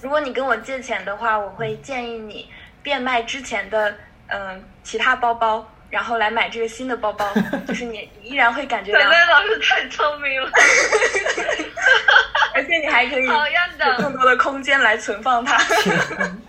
[0.00, 2.48] 如果你跟我借钱的话，我会建议你
[2.82, 3.96] 变卖之前的
[4.28, 7.28] 嗯、其他包包，然后来买这个新的包包，
[7.66, 10.50] 就是你依然会感觉小良妹老师太聪明了，
[12.54, 13.32] 而且你还可以有
[13.98, 14.12] 更！
[14.12, 15.58] 多的空间来存放它。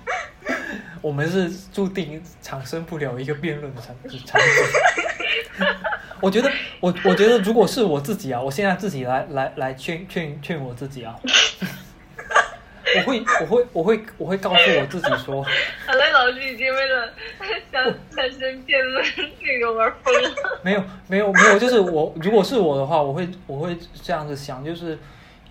[1.01, 3.95] 我们是注定产生不了一个辩论的产
[4.25, 5.67] 产品。
[6.19, 11.15] 我觉得，我我觉得，如果是我自己啊，我现在自己来来来劝劝劝我自己啊，
[12.97, 15.43] 我会我会我会我会告诉我自己说，
[15.87, 17.13] 小妹老师已经为了
[17.71, 17.83] 想
[18.15, 19.03] 产生辩论
[19.41, 20.29] 内容而疯了。
[20.63, 24.97] 没有没有没有，就是我如果是我的话，我会我会这样子想，就是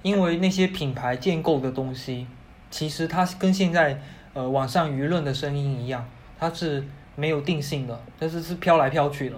[0.02, 2.26] 因为那些品牌建构的东西，
[2.70, 4.00] 其实它跟现在
[4.34, 6.08] 呃网上舆论的声音一样，
[6.38, 6.84] 它是
[7.16, 9.36] 没有定性的，但是是飘来飘去的，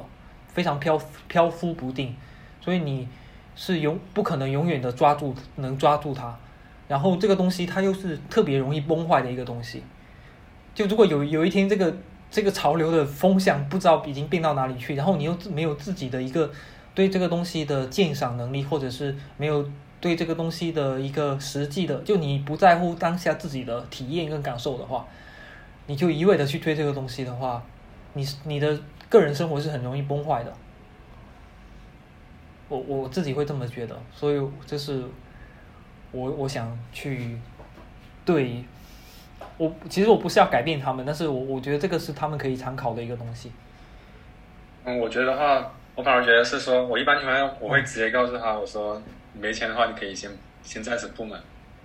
[0.52, 2.16] 非常飘飘忽不定，
[2.60, 3.08] 所以你
[3.54, 6.38] 是永不可能永远的抓住能抓住它，
[6.88, 9.82] 然后这个东西它又是特别容易崩坏的一个东西，
[10.74, 11.94] 就如果有有一天这个
[12.30, 16.50] 这个潮流的风向不知道已经变到哪里去，然后你又没有自己的一个
[16.94, 19.68] 对这个东西的鉴赏能力，或者是没有
[20.00, 25.06] 对这个东西的一个实际的，就你不在乎当下自己的体验跟感受的话，
[25.86, 27.62] 你就一味的去追这个东西的话，
[28.14, 28.78] 你你的
[29.08, 30.52] 个人生活是很容易崩坏的。
[32.68, 35.04] 我我自己会这么觉得，所以这是
[36.12, 37.36] 我我想去
[38.24, 38.64] 对
[39.58, 43.50] 我其实我不是要改变他们，但是我我觉得这个是他们可以参考的一个东西。
[44.84, 49.00] 嗯，我觉得的话，我反而觉得是说，我一般情况下我会直接告诉他，我说
[49.32, 50.30] 你没钱的话，你可以先
[50.62, 51.36] 先暂时不买。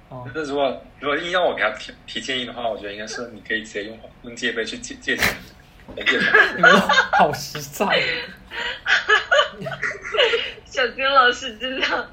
[0.09, 5.56] 哦但是如果如果硬要我给他提提建议的话，我觉得应该是你可以直接用用借呗去借借钱，来借钱。
[6.55, 6.79] 你们
[7.17, 7.85] 好实在，
[10.65, 12.09] 小金老师真的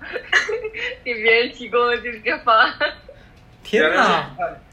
[1.03, 2.75] 给别人提供了这个方案。
[3.63, 4.31] 天哪！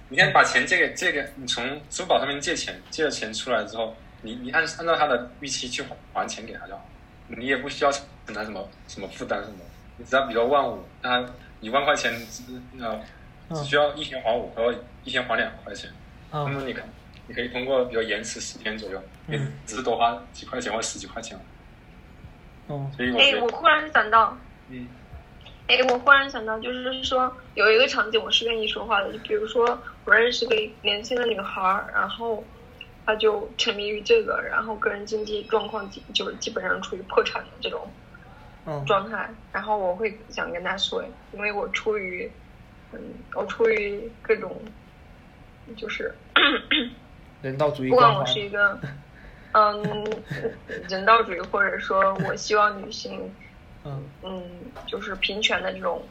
[0.09, 6.85] 你看，把钱借给借给你从支付宝上面借钱，借了钱出来之后，你你按按照他的预期去还还钱给他就好，
[7.27, 8.03] 你也不需要承
[8.33, 9.57] 担什么什么负担什么，
[9.97, 11.25] 你只要比如说万五，那
[11.61, 12.43] 一万块钱只
[12.79, 12.99] 呃
[13.55, 15.89] 只需要一天还五或者一天还两块钱，
[16.31, 16.81] 那嗯么你可
[17.31, 19.01] 你可以通过比如延迟十天左右，
[19.65, 21.39] 只是多花几块钱或十几块钱，
[22.67, 24.37] 嗯哎，所以我觉得我忽然想到，
[24.67, 24.85] 嗯。
[25.67, 31.61] 哎，我忽然想到，就是说有一个场景我是愿意说话的，就比如说我认识个年轻的女孩，
[31.93, 32.43] 然后
[33.05, 37.87] 她就沉迷于这个，然后个人经济状况基就是基本上处于破产的这种
[38.65, 41.01] 嗯状态，然后我会想跟她说，
[41.31, 42.29] 因为我出于，
[42.91, 42.99] 嗯，
[43.35, 44.61] 我出于各种，
[45.77, 46.13] 就是
[47.41, 48.79] 人道主义不管我是一个，
[49.53, 50.05] 嗯，
[50.89, 53.35] 人道主义，或者说我希望女性，
[53.83, 54.11] 嗯。
[54.23, 56.07] 嗯，就是平权的这种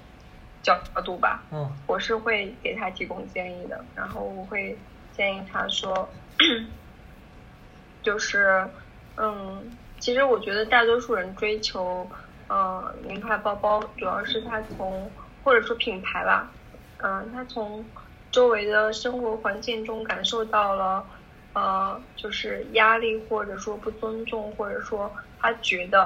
[0.63, 1.79] 角度吧，嗯。
[1.87, 6.13] 我是会给他提供建议的，然后我会建议他说，
[8.03, 8.69] 就是，
[9.15, 12.11] 嗯，其实我觉得大多数人追求，
[12.49, 16.57] 嗯，名牌包包，主要是他从或者说品牌吧，
[16.99, 17.93] 嗯、他从
[18.33, 21.09] 周围的生活环境中感受到了，
[21.53, 26.05] 呃，就是压力或者说不尊重，或者说他觉得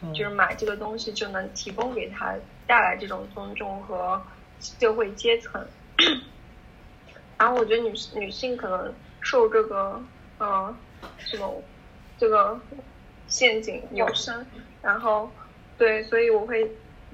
[0.00, 4.26] 嗯就是买这个东西就能提供给他带来这种尊重和
[4.58, 5.68] 社会阶层。
[7.38, 10.02] 然后我觉得女女性可能受这个
[10.38, 10.76] 呃
[11.16, 11.62] 什么
[12.16, 12.60] 这个
[13.26, 14.50] 陷阱有深，
[14.80, 15.36] 然后
[15.76, 16.70] 对，所以我会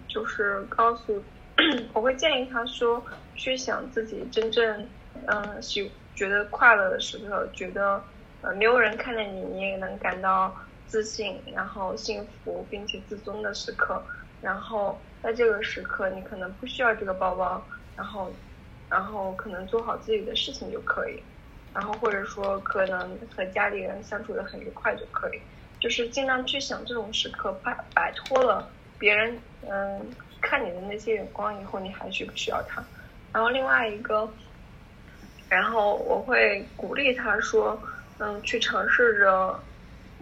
[0.09, 1.25] 就是告诉，
[1.95, 3.05] 我会建议他说
[3.35, 4.95] 去想自己真正
[5.27, 5.93] 嗯、呃喜
[6.23, 8.01] 觉得快乐的时刻，觉得
[8.43, 14.07] 呃没有人看着你，你也能感到自信，然后幸福并且自尊的时刻。
[14.41, 17.67] 然后在这个时刻，你可能不需要这个包包，
[17.97, 18.41] 然后
[18.89, 21.25] 然后可能做好自己的事情就可以，
[21.75, 25.43] 然后或者说可能和家里人相处的很愉快就可以，
[25.81, 30.09] 就是尽量去想这种时刻，摆摆脱了别人嗯
[30.41, 32.87] 看你的那些眼光以后，你还需不需要它？
[33.33, 34.33] 然后另外一个，
[35.53, 37.79] 然后我会鼓励他说，
[38.19, 39.63] 嗯，去尝试着，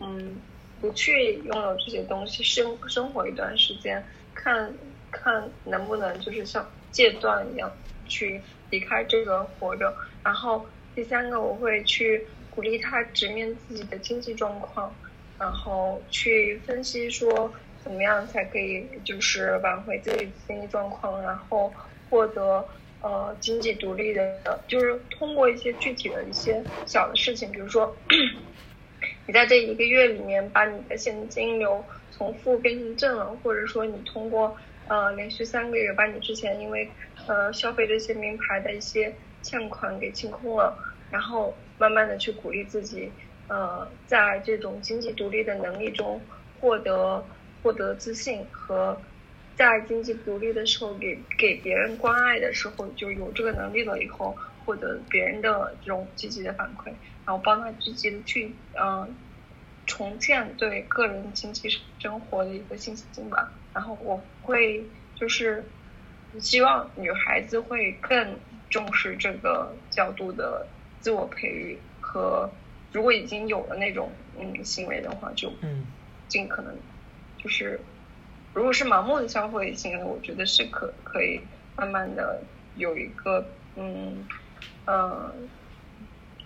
[0.01, 0.37] 嗯，
[0.81, 4.05] 不去拥有这些东西，生生活一段时间，
[4.35, 4.75] 看
[5.13, 7.71] 看能不能就是像戒断一样
[8.09, 8.41] 去
[8.71, 9.95] 离开这个活着。
[10.25, 10.67] 然后
[10.97, 14.93] 第三个，我会去鼓励他直面自己的经济状况，
[15.39, 17.49] 然后去分析说
[17.85, 21.73] 怎么样才可以就是挽回自己的经济状况，然后
[22.11, 22.67] 获得
[23.01, 27.97] 呃经济独立的，就是通过一些具体的一些小的事情，比如说
[29.27, 34.57] 你在这一个月里面把你的现金流从负变成正了，或者说你通过
[34.89, 36.91] 呃连续三个月把你之前因为
[37.27, 40.77] 呃消费这些名牌的一些欠款给清空了，
[41.11, 43.11] 然后慢慢的去鼓励自己，
[43.49, 46.21] 呃，在这种经济独立的能力中
[46.61, 47.27] 获得
[47.63, 49.01] 获得自信和
[49.61, 54.35] 在经济独立的时候给给别人关爱的时候就有这个能力了以后
[54.65, 56.97] 获得别人的这种积极的反馈，
[57.27, 59.19] 然后帮他积极的去嗯、
[59.85, 61.69] 重建对个人经济
[61.99, 63.61] 生活的一个信心吧。
[63.75, 65.71] 然后我会就是
[66.39, 70.71] 希望女孩子会更重视这个角度的
[71.01, 72.51] 自我培育和，
[72.93, 75.85] 如果已经有了那种嗯行为的话，就嗯
[76.29, 76.81] 尽可能
[77.37, 77.85] 就是，
[78.53, 81.41] 如果是盲目的消费行为，我觉得是可可以
[81.77, 82.43] 慢慢的
[82.77, 83.47] 有一个
[83.77, 84.27] 嗯
[84.87, 85.33] 呃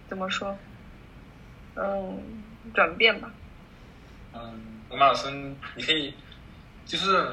[0.08, 0.56] 怎么说
[1.76, 2.42] 嗯
[2.74, 3.30] 转变吧。
[4.34, 5.30] 嗯，罗马老师，
[5.76, 6.12] 你可以
[6.84, 7.26] 就是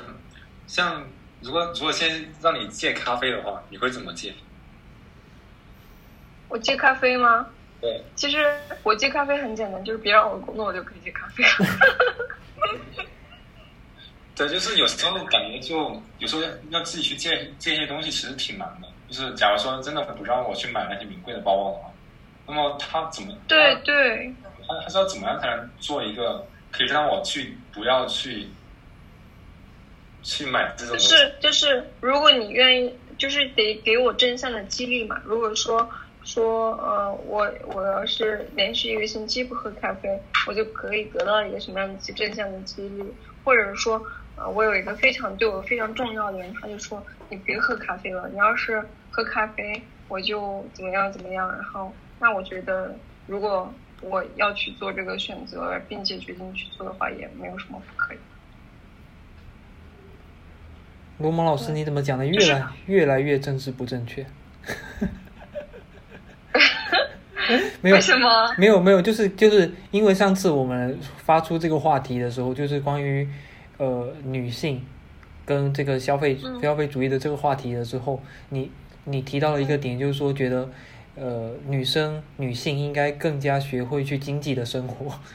[0.68, 1.04] 像
[1.42, 4.34] 如果如果先让你戒咖啡的话，你会怎么戒？
[6.48, 7.48] 我戒咖啡吗？
[7.82, 11.44] 对，其实我戒咖啡很简单，就是别让我工作，我就可以戒咖啡。
[14.42, 16.42] 对，就是有时候感觉就有时候
[16.72, 18.88] 要自己去借借一些东西，其实挺难的。
[19.08, 21.92] 就是假如说真的不让我去买那些名贵的包包的话，
[22.48, 24.34] 那么他怎么对对，
[24.68, 28.48] 他他是要怎么样才能做一个可以让我去不要去
[30.24, 31.16] 去买这种就东西？
[31.16, 35.22] 是就是，如果你愿意，就是得给我正向的激励嘛。
[35.24, 35.88] 如果说
[36.24, 43.04] 说呃，我我要是连续一个星期不喝咖啡，我就可以得到一个什么样的正向的激励，
[43.44, 44.02] 或者说
[44.38, 51.48] 呃，我有一个非常对我非常重要的人，他就说你别喝咖啡了，你要是喝咖啡，我就怎么样怎么样。
[51.52, 52.96] 然后那我觉得，
[53.28, 53.72] 如果
[54.02, 58.18] 我要去做这个选择，并且决定去做的话，也没有什么不可以。
[61.20, 64.26] 罗蒙老师，你怎么讲的越来越来越政治不正确？
[67.82, 68.54] 没有为什么？
[68.58, 73.28] 没有没有，就是就是因为上次我们发出这个话题的时候，就是关于
[73.82, 74.86] 呃女性
[75.44, 78.70] 跟这个消费嗯消费主义的这个话题的时候，你
[79.06, 80.70] 你提到了一个点，就是说觉得
[81.16, 85.20] 呃女生女性应该更加学会去经济的生活。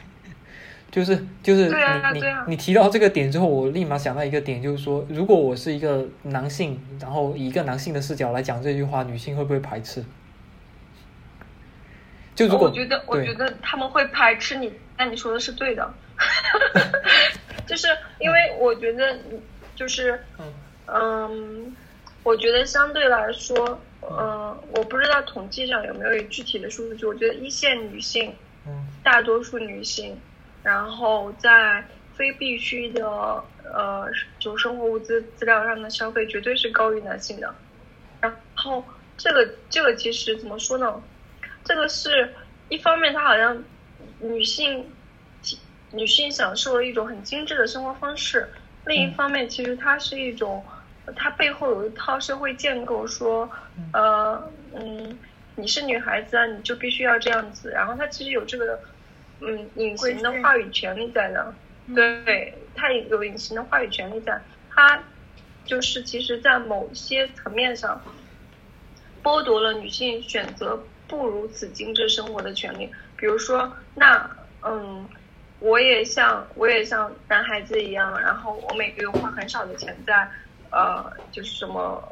[0.89, 1.69] 就是就是
[2.15, 10.03] 你你你提到这个点之后，我立马想到一个点，就是说，如果我是一个男性，然后以一个男性的视角来讲这句话，女性会不会排斥？
[12.35, 15.93] 就如果我觉得，我觉得他们会排斥你，那你说的是对的，
[17.67, 17.89] 就是
[18.19, 19.19] 因为我觉得，
[19.75, 20.53] 就是嗯
[20.87, 21.77] 嗯，
[22.23, 28.35] 我觉得相对来说，嗯，我不知道统计上有没有具体的数据，我觉得一线女性，
[28.67, 30.19] 嗯大多数女性，
[30.63, 31.85] 然后在
[32.15, 33.05] 非必需的
[33.75, 37.55] 呃，就生活物资资料上的消费绝对是高于男性的。
[38.21, 38.83] 然后
[39.17, 41.03] 这个这个其实怎么说呢？
[41.65, 42.33] 这个是
[42.69, 43.63] 一方面，它好像
[44.21, 44.91] 女性
[45.97, 48.41] 女性享受了一种很精致的生活方式；
[48.85, 50.65] 另一方面，其实它是一种
[51.17, 53.51] 它背后有一套社会建构，说
[53.93, 55.19] 呃嗯，
[55.55, 57.71] 你是女孩子啊，你就必须要这样子。
[57.71, 58.79] 然后它其实有这个
[59.41, 61.55] 嗯隐形的话语权利在的，
[61.95, 64.41] 对，它有隐形的话语权利在，
[64.71, 65.03] 它
[65.65, 68.01] 就是其实，在某些层面上，
[69.23, 72.91] 剥夺了女性选择不如此精致生活的权利。
[73.17, 74.31] 比如说，那
[74.63, 75.09] 嗯，
[75.59, 80.29] 我也像我也像男孩子一样，然后我每个月花很少的钱在
[80.71, 82.03] 呃，就是什么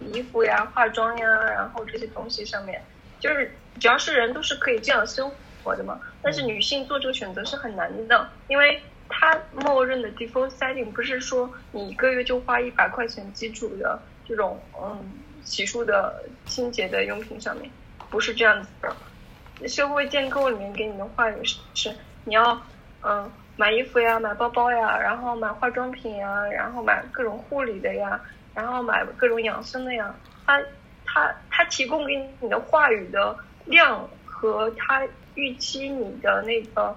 [0.00, 2.80] 衣服呀、化妆呀，然后这些东西上面，
[3.18, 6.00] 就是只要是人都是可以这样生活的嘛。
[6.22, 15.12] 但是女性做这个选择是很难的，因为它默认的 default setting 不是说你一个月就花一百块钱基础的这种嗯
[15.42, 17.70] 洗漱的清洁的用品上面，
[18.10, 19.68] 不是这样子的。
[19.68, 21.94] 社会建构里面给你的话语是是
[22.24, 22.60] 你要
[23.06, 28.20] 嗯买衣服呀，买包包呀，然后买化妆品呀，然后买各种护理的呀，
[28.54, 30.14] 然后买各种养生的呀。
[30.44, 30.60] 它
[31.04, 33.36] 它它提供给你的话语的
[33.66, 36.96] 量和它预期你的那个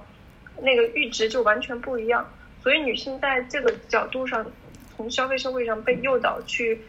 [0.60, 2.28] 那个阈值就完全不一样。
[2.64, 4.46] 所以女性在这个角度上，
[4.96, 6.82] 从消费社会上被诱导去，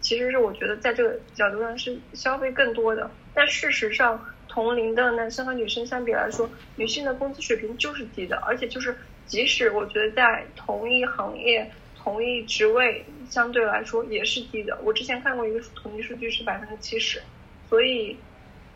[0.00, 3.10] 其实是我觉得在这个角度上是消费更多的。
[3.34, 4.22] 但事实上，
[4.58, 8.92] 同龄的男生和女生相比来说，女性的工资水平就是低的，而且就是
[9.24, 14.76] 即使我觉得在同一行业、同一职位，相对来说也是低的。
[14.82, 17.22] 我之前看过一个统计数据是百分之七十，
[17.68, 18.16] 所以，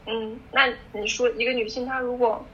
[0.06, 2.46] 嗯，那你说一个女性她如果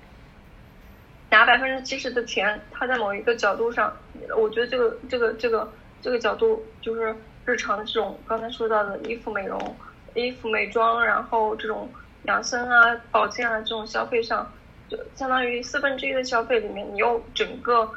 [1.28, 3.94] 拿百分之七十的钱，她在某一个角度上，
[4.38, 7.14] 我觉得这个这个这个这个角度就是
[7.44, 9.76] 日常的这种刚才说到的衣服美容、
[10.14, 11.90] 衣服美妆，然后这种
[12.28, 14.52] 养生啊、保健啊这种消费上，
[14.86, 17.90] 就相当于四分之一的消费里面，你有整个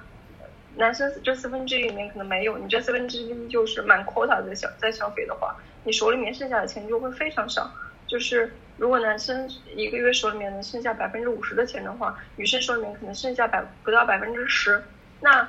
[0.78, 5.54] 男生这四分之一里面可能没有，你这四分之一就是满 quota 在消在消费的话，
[5.84, 7.70] 你手里面剩下的钱就会非常少。
[8.08, 14.82] 就是如果男生一个月手里面能剩下百分之五十的钱的话，女生手里面可能剩下百不到百分之十。
[15.20, 15.46] 那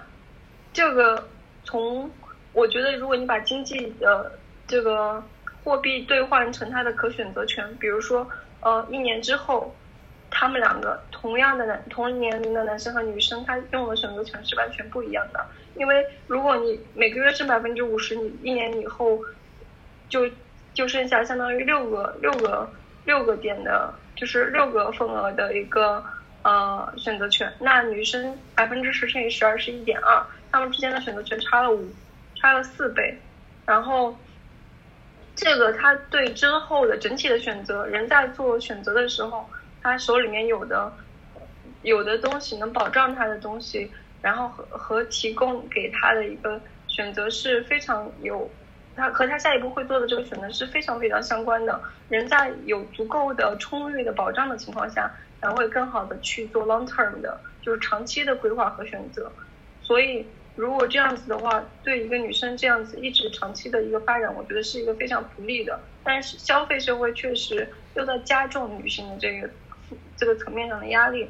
[0.72, 1.28] 这个
[1.62, 2.10] 从
[2.52, 4.32] 我觉得，如果你把经济的
[4.66, 5.22] 这个
[5.64, 8.28] 货币兑换成它的可选择权，比如说
[8.62, 9.74] 呃一年之后，
[10.30, 15.44] 他们两个同样的男同年龄的男生和女生，他用的选择权是完全不一样的。
[15.76, 19.20] 因为如果你每个月挣百分之五十，你一年以后
[20.09, 20.26] 就。
[20.74, 22.66] 就剩下相当于六个六个
[23.05, 26.02] 六个点的，就是六个份额的一个
[26.40, 27.52] 呃选择权。
[27.59, 31.93] 那女生百分之十乘以十二是一点二，他们之间的选择权差了五，
[32.36, 33.20] 差了四倍。
[33.66, 34.16] 然后
[35.34, 39.48] 这个他对之后的整体的选择，人在做选择的时候，
[39.82, 40.92] 他手里面有的
[41.82, 43.90] 有的东西能保障他的东西，
[44.20, 48.50] 然后和和提供给他的一个选择是非常有。
[48.94, 51.80] 他和他下一步会做的这个选择是非常非常相关的。
[52.10, 55.10] 人在有足够的充裕的保障的情况下，
[55.40, 59.32] 才会更好的去做 long term 的，就是长期的规划和选择。
[59.82, 60.26] 所以，
[60.57, 65.81] 如果这样子的话，对一个女生这样子一直长期的一个发展，我觉得是一个非常不利的。
[66.05, 69.49] 但是，消费社会确实又在加重女性的这个
[70.16, 71.29] 这个层面上的压力。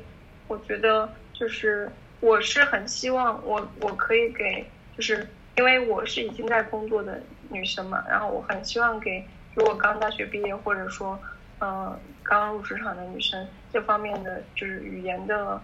[0.48, 1.90] 我觉得，就是
[2.20, 4.64] 我是很希望我我可以给，
[4.96, 5.26] 就是
[5.56, 7.22] 因为我是已经在工作的。
[7.50, 11.20] 女生嘛，然后我很希望给如果刚大学毕业或者说，
[11.60, 15.60] 嗯，刚入职场的女生这方面的就是语言的，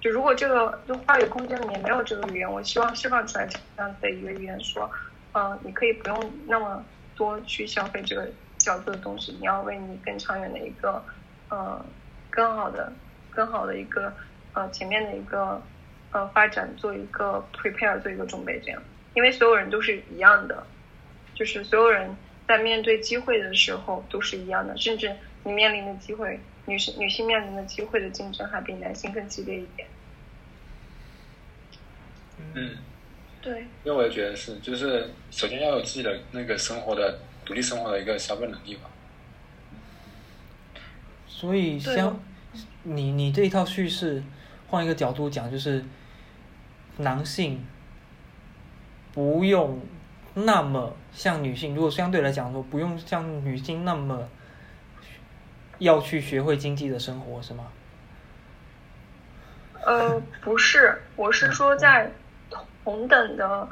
[0.00, 4.90] 就如果这个就话语空间里面没有这个语言，我希望释放出来这样子的一个语言，说，
[5.32, 6.84] 嗯，你可以不用那么
[7.16, 11.04] 多去消费这个角度的东西，你要为你更长远的一个，
[11.48, 11.84] 呃，
[12.30, 12.92] 更好的、
[13.30, 14.12] 更好的一个，
[14.54, 15.60] 呃，前面的一个，
[16.12, 18.82] 呃，发展做一个 prepare 做一个准备，这样，
[19.14, 20.64] 因为所有人都是一样的。
[21.34, 22.16] 就是所有人
[22.48, 25.14] 在面对机会的时候都是一样的，甚至
[25.44, 29.88] 你面临的机会，女性女性面临的机会的竞争还比男性更激烈一点。
[32.54, 32.76] 嗯，
[33.40, 33.62] 对。
[33.82, 38.82] 因为我也觉得是，就是首先要有自己的那个生活的独立生活的一个消费能力吧。
[41.26, 42.20] 所以，像
[42.82, 44.22] 你你这一套叙事，
[44.68, 45.84] 换一个角度讲，就是
[46.98, 47.66] 男性
[49.12, 49.80] 不用。
[50.34, 54.28] 那么，像女性，如果相对来讲说，不用像女性那么
[55.78, 57.66] 要去学会经济的生活，是吗？
[59.84, 62.10] 呃，不是，我是说在
[62.84, 63.68] 同等的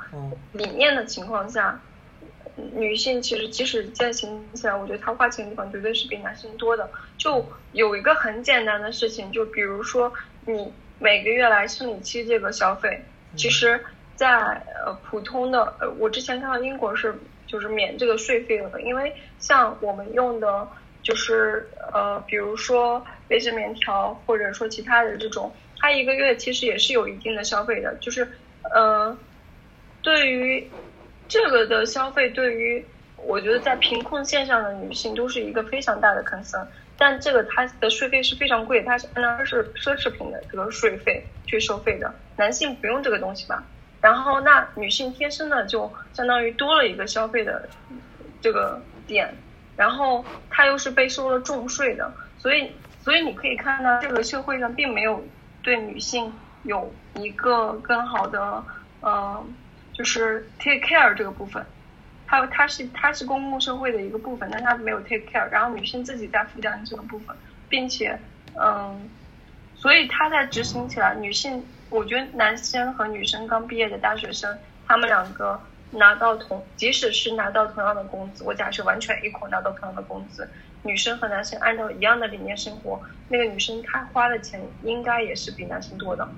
[0.53, 1.81] 理念的情况下，
[2.75, 6.89] 女性其实即使践行起来，我觉得她花钱的地方绝对是比男性多的。
[7.19, 10.13] 就有一个很简单的事情，就比如说
[10.47, 13.05] 你每个月来生理期这个消费，
[13.37, 13.85] 其实。
[14.17, 14.31] 在
[14.83, 17.15] 呃普通的呃，我之前看到英国是
[17.47, 20.67] 就是免这个税费的，因为像我们用的，
[21.07, 28.27] 就是呃比如说卫生棉条或者说其他的这种，它一个月其实也是有一定的消费的，就是
[28.75, 29.17] 呃
[30.03, 30.69] 对于
[31.29, 32.85] 这个的消费，对于
[33.19, 36.67] 我觉得在贫困线上的女性都是一个非常大的 concern，
[36.99, 43.65] 但这个它的税费是非常贵，它是按照是奢侈品的这个税费去收费的，男性不用这个东西吧？
[44.01, 47.69] 然后，那女性天生的就相当于多了一个消费的
[48.41, 49.35] 这个点，
[49.77, 52.73] 然后她又是被收了重税的，所以，
[53.03, 55.23] 所以你可以看到这个社会上并没有
[55.63, 56.33] 对女性
[56.65, 58.65] 有一个更好的，
[59.01, 59.45] 呃，
[59.93, 61.65] 就是 take care 这个部分，
[62.27, 67.37] 它它是它是公共社会的一个部分，但它没有 take care，然后女性自己在负担这个部分，
[67.69, 68.19] 并且，
[68.61, 69.09] 嗯，
[69.75, 71.65] 所以它在执行起来，女性。
[71.89, 74.59] 我觉得男生和女生刚毕业的大学生，
[74.89, 75.59] 他们两个
[75.91, 80.49] 拿到同，即使是拿到同样的工资，我假设完全一口拿到同样的工资，
[80.83, 86.29] 女生和男生按照一样的理念生活，那个女生她花的钱应该也是比男生多的，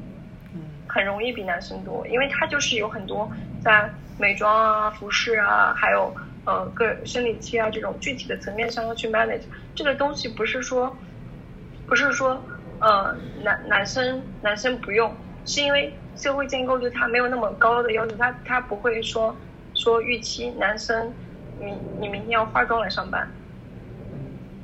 [0.54, 3.30] 嗯，很容易比男生多，因为她就是有很多
[3.62, 6.14] 在美妆啊、服饰啊，还有
[6.44, 9.42] 呃个生理期啊这种具体的层面上要去 manage，
[9.74, 10.96] 这个东西不是说，
[11.86, 12.44] 不是说
[12.80, 15.12] 呃男男生男生不用。
[15.46, 19.34] 是因为社会建构对他没有那么高的要求，他他不会说
[19.72, 21.14] 说预期男生
[21.58, 23.26] 你你明天要化妆来上班，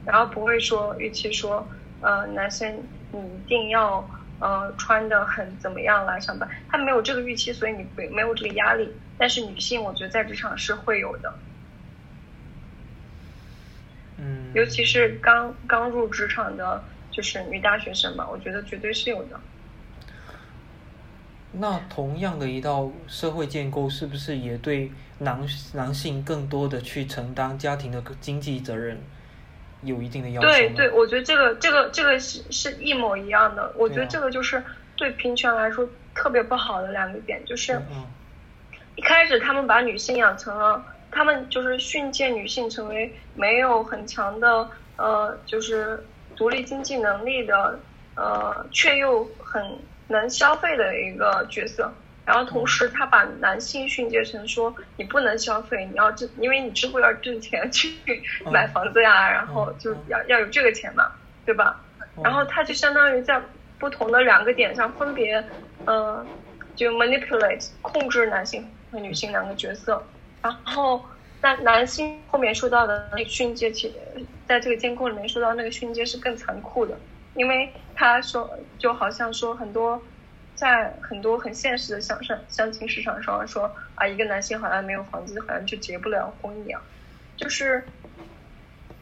[0.05, 1.67] 然后不会说预期说
[2.01, 4.07] 呃男生你一定要
[4.41, 8.93] 呃穿的很怎么样来上班，他没有这个预期，所以你没没有这个压力。
[9.17, 11.33] 但是女性我觉得在职场是会有的，
[14.19, 16.85] 嗯，尤其是刚刚入职场的。
[17.15, 19.39] 就是女大学生嘛，我觉得绝对是有的。
[21.57, 25.41] 那同样的一道社会建构，是不是也对男
[25.73, 29.01] 男性更多的去承担家庭的经济责任
[29.83, 30.49] 有一定的要求？
[30.49, 33.73] 对对，我觉得这个这个这个是是一模一样的。
[33.77, 34.61] 我觉得这个就是
[34.97, 37.81] 对平权来说特别不好的两个点，就是
[38.97, 46.05] 一开始他们把女性养成了，他们就是训诫女性成为没有很强的呃，就是
[46.35, 47.79] 独立经济能力的
[48.17, 49.63] 呃，却又很。
[50.15, 51.93] 能消费的一个角色，
[52.25, 57.95] 然后同时他把男性训诫成说你不能消费，你要挣，因为你之后要挣钱去
[58.51, 61.13] 买房子呀，然后就要要有这个钱嘛，
[61.45, 61.81] 对吧？
[62.23, 63.41] 然后他就相当于在
[63.79, 65.45] 不同的两个点上分别，
[65.85, 66.25] 呃，
[66.77, 70.01] 就 manipulate 控制男性和女性两个角色，
[70.41, 71.05] 然后
[71.43, 73.93] 那男性后面受到的那个训诫，其
[74.47, 76.97] 在这个监控里面受到那个训诫是更残酷的。
[77.35, 78.49] 因为他说，
[78.79, 80.01] 就好像说很多，
[80.55, 86.81] 在很多很现实的相相相亲市场上说啊，一个男性好像没有房子，好像就结不了婚一样，
[87.37, 87.85] 就是，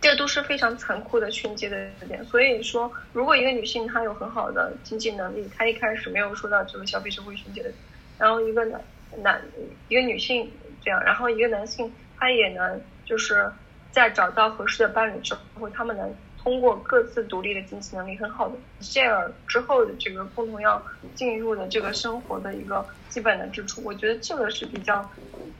[0.00, 2.24] 这都是非常残酷的训诫的点。
[2.24, 7.70] 所以说，如果一个女性她有很好的经济能力，她一开始没有受到这个消费社会训诫的，
[8.18, 8.80] 然后一个男
[9.18, 9.42] 男
[9.88, 10.50] 一个女性
[10.82, 13.52] 这样，然后一个男性他也能就是
[13.90, 16.14] 在找到合适的伴侣之后，他们能。
[16.42, 20.82] 通过各自独立的经济能力很好的 share 之后的这个共同要
[21.14, 25.08] 进入的这个生活的一个基本的支出，我觉得这个是比较，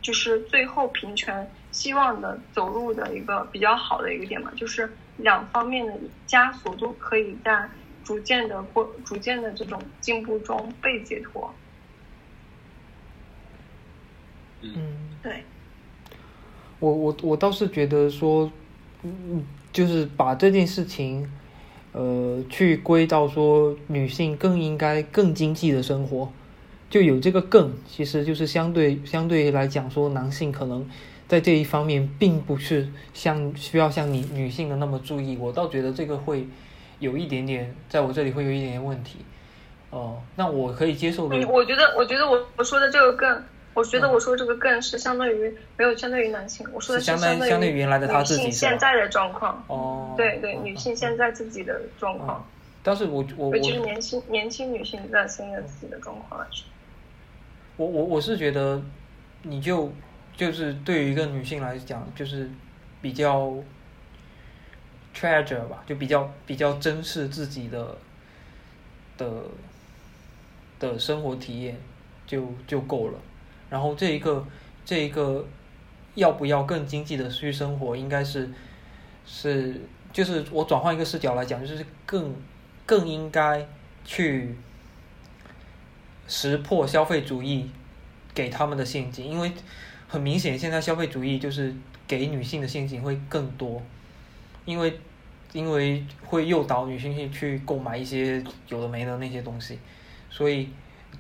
[0.01, 5.95] 就是最后平权希望的走入的一个比较好的一个点嘛，就是两方面的
[6.27, 7.69] 枷锁都可以在
[8.03, 11.55] 逐渐的过逐渐的这种进步中被解脱。
[14.63, 15.45] 嗯，对。
[16.81, 18.51] 我我我倒是觉得说，
[19.05, 19.47] 嗯。
[19.73, 21.31] 就是把这件事情，
[21.93, 26.31] 呃，去归到说女性更应该更经济的生活，
[26.91, 30.87] 就有这个更，其实就是相对相对来讲说男性可能
[31.27, 36.47] 在这一方面并不是像需要像你女性的那么注意，我倒觉得这个会
[36.99, 39.21] 有一点点在我这里会有一点点问题，
[39.91, 41.37] 哦，那我可以接受的。
[41.49, 43.43] 我觉得，我觉得我我说的这个更。
[43.75, 49.65] 我觉得我说这个更是相当于没有相对于男性，我说的是相当于原来的他自己现在的状况。
[49.67, 52.47] 哦，对对，女性现在自己的状况。
[52.83, 56.67] 但是我我我就是年轻年轻女性在现在自己的状况来说。
[57.77, 58.83] 我我我是觉得，
[59.43, 59.91] 你就
[60.37, 62.51] 就是对于一个女性来讲，就是
[63.01, 63.55] 比较
[65.15, 67.97] treasure 吧，就比较比较珍视自己的
[69.17, 69.45] 的
[70.79, 71.81] 的生活体验，
[72.27, 73.19] 就就够了。
[73.73, 74.47] 然后这一个，
[74.85, 75.49] 这一个
[76.15, 78.51] 要不要更经济的去生活，应该是
[79.25, 79.81] 是
[80.13, 82.35] 就是我转换一个视角来讲，就是更
[82.85, 83.67] 更应该
[84.05, 84.55] 去
[86.29, 87.71] 识破消费主义
[88.35, 89.51] 给他们的陷阱，因为
[90.07, 91.75] 很明显现在消费主义就是
[92.07, 93.81] 给女性的陷阱会更多，
[94.67, 95.01] 因为
[95.55, 99.79] 因为会诱导女性去购买一些有的没的那些东西，
[100.29, 100.69] 所以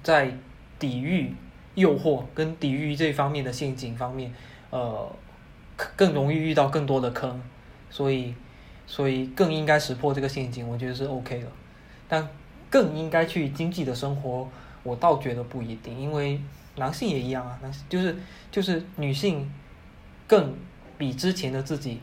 [0.03, 0.31] 在
[0.79, 1.35] 抵御。
[1.75, 4.31] 诱惑跟抵御这方面的陷阱方面，
[4.69, 5.11] 呃，
[5.97, 7.41] 更容易遇到更多的坑，
[7.89, 8.35] 所以，
[8.87, 11.47] 所以更应该识破这个陷阱，我觉得是 OK 的。
[12.09, 12.29] 但
[12.69, 14.47] 更应该去经济的生活，
[14.83, 16.39] 我倒觉得不一定，因为
[16.77, 18.15] 男性也一样啊，男就是
[18.51, 19.51] 就是女性
[20.27, 20.55] 更
[20.99, 22.01] 比之前的自己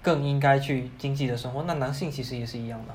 [0.00, 2.94] 更应该去经济的生活，那男性其实也是一样的。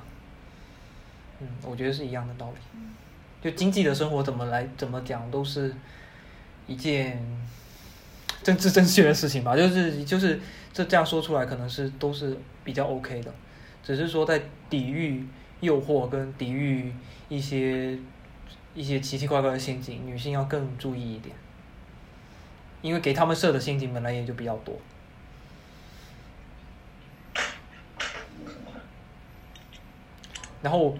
[1.41, 2.79] 嗯，我觉得是一样的道理。
[3.39, 5.75] 就经济的生活怎么来怎么讲都是。
[6.67, 7.19] 一件
[8.43, 10.39] 政治正确的事情吧， 就是就是
[10.71, 13.33] 这这样说出来，可能是都是比较 OK 的，
[13.83, 15.25] 只是说在抵御
[15.61, 16.93] 诱惑跟抵御
[17.29, 17.97] 一些
[18.75, 21.35] 一些奇奇怪怪的陷阱，女性要更注意一点，
[22.81, 24.79] 因为给他们设的陷阱本来也就比较多，
[30.61, 30.95] 然后。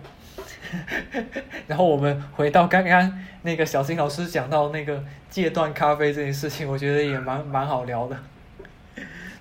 [1.68, 8.18] 然后我们回到刚刚那个小新老师讲到那个戒断咖啡这件事情，我觉得也蛮蛮好聊的。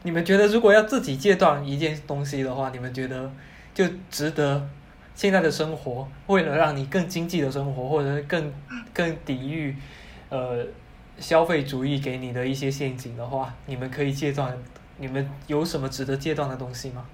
[0.02, 3.30] 你们觉得如果要自己戒断一件东西的话，你们觉得
[3.74, 4.68] 就值得
[5.14, 8.52] 现在的生活，为了让你更经济的生活，或者是更
[8.94, 9.76] 更抵御
[10.28, 10.64] 呃
[11.18, 14.56] 消费主义给你的一些陷阱的话，你们可以戒断？
[14.98, 17.04] 你们有什么值得戒断的东西吗？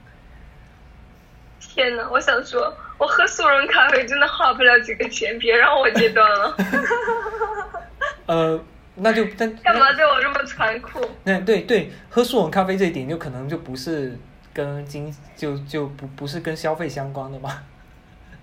[1.59, 2.73] 天呐，我想说，
[3.03, 6.57] 我喝速溶咖啡真的花不了几个钱，别让我戒断了。
[8.27, 8.65] 呃，
[8.95, 11.01] 那就但干嘛对我这么残酷？
[11.25, 14.17] 那对对，喝速溶咖啡这一点就可能就不是
[14.55, 17.65] 跟经就就不不是跟消费相关的吧？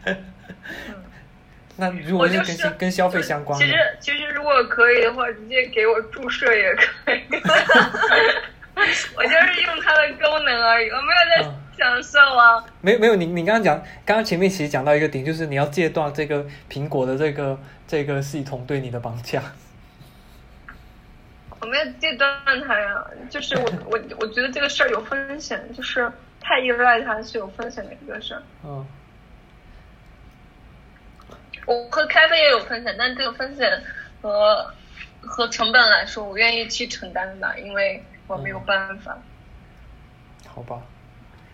[1.78, 7.22] 那如果是跟就是跟消费相关的其，实其实如果可以的话，直接给我注射也可以。
[9.16, 12.64] 我就是用它的功能而已，我没有在嗯享受啊。
[12.82, 17.58] 没有没有，你你刚刚讲，刚刚前面其实讲到一个点，就是你要戒断这个苹果的这个
[17.88, 19.42] 这个系统对你的绑架。
[21.62, 22.32] 我没有戒断
[22.66, 28.42] 它呀，就是我 我我觉得这个事儿有风险，就是太依赖它是有风险的一个事儿。
[28.64, 28.86] 嗯，
[31.66, 33.82] 我喝咖啡也有风险，但这个风险
[34.22, 34.74] 和
[35.20, 39.18] 和成本来说，我愿意去承担的，因为我没有办法。
[40.48, 40.82] 好吧。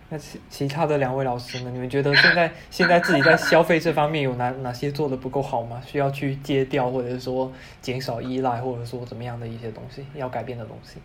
[0.08, 1.70] 那其其他的两位老师呢？
[1.72, 5.82] 你们觉得现在 现在自己在消费这方面有哪哪些做的不够好吗？
[5.84, 10.98] 需要去戒掉，或者是说减少依赖，或者说怎么样的一些东西要改变的东西？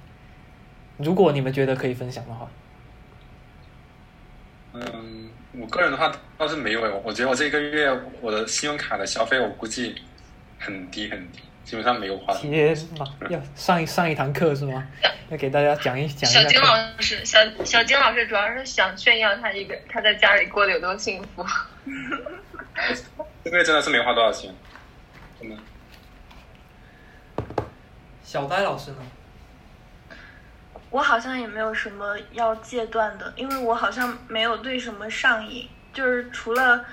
[0.97, 2.47] 如果你们觉得可以分享的话，
[4.73, 5.29] 嗯，
[5.59, 7.91] 我个人的话倒是没有诶，我觉得我这个月
[8.21, 9.95] 我的信用卡的消费我估计
[10.59, 12.33] 很低很低，基本上没有花。
[12.33, 14.87] 天哪，要上一上一堂课是吗？
[15.29, 16.59] 要给大家讲一讲一下小金。
[16.59, 21.45] 老师，小小金老师主要是想炫耀他一个他在家里过得有多幸福。
[23.43, 24.53] 这个月真的是没花多少钱，
[25.39, 25.55] 真的。
[28.23, 28.97] 小呆老师呢？
[30.89, 36.83] 我好像也没有什么要戒断的，因为我好像没有对什么上瘾，就是除了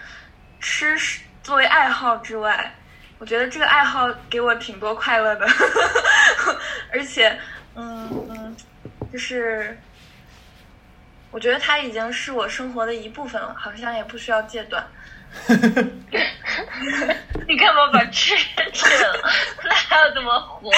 [0.60, 0.96] 吃
[1.42, 2.72] 作为爱好之外，
[3.18, 5.46] 我觉得这个爱好给我挺多快乐的，
[6.92, 7.36] 而且，
[7.74, 8.56] 嗯嗯，
[9.12, 9.76] 就是
[11.30, 14.86] 我觉得它已经是我生活的一部分了，好像也不需要戒断。
[17.46, 18.34] 你干嘛把吃
[18.72, 19.20] 吃了？
[19.64, 20.70] 那还要怎么活？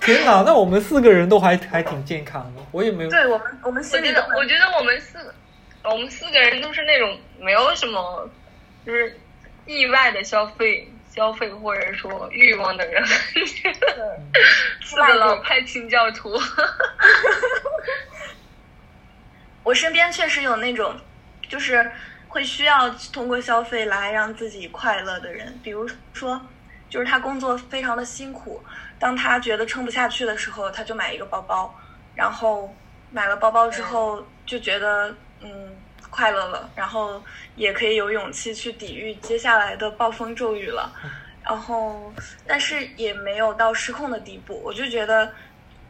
[0.00, 3.10] 天哪，那我们四个人都还还挺健康的，我也没有。
[3.10, 5.34] 对我们，我们我觉得，心里都很我觉得我们四个，
[5.90, 8.28] 我们四个人都是那种没有什么，
[8.84, 9.18] 就是
[9.66, 13.04] 意外的消费、消费或者说欲望的人，
[14.82, 16.32] 四个老派清教徒。
[19.62, 20.94] 我身边确实有那种，
[21.48, 21.90] 就是
[22.28, 26.40] 会需要通过消费来让自己快乐的人，比如说，
[26.88, 28.62] 就是他工作非常的辛苦，
[28.98, 31.74] 当他觉得撑不下去的时候，他就买一个包包，
[32.14, 32.72] 然后
[33.10, 35.76] 买了包包之后就觉得嗯
[36.16, 37.22] 快乐了，然后
[37.56, 40.90] 也可以有勇气去抵御接下来的暴风骤雨了，
[41.44, 42.10] 然后
[42.46, 45.30] 但是也没有到失控的地步，我就觉得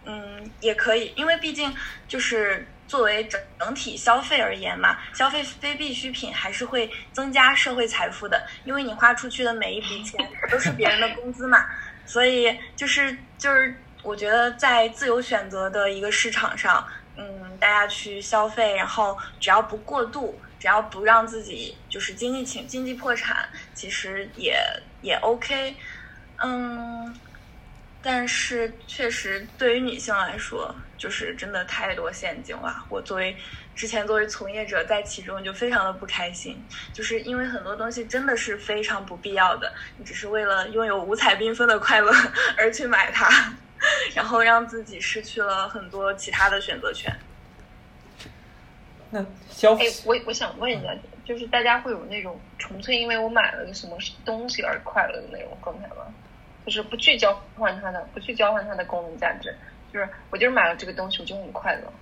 [0.04, 1.72] 嗯，也可以，因为毕竟
[2.08, 11.64] 就是作为整整体消费而言嘛，消费非必需品还是会增加社会财富的，因为你花出去的每一笔钱都是别人的工资嘛，
[12.04, 13.72] 所以就是就是
[14.02, 16.84] 我觉得在自由选择的一个市场上，
[17.16, 17.26] 嗯，
[17.56, 24.58] 大家去消费，然后只要不过度，只要不让自己就是经济情经济破产，其实也
[25.00, 25.76] 也 OK，
[26.42, 27.20] 嗯。
[28.02, 32.86] 但是确实，对于女性来说，就是真的太多陷阱了。
[32.88, 33.36] 我作为
[33.74, 42.12] 之前作为从业者，在其中就非常的不开心，就是因为很多东西真的是非常不必要的，你只是为了拥有五彩缤纷的快乐
[42.56, 43.28] 而去买它，
[44.14, 47.12] 然后让自己失去了很多其他的选择权。
[49.10, 56.06] 那消哎，我我想问一下，就是大家会有那种纯粹因为我买了个什么东西而快乐的那种状态吗？
[56.64, 59.54] 就是不去交换它的，不去交换它的功能价值，
[59.92, 61.92] 就是我就是买了这个东西，我就很快乐。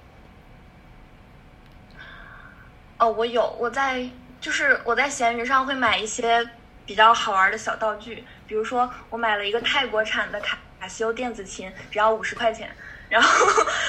[2.97, 4.09] 哦，我有，我在
[4.41, 6.49] 就是我在闲鱼上会买一些
[6.87, 12.71] 比较好玩的小道具，比如说我买了一个泰国产的卡卡西欧电子琴，只要五十块钱，
[13.11, 13.29] 然后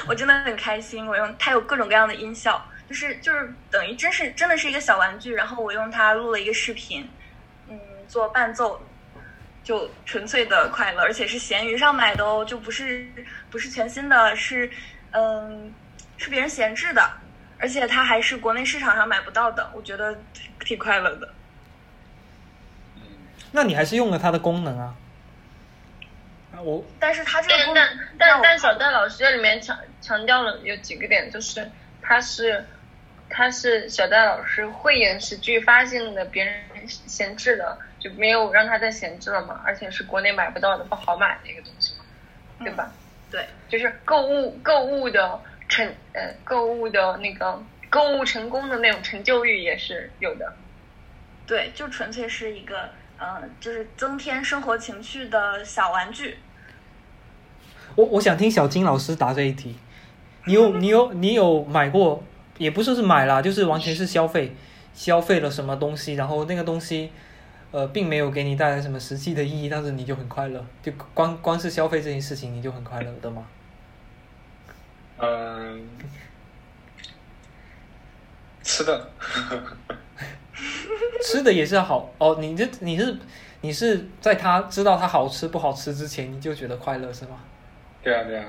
[0.07, 7.09] 我真的很开心，我用它有各种各样的音效，就是就是等于真是真的是一个小玩具，然后我用它录了一个视频，
[7.69, 8.81] 嗯，做伴奏。
[9.63, 13.03] 就纯粹的快乐，而且是闲鱼上买的哦，就不是
[13.49, 14.69] 不是全新的，是
[15.09, 15.73] 嗯
[16.17, 17.01] 是别人闲置的，
[17.57, 20.15] 而且它还是国内市场上买不到的，我觉得
[20.59, 21.33] 挺快乐的。
[23.51, 24.93] 那你还是用了它的功能啊？
[26.55, 27.89] 啊，我但是它这个功但
[28.19, 31.67] 但但小戴老师这里面强强调了有几个点，就是
[32.03, 32.63] 它是
[33.29, 36.55] 他是小戴老师慧眼识巨，发现的别人
[36.87, 37.77] 闲置的。
[37.97, 42.05] 就没有让他再闲置了嘛，而且是国内买不到的不好买的一个东西嘛，
[42.59, 42.91] 对吧？
[42.91, 42.93] 嗯、
[43.31, 45.83] 对，就是购物购物的成
[46.13, 50.53] 呃购物的那个购物成功的那种成就欲也是有的。
[51.47, 56.37] 对，就纯粹是一个嗯、呃，就是增添生活情趣的小玩具。
[57.95, 59.75] 我我想听小金老师答这一题，
[60.43, 62.23] 你有你有你有买过，
[62.57, 64.55] 也不是是买啦，就是完全是消费。
[64.93, 67.11] 消费了什么东西，然后那个东西
[67.71, 73.45] 呃并没有给你带来什么实际的意义，但是你就很快乐，就光光是消费这件事情你就很快乐的吗？
[75.17, 75.85] 嗯，
[78.63, 79.09] 吃的，
[81.21, 83.17] 吃的也是好哦，你这你是
[83.59, 87.37] 你是在他知道它好吃不好吃之前你就觉得快乐是吗？
[88.01, 88.45] 对啊对啊，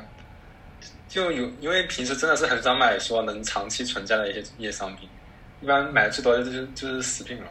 [1.17, 5.09] 就有因为平时真的是很少买说能长期存在的一些一些商品，
[5.63, 7.47] 一般买的最多的就是就是食品了。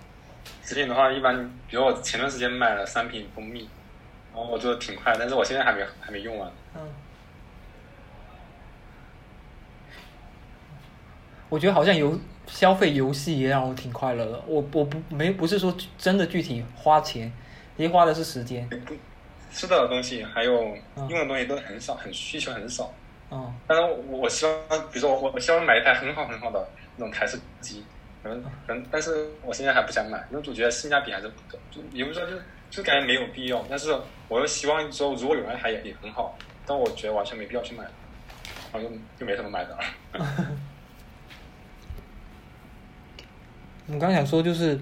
[0.63, 1.35] 食品的话，一般
[1.67, 3.67] 比如我前段时间买了三瓶蜂蜜，
[4.31, 6.51] 然后我就挺快，但是我现在还没还没用完。
[6.75, 6.81] 嗯。
[11.49, 14.43] 我觉得好像游消费游戏也让我挺快乐的。
[14.45, 17.33] 我我不没不是说真的具体花钱，
[17.77, 18.69] 因为花的是时间。
[19.51, 20.53] 吃的东西还有
[21.09, 22.93] 用的东西都很少，很需求很少。
[23.35, 23.53] 嗯。
[23.67, 24.53] 但是我我希望，
[24.91, 27.83] 比如说我我希望买一台很好很好的那种台式机，
[28.23, 32.37] 可能可能，但是我现在还不想买，因为我觉得性价比还是不够，就也不是说就
[32.69, 33.63] 就感觉没有必要。
[33.69, 33.93] 但是
[34.29, 37.83] 我又希望说，如果有人还也也很好，但我觉得完全没必要去买，
[38.71, 38.89] 然后就
[39.19, 39.79] 就没什么买的了。
[43.87, 44.79] 我刚想说，就是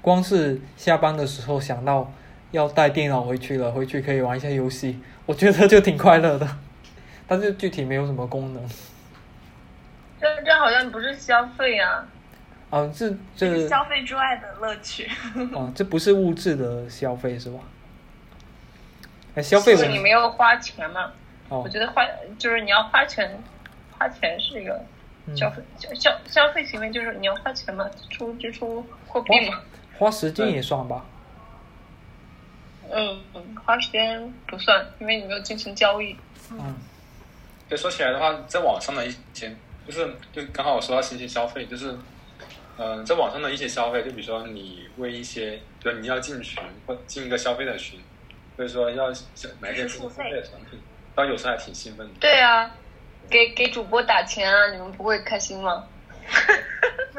[0.00, 2.12] 光是下班的时候想到
[2.52, 6.46] 要带电脑回去了，回去可以玩一下游戏，我觉得就挺快乐的。
[7.26, 8.68] 但是具体没有什么功能。
[10.20, 12.06] 这这好像不是消费啊。
[12.70, 15.06] 啊，这这消费之外的乐趣。
[15.54, 17.58] 啊， 这不是物质的消费是吧？
[19.36, 21.12] 哎，消费是你没有花钱嘛？
[21.48, 21.62] 哦。
[21.64, 22.02] 我觉得花
[22.38, 23.30] 就是你要花钱，
[23.98, 24.84] 花钱是一个。
[25.34, 29.58] 消费消消消费行为就是你要花钱嘛，支出支出货币嘛。
[29.98, 31.02] 花时间也算吧。
[32.90, 36.14] 嗯嗯，花时间不算，因为你没有进行交易。
[36.50, 36.74] 嗯。
[37.68, 39.54] 对，说起来的话，在网上的一些，
[39.86, 41.96] 就是就刚好我说到信息消费，就是，
[42.78, 48.00] 嗯，在网上的一些消费，就比如说你为一些，就你要进群或进一个消费的群，
[48.56, 49.12] 或者说要
[49.60, 50.80] 买一些付费的产品，
[51.14, 52.12] 当有时候还挺兴奋的。
[52.20, 52.70] 对啊。
[53.30, 54.70] 给给主播打钱啊！
[54.70, 55.82] 你们不会开心吗？
[57.10, 57.18] 不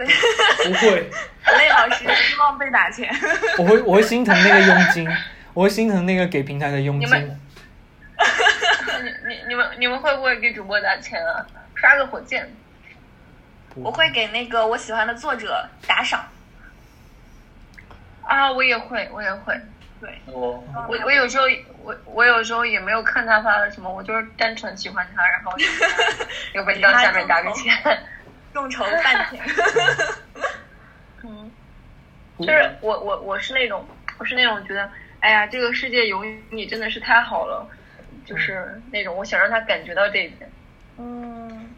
[0.76, 1.10] 会。
[1.58, 3.12] 雷老师希望被打钱。
[3.58, 5.10] 我会我会心疼那个佣金，
[5.56, 7.10] 我会心疼那个给平台的佣金。
[7.10, 7.12] 你
[9.28, 11.46] 你你们你们会不会给主播打钱啊？
[11.76, 12.50] 刷个火箭。
[13.76, 16.26] 我会给那个我喜欢的作者打赏。
[18.24, 19.60] 啊，我也会，我也会。
[20.00, 21.46] 对，我我我有时候
[21.84, 25.54] 我我有时候也没有看他发了什么，我就是单纯喜欢他，然后
[26.54, 27.74] 有本到下面打个钱，
[28.54, 29.44] 众筹半天。
[31.24, 31.52] 嗯，
[32.40, 33.86] 就是我我我是那种
[34.18, 34.90] 我是那种觉得，
[35.20, 37.68] 哎呀，这个世界有你真的是太好了，
[38.26, 40.50] 就是那种我想让他感觉到这一点。
[40.98, 41.70] 嗯，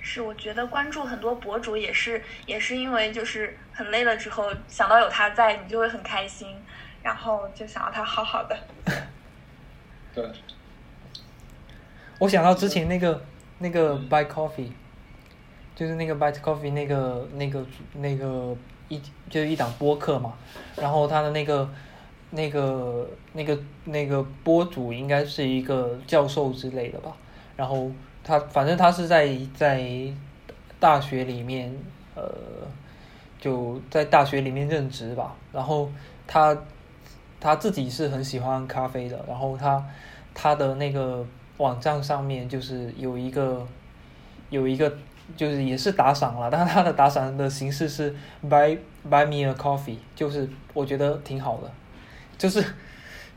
[0.00, 6.54] 是，我觉得关注很多博主也是也是因为就是很累了之后想到有他在，你就会很开心。
[7.02, 8.58] 然后就想要他好好的。
[10.12, 10.28] 对。
[12.18, 13.24] 我想到之前那个
[13.58, 14.72] 那个 Buy Coffee，
[15.76, 18.56] 就是那个 Buy Coffee 那个那个那个
[18.88, 19.00] 一
[19.30, 20.34] 就是一档播客嘛，
[20.74, 21.70] 然后他的那个
[22.30, 27.16] 那个那个那个播主应该是一个教授之类的吧，
[27.56, 27.90] 然后
[28.22, 29.82] 他反正他是在在
[30.78, 31.74] 大学里面
[32.14, 32.22] 呃
[33.40, 35.90] 就在大学里面任职吧，然后
[36.26, 36.56] 他。
[37.38, 39.84] 他自己是很喜欢咖啡的，然后他
[40.34, 41.24] 他的那个
[41.58, 43.64] 网站上面就是有一个
[44.48, 44.90] 有一个
[45.36, 48.12] 就是也是打赏了，但是他的打赏的形式是
[48.48, 48.76] buy
[49.08, 51.70] buy me a coffee，就是我觉得挺好的，
[52.38, 52.64] 就是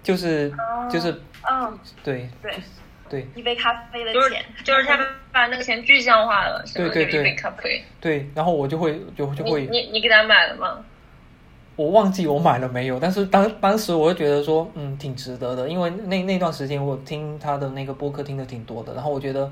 [0.04, 0.52] 就是
[0.92, 1.12] 就是
[1.50, 2.54] 嗯对对。
[3.10, 3.28] 对。
[3.34, 4.96] 一杯咖啡的钱，就是他
[5.32, 10.78] 把那个钱具象化了，对对对，一杯咖啡，对，然后我就会就就会你你给他买了吗？
[11.76, 19.52] 我忘记我买了没有，但是当当时我就觉得说，嗯，挺值得的，因为那那段时间我听他的那个播客听的挺多的，然后我觉得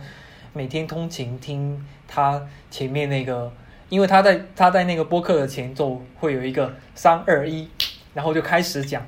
[0.54, 3.52] 每天通勤听他前面那个，
[3.90, 7.68] 因为他在他在那个播客的前奏会有一个三二一，
[8.14, 9.04] 然后就开始讲，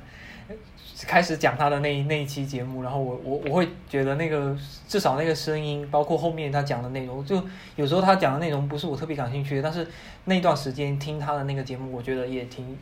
[1.06, 4.56] 开始讲他的那那一期节目，然后我我我会觉得那个
[4.88, 7.42] 至少那个声音，包括后面他讲的内容，就
[7.76, 9.86] 有时候他讲的内容不是我特别感兴趣的，但是
[10.24, 12.76] 那段时间听他的那个节目，我觉得也挺。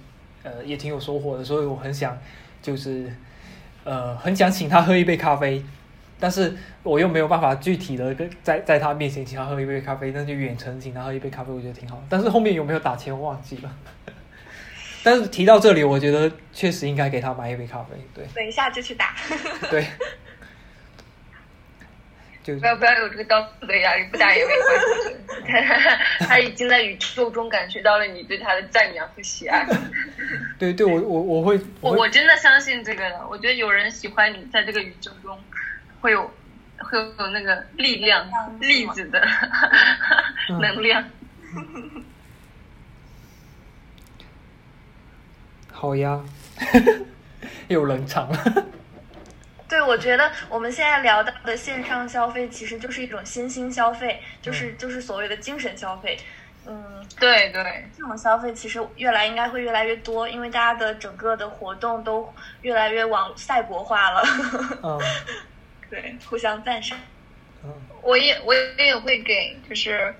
[0.44, 2.16] 呃，也挺有收获的，所以我很想，
[2.62, 3.12] 就是，
[3.82, 5.60] 呃，很想请他喝一杯咖啡，
[6.20, 12.00] 但是我又没有办法具体的在在他面前请他喝一杯咖啡，那就远程请他喝一杯咖啡，我觉得挺好。
[12.08, 13.70] 但是后面有没有打钱忘记了。
[15.08, 17.96] 但是提到这里，我觉得确实应该给他买一杯咖啡。
[18.14, 19.14] 对，等一下就去打。
[19.70, 19.86] 对。
[22.44, 25.16] 就不要不要有这个道德压力，不打也没关系。
[25.46, 29.66] 他他已经在宇宙中感觉到了你对他的赞扬和喜爱。
[30.58, 35.38] 对对，我我我会会我我真的相信这个的，我觉得有人喜欢你，在这个宇宙中
[36.00, 36.30] 会有
[36.78, 38.26] 会有那个力量
[38.60, 39.26] 粒子的
[40.50, 41.02] 嗯 能量。
[45.80, 46.20] 好呀，
[47.68, 48.66] 又冷场了。
[49.68, 56.18] 对，我觉得我们现在聊到的线上消费，其实就是一种新兴消费，就是就是所谓的精神消费。
[56.66, 62.28] 嗯，对对，这种消费其实越来应该会越来越多，因为大家的整个的活动都
[62.62, 64.22] 越来越往赛博化了。
[64.82, 64.98] 嗯
[65.88, 66.98] 对，互相赞赏。
[67.62, 67.72] 嗯
[68.02, 70.12] 我也我也会给，就是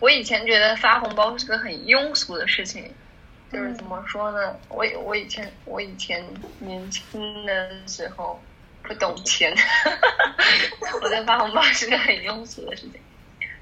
[0.00, 2.92] 我以前觉得发红包是个很庸俗的事情，
[3.54, 4.58] 就是怎么说呢？
[4.68, 6.22] 我我以前我以前
[6.58, 8.38] 年轻的时候
[8.82, 9.54] 不懂钱，
[11.00, 13.00] 我在发红包是个很庸俗的事情。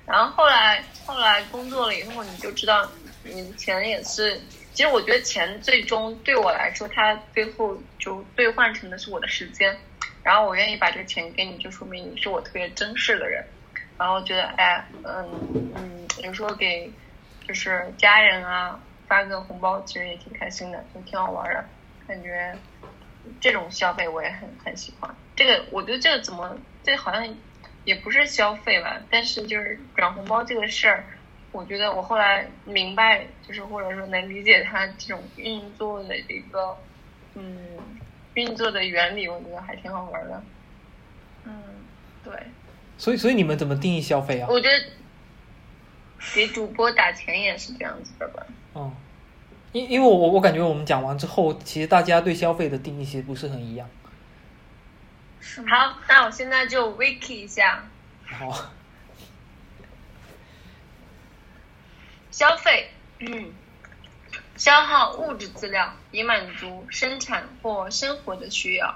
[0.07, 2.91] 然后后来后来工作了以后，你就知道，
[3.23, 4.41] 你的钱也是。
[4.73, 9.77] 其实我觉得钱最终对我来说，它最后就兑换成的是我的时间。
[10.23, 13.45] 然后我愿意把这个钱给你，就说明你是我特别珍视的人。
[13.99, 15.47] 然后觉得，哎，嗯
[15.77, 16.91] 嗯，有时候给
[17.47, 18.81] 就是家人啊
[19.13, 21.63] 发个红包，其实也挺开心的，就挺好玩的。
[22.09, 22.57] 感觉
[23.39, 25.15] 这种消费我也很很喜欢。
[25.37, 27.29] 这个我觉得这个怎么，这好像
[27.85, 31.05] 也不是消费吧，但是就是转红包这个事儿，
[31.53, 36.75] 我觉得我后来明白，就是或者说能理解它这种运作的一个，
[37.35, 37.69] 嗯，
[38.33, 40.43] 运作的原理，我觉得还挺好玩的。
[41.45, 41.53] 嗯，
[42.25, 42.33] 对，
[42.97, 44.49] 所以所以你们怎么定义消费啊？
[44.49, 44.85] 我觉得
[46.35, 48.47] 给主播打钱也是这样子的吧。
[48.75, 48.91] 嗯，
[49.73, 53.89] 因因为我我感觉我们讲完之后，其实大家对消费的定义其实不是很一样。
[55.41, 55.69] 是吗？
[55.71, 57.85] 好，那我现在就 wiki 一下
[58.25, 58.51] 好，
[62.31, 63.53] 消费，嗯，
[64.57, 68.95] 消耗物质资料以满足生产或生活的需要，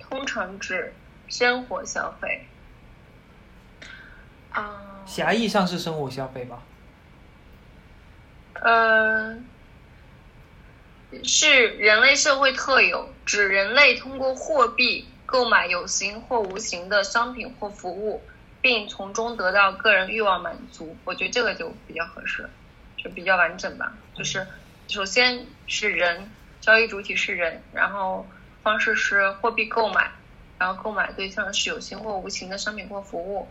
[0.00, 0.92] 通常指
[1.28, 2.46] 生活消费。
[4.50, 6.62] 啊、狭义上是生活消费吧？
[8.62, 9.36] 呃，
[11.24, 18.22] 是人类社会特有，指人类通过货币购买有形或无形的商品或服务，
[18.60, 20.96] 并从中得到个人欲望满足。
[21.04, 22.48] 我觉得这个就比较合适，
[22.96, 23.92] 就比较完整吧。
[24.14, 24.46] 就是
[24.86, 26.30] 首先是人，
[26.60, 28.28] 交易主体是人，然后
[28.62, 30.12] 方式是货币购买，
[30.56, 33.48] 然后购买对象是有形或无形的商品或服务，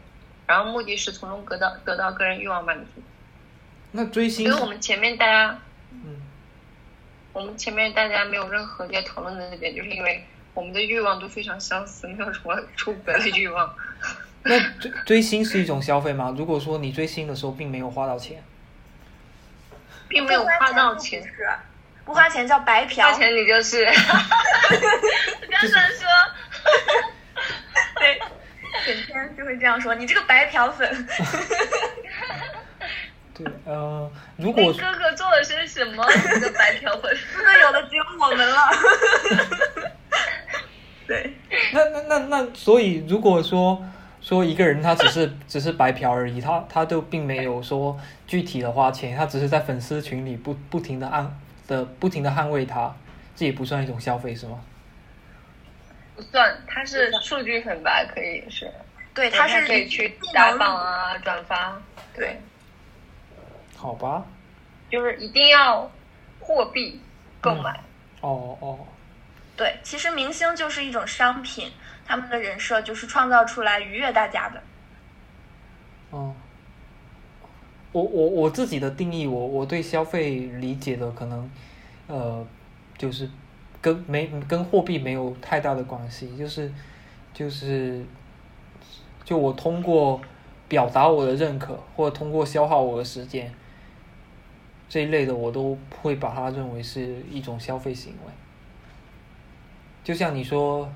[0.47, 3.01] 然后目的是从中得到得到个人欲望满足。
[3.91, 5.59] 那追星因为我们前面大家，
[5.91, 6.21] 嗯
[7.33, 13.73] 我们前面大家没有任何在讨论的那点，就是因为我们的欲望都非常相似，没有什么出格的欲望。
[14.43, 16.33] 那追追星是一种消费吗？
[16.37, 18.43] 如果说你追星的时候并没有花到钱，
[20.07, 21.29] 并没有花到钱，是
[22.03, 23.11] 不花钱叫白嫖。
[23.11, 23.85] 花钱你就是。
[25.51, 26.07] 刚才说，
[27.99, 28.19] 对，
[28.85, 31.07] 整天就会这样说，你这个白嫖粉。
[33.43, 36.05] 对，呃，如你果哥哥做了些什么？
[36.33, 37.15] 你的白嫖粉。
[37.15, 38.57] 丝有的只有我们了。
[41.07, 41.33] 对，
[41.73, 43.83] 那那那那，所以如果说
[44.21, 51.37] 说一个人他只是只是白嫖而已，他他就并没有说具体的花钱，他只是在粉丝群里不不停的按
[51.67, 52.95] 的不停的捍卫他，
[53.35, 54.59] 这也不算一种消费是吗？
[56.15, 58.05] 不算，他是数据粉吧？
[58.13, 58.71] 可以是。
[59.13, 61.77] 对，他是可以去打榜啊，转发。
[62.15, 62.39] 对，
[63.81, 64.23] 好吧，
[64.91, 65.89] 就是一定要
[66.39, 67.01] 货币
[67.41, 67.83] 购买。
[68.21, 68.77] 哦哦，
[69.57, 71.71] 对，其实明星就是一种商品，
[72.05, 74.61] 他们的人设就是创造出来愉悦大家的。
[76.11, 76.35] 哦，
[77.91, 81.49] 我我我自己的定义，我我对消费理解的可能，
[82.05, 82.45] 呃，
[82.99, 83.27] 就是
[83.81, 86.71] 跟没跟货币没有太大的关系，就是
[87.33, 88.05] 就是
[89.25, 90.21] 就我通过
[90.67, 93.51] 表达我的认可，或者通过消耗我的时间
[94.91, 98.33] 这一类的，我都会把它认为是一种消费行为。
[100.03, 100.91] 就像你说，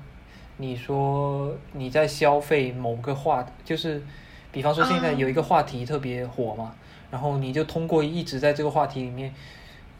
[0.58, 4.02] 你说你在消费某个话，就是
[4.52, 6.74] 比方说现在有一个话题特别火嘛，
[7.10, 9.32] 然后你就通过一直在这个话题里面，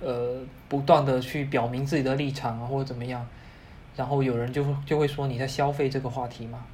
[0.00, 3.26] 呃，不断的去表明自己的立场啊，或者怎么样，
[3.96, 6.66] 然后有人就就会说你在消费这个话题嘛。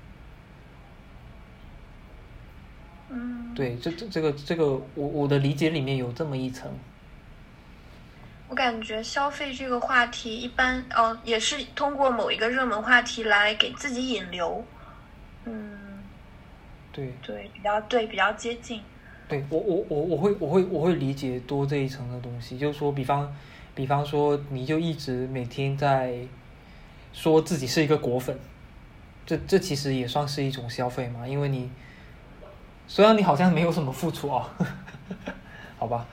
[3.10, 6.68] 嗯，对，这这这个这个，我我的理解里面有这么一层。
[8.52, 14.62] 我感觉消费这个话题一般，哦，也是通过某一个热门话题来给自己引流。
[15.46, 16.04] 嗯，
[16.92, 18.82] 对，对，比较对，比较接近。
[19.26, 23.34] 对我我我我会我会我会理解多这一层的东西，就是说，比方
[23.74, 26.18] 比方说，你就一直每天在
[27.14, 28.38] 说自己是一个果粉，
[29.24, 31.70] 这这其实也算是一种消费嘛，因为你
[32.86, 34.46] 虽然你好像没有什么付出啊，
[35.80, 36.06] 好吧，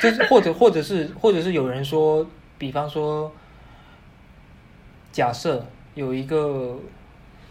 [0.00, 2.26] 就是或者或者是或者是有人说，
[2.58, 3.32] 比方说，
[5.12, 6.78] 假设有一个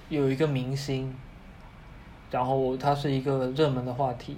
[0.10, 1.14] 有一个明星。
[2.32, 4.36] 然后他是一个热门的话题，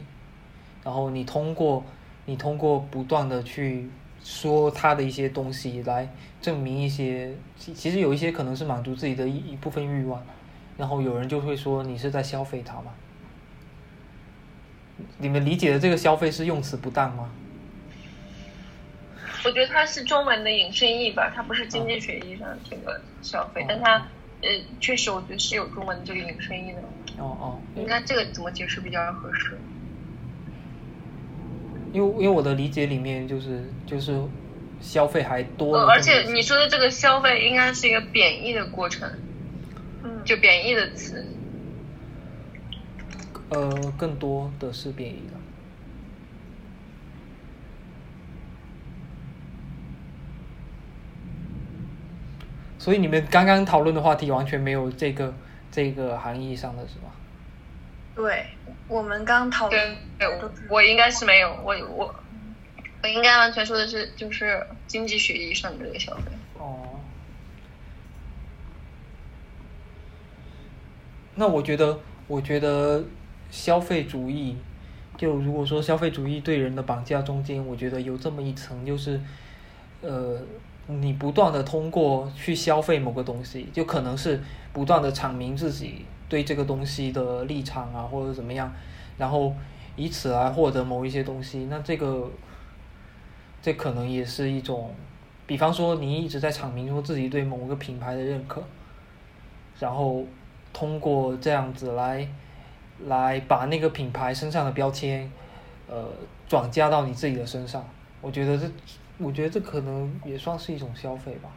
[0.84, 1.84] 然后你通过
[2.26, 3.90] 你通过不断的去
[4.22, 6.08] 说他的一些东西来
[6.40, 10.22] 证明一些，其其实有一些可能是满足自己的一一部分欲望，
[10.78, 12.92] 然后有人就会说你是在消费他嘛？
[15.18, 17.32] 你们理解的这个消费是用词不当吗？
[19.48, 23.96] 我觉得它是中文的引申义吧，它不是经济学意义上的这个消费，但它
[24.42, 24.50] 呃
[24.82, 26.80] 确实我觉得是有中文的这个引申义的。
[27.18, 29.58] 哦哦，应该这个怎么解释比较合适？
[31.94, 34.22] 因为因为我的理解里面就是就是
[34.82, 39.10] 消费还多，而且你说的这个消费应该是一个贬义的过程，
[40.04, 41.26] 嗯，就贬义的词。
[43.48, 45.37] 呃，更多的是贬义的。
[52.88, 55.34] 所以你们刚刚讨论的话题完全没有这个。
[55.70, 57.12] 这个含义上的是吗？
[58.16, 58.46] 对，
[58.88, 59.96] 我们刚讨论。
[60.18, 62.16] 对，我我应该是没有，我我
[63.04, 66.32] 我应该完全说的是就是经济学意义上的这个消费。
[66.58, 67.02] 哦。
[71.36, 73.04] 那我觉得，我觉得
[73.52, 74.56] 消费主义，
[75.18, 79.20] 就如果说消费主义对人的绑架中间，我觉得有这么一层，就是
[80.02, 80.42] 呃。
[80.90, 84.42] 你不断的通过去消费某个东西，就可能是
[84.72, 88.72] 不断的阐明自己对这个东西的立场啊，或者怎么样，
[89.18, 89.54] 然后
[89.98, 91.68] 以此来获得某一些东西。
[91.70, 92.32] 那这个，
[93.62, 94.96] 这可能也是一种，
[95.46, 98.64] 比方说你一直在阐明说自己对某个品牌的认可，
[99.80, 100.24] 然后
[100.72, 102.26] 通过这样子来，
[103.08, 105.30] 来把那个品牌身上的标签，
[105.88, 106.06] 呃，
[106.48, 107.86] 转嫁到你自己的身上。
[108.22, 108.66] 我觉得这。
[109.20, 111.50] 我觉得这可能也算是一种消费吧。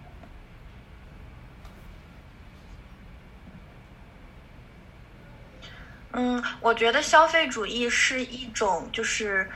[6.13, 9.49] 嗯，我觉得消费主义是一种，就是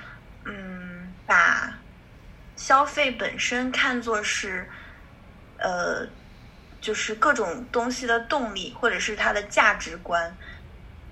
[0.44, 1.82] 嗯，把
[2.56, 4.68] 消费本身看作是，
[5.59, 6.06] 呃，
[6.81, 10.39] 就是各种东西的动力，或者是它的价值观，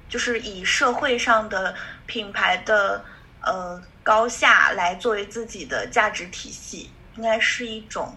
[0.09, 1.75] 就是以社会上的
[2.07, 3.05] 品牌的
[3.41, 3.83] 呃。
[4.03, 8.17] 高下来作为自己的价值体系，应该是一种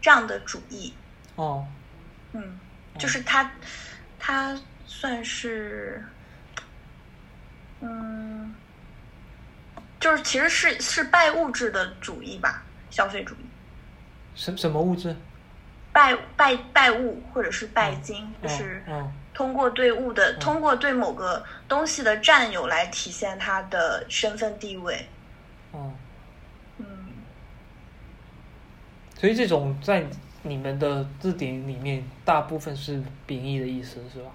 [0.00, 0.94] 这样的主义。
[1.36, 1.66] 哦，
[2.32, 2.58] 嗯，
[2.98, 3.50] 就是它，
[4.18, 6.04] 它算是，
[7.80, 8.54] 嗯，
[10.00, 13.46] 就是其实是是拜物质的主义吧，消费主义。
[14.34, 15.14] 什什么物质？
[15.92, 18.82] 拜拜拜物，或者是拜金，就是
[19.36, 25.06] 通过对物的，通过对某个东西的占有来体现他的身份地位。
[25.72, 25.92] 哦，
[26.78, 26.86] 嗯，
[29.14, 30.06] 所以这种在
[30.42, 34.30] 你们的字典里面，大部分是贬义的意思，是吧？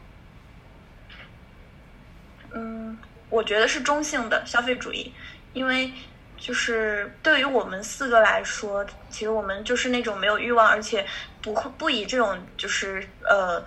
[2.54, 2.96] 嗯，
[3.32, 5.12] 我觉得是中性的消费主义，
[5.54, 5.92] 因为。
[6.38, 11.06] 就是对于我们四个来说，其实我们就是那种没有欲望，而且
[11.40, 13.64] 不会不以这种就是呃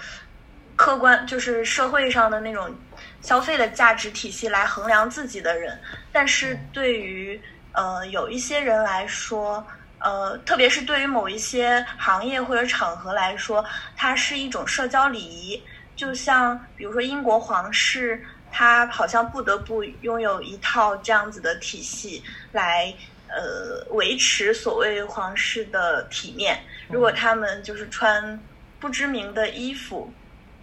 [0.76, 2.74] 客观就是社会上的那种
[3.20, 5.78] 消费的价值体系来衡量自己的人。
[6.12, 7.40] 但是对于
[7.72, 9.66] 呃有一些人来说，
[9.98, 13.64] 呃特别是对于某一些行业或者场合来说，
[13.96, 15.62] 它是一种社交礼仪。
[15.96, 18.24] 就像比如说英国皇室。
[18.56, 22.22] 他好像不得不拥有一套这样子的体系
[22.52, 22.94] 来，
[23.26, 26.62] 呃，维持所谓皇室的体面。
[26.88, 28.40] 如果他们就是穿
[28.78, 30.08] 不知名的衣服，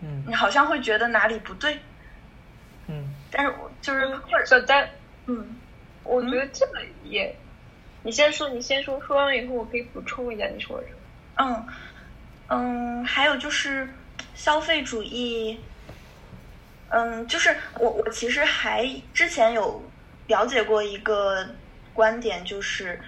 [0.01, 1.77] 嗯，你好像会觉得哪里不对，
[2.87, 3.07] 嗯。
[3.31, 4.07] 但是我就是
[4.45, 4.89] 小丹，
[5.27, 5.55] 嗯，
[6.03, 7.33] 我觉得这个也，
[8.03, 10.87] 你先说，你先说，说完了以后我可以补充一下你说的。
[11.35, 11.67] 嗯
[12.47, 13.87] 嗯，还有就是
[14.33, 15.63] 消费主义。
[16.93, 19.81] 嗯，就是我我其实还之前有
[20.27, 21.47] 了解过一个
[21.93, 22.99] 观点，就是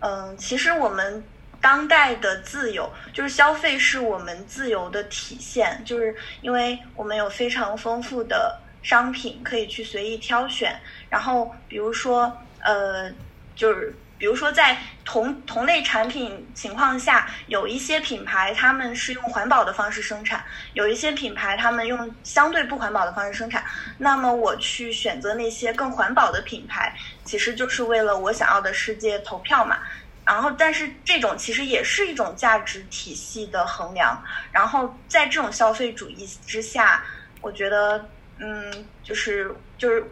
[0.00, 1.24] 嗯，其实我们
[1.64, 10.78] 当代的自由，就是消费是我们自由的体现，就是因为我们有非常丰富的商品可以去随意挑选，
[11.08, 12.30] 然后比如说
[12.60, 13.10] 呃，
[13.56, 14.76] 就是比如说在
[15.06, 23.64] 同同类产品情况下，有一些品牌他们是用环保的方式生产，有一些品牌他们用相对不环保的方式生产。
[23.96, 29.78] 那么我去选择那些更环保的品牌，其实就是为了我想要的世界投票嘛。
[30.26, 34.24] 然后，但是这种其实也是一种价值体系的衡量。
[34.50, 37.04] 然后在这种消费主义之下，
[37.42, 40.02] 我觉得，嗯，就是就是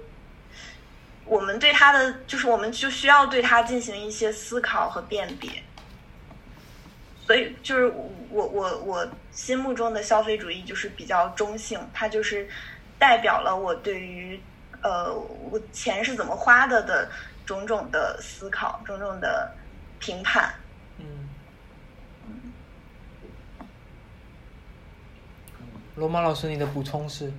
[1.25, 5.51] 我们对它的，就是我们就需要对它进行一些思考和辨别。
[7.27, 7.87] 所以，就是
[8.29, 12.47] 我我我心目中的消费主义就是比较中性，它就是
[12.99, 14.39] 代表了我对于
[14.83, 17.11] 呃我钱是怎么花的的
[17.47, 19.51] 种种的思考，种种的。
[20.03, 20.53] 评判，
[20.99, 21.07] 嗯，
[25.95, 27.33] 罗马老师，你的补充是？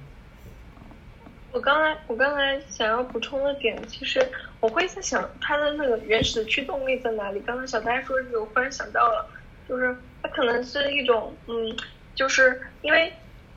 [1.52, 4.26] 我刚才我刚才想要补充的点，其实
[4.62, 7.42] 我会在想它的那个原始的驱动力在哪里。
[7.42, 9.30] 刚才小呆说这个，我忽然想到了，
[9.68, 11.78] 就是它可能是一种，嗯，
[12.16, 13.12] 就是因为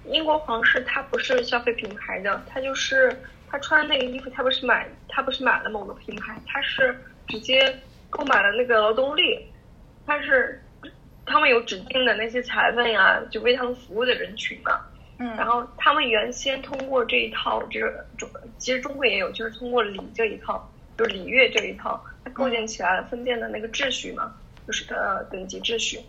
[0.07, 3.17] 英国皇室它不是消费品牌的，它就是
[3.49, 7.73] 他穿那个衣服，他不是买他不是买了某个品牌，他是直接。
[8.11, 9.47] 购买了那个劳动力，
[10.07, 10.63] 他是
[11.25, 14.81] 他们有指定的那些裁缝呀，就为他们服务的人群嘛。
[15.19, 15.37] 嗯。
[15.37, 18.29] 然后他们原先通过这一套，这个中
[18.59, 24.33] 其实中国也有，就是通过礼这一套，就是礼乐这一套，它构建起来了封建的那个秩序嘛，
[24.67, 26.01] 就是它的等级秩序。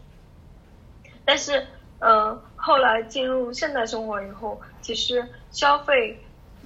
[1.26, 1.65] 但是，
[1.99, 6.18] 呃，后来进入现代生活以后，其实消费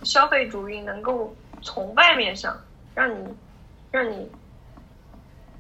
[0.03, 2.59] 消费主义能够从外面上
[2.93, 3.33] 让你
[3.91, 4.29] 让你。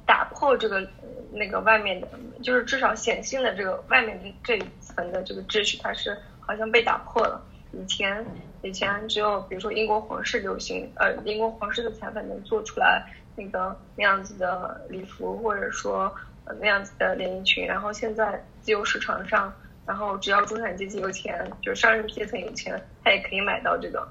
[0.05, 0.85] 打破这个
[1.31, 2.07] 那个外面的，
[2.43, 7.41] 就是至少显性的这个外面的这一层的这个秩序，它是好像被打破了。
[7.71, 8.25] 以前
[8.61, 13.05] 以前只有比如说英国皇室流行，呃，英国皇室的裁缝能做出来
[13.35, 16.13] 那个那样子的礼服，或者说
[16.59, 17.65] 那样子的连衣裙。
[17.65, 19.53] 然后现在自由市场上，
[19.85, 24.05] 然后只要中产阶级有钱，就商人阶层有钱，他也可以买到这个，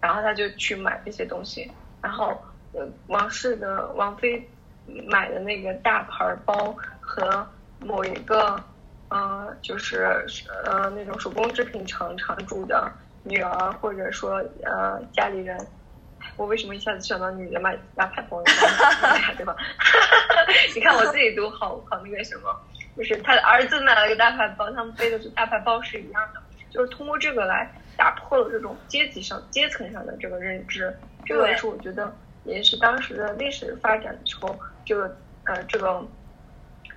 [0.00, 1.70] 然后他就去买这些东西。
[2.02, 2.36] 然后，
[3.06, 4.46] 王室的王妃。
[5.06, 7.46] 买的那个大牌包和
[7.80, 8.58] 某一个，
[9.08, 10.24] 呃，就是
[10.64, 12.90] 呃那种手工制品厂厂主的
[13.22, 15.58] 女儿，或者说呃家里人，
[16.36, 18.42] 我为什么一下子想到女的买大牌包？
[19.36, 19.56] 对吧？
[20.74, 22.54] 你看我自己都好好那个什么，
[22.96, 30.92] 就是他的儿子买了个大牌包，他们背的是大牌包是一样的，就是通过这个来打破了这种阶级上阶层上的这个认知，
[31.24, 32.12] 这个是我觉得。
[32.44, 34.58] 也是当时的历史发展的时候，
[34.88, 36.02] 这个呃这个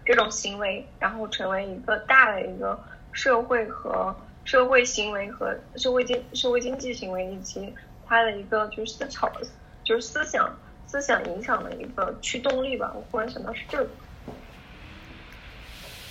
[0.05, 2.81] 这种行为，然后成为一个大的一个
[3.11, 4.15] 社会和
[4.45, 7.75] 社会行为和社会经社会经济行为以及
[8.07, 9.29] 它的一个就是思潮，
[9.83, 10.57] 就是思想
[10.87, 12.93] 思想影响的一个驱动力吧。
[12.95, 13.89] 我忽然想到是这个，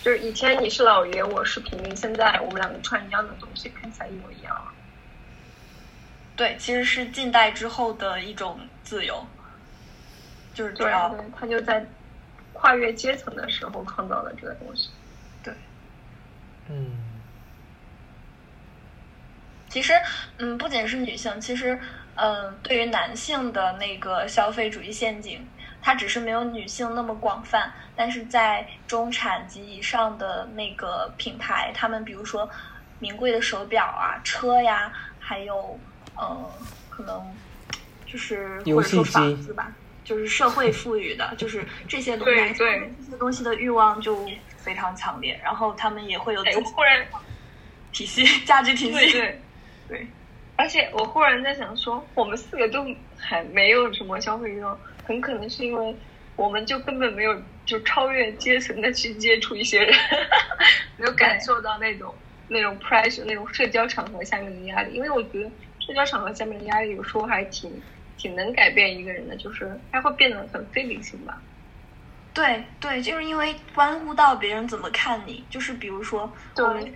[0.02, 4.54] 就是以前你是老爷，我是平民，现在我们两个穿一样的东西，看起来一模一样。
[6.36, 8.60] 对，其实是近代之后的一种。
[8.82, 9.24] 自由，
[10.54, 10.90] 就是对，
[11.38, 11.84] 他就在
[12.52, 14.90] 跨越阶层的时候创造了这个东西。
[15.42, 15.54] 对，
[16.68, 16.90] 嗯，
[19.68, 19.92] 其实，
[20.38, 21.78] 嗯，不仅是女性，其实，
[22.16, 25.46] 嗯，对于男性的那个消费主义陷阱，
[25.80, 32.48] 它只是没有女性那么广泛，但是在中产及以上的那个品牌，他们比如说
[32.98, 35.78] 名贵的手表啊、车呀，还有，
[36.16, 36.50] 呃，
[36.88, 37.24] 可能。
[38.06, 39.72] 就是或者说房子吧，
[40.10, 47.06] 就是社会赋予的，就是这些东西，对这些东西的欲望就非常强烈，然后他们也会有自己忽然
[47.92, 49.40] 体系价值体系，对
[49.86, 50.06] 对。
[50.56, 52.84] 而且我忽然在想说，我们四个都
[53.16, 55.96] 还没有什么消费欲望，很可能是因为
[56.34, 59.96] 我们就根本没有就超越阶层的去接触一些人，
[60.98, 62.12] 没有感受到那种
[62.48, 67.70] 那种 pressure 那种社交场合下面的压力，因为我觉得社交场合下面的压力有时候还挺。
[68.20, 71.42] 挺能改变一个人的，就是他会变得很非理性吧。
[72.34, 76.92] 对对，就是因为关乎到别人怎么看你，就是比如说我们是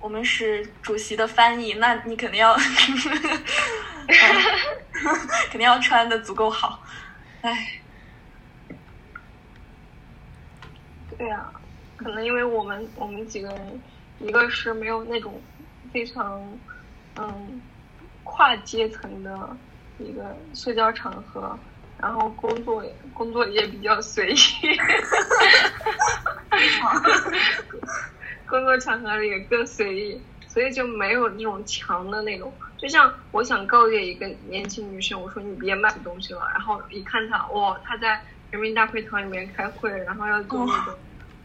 [0.00, 2.54] 我们是主席的翻译，那你肯定要
[5.50, 6.82] 肯定要穿的足够好。
[7.42, 7.54] 唉，
[11.16, 11.52] 对呀，
[11.96, 13.82] 可能因为我们我们几个人，
[14.18, 15.40] 一个是没有那种
[15.92, 16.58] 非常
[17.14, 17.62] 嗯
[18.24, 19.56] 跨阶层的。
[19.98, 21.58] 一个社交场合，
[21.98, 24.36] 然后工作工作也比较随意，
[28.46, 32.52] 工作场合里也更随意，所以就没有那种强的那种。
[32.76, 40.94] 就像我想告诫一个年轻女生，我说你别买东西了，然后一看她，哇，她在人民大会堂里面开会，然后要做那种，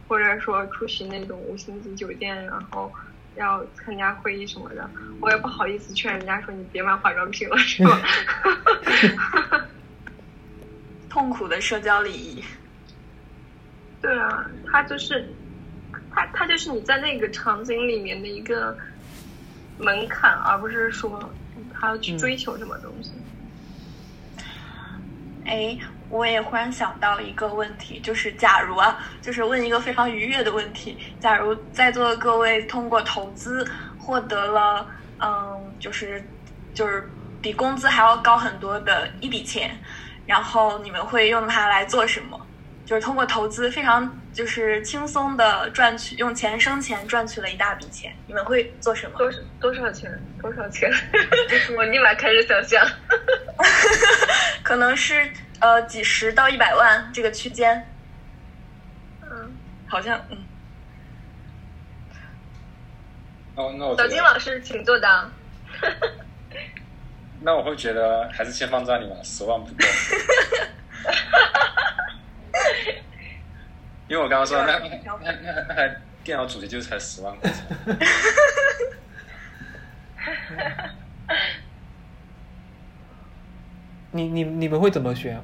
[0.07, 2.91] 或者说出席那种五星级酒店，然后
[3.39, 4.89] 要参加会议什么的，
[5.19, 8.01] 我也不好意思劝人家说你别买化妆品了，是吧？
[11.09, 12.43] 痛苦的社交礼仪。
[14.01, 15.27] 对啊，他就是，
[16.11, 18.77] 他，他就是你在那个场景里面的一个
[19.77, 21.29] 门槛，而不是说
[21.73, 23.11] 他要去追求什么东西。
[25.45, 25.77] 哎，
[26.09, 33.65] 我也忽然想到一个问题，就是假如啊，就是问一个非常愉悦的问题，假如在座的各位通过投资
[33.99, 34.87] 获得了，
[35.19, 36.23] 嗯，就是
[36.73, 37.07] 就是
[37.41, 39.77] 比工资还要高很多的一笔钱，
[40.25, 42.39] 然后你们会用它来做什么？
[42.85, 49.15] 就是通过投资非常就是轻松的赚取，用钱生钱赚取了一大笔钱，你们会做什么？
[49.15, 50.11] 多少多少钱？
[50.41, 50.91] 多少钱？
[51.77, 52.83] 我立马开始想象。
[54.63, 57.87] 可能是呃几十到一百万这个区间，
[59.21, 59.51] 嗯，
[59.87, 60.37] 好像嗯。
[63.55, 65.29] 哦，那我小金，老师，请作答。
[67.41, 69.75] 那我会觉得还是先放这里吧，十万不够。
[74.07, 74.89] 因为我刚刚说那那
[75.21, 77.63] 那那那台电脑主机就才十万块钱，
[84.11, 85.43] 你你你们会怎么选哦？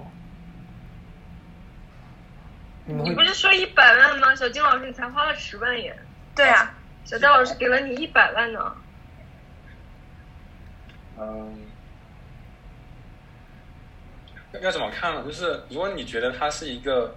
[2.86, 4.36] 你们会你不是说一百万吗？
[4.36, 5.96] 小金老师，你才花了十万耶！
[6.36, 6.74] 对啊，
[7.04, 8.76] 小戴老师给了你一百万呢。
[11.18, 11.58] 嗯，
[14.54, 15.24] 要要怎么看呢？
[15.24, 17.16] 就是如果你觉得它是一个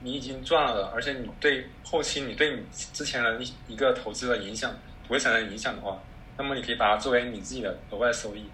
[0.00, 4.72] 你已经赚了的，而且你对后期你对你之前的一一个投资的影响
[5.06, 5.98] 不会产生影响的话，
[6.36, 8.48] 那么你可以把它作为你自己的额外收益。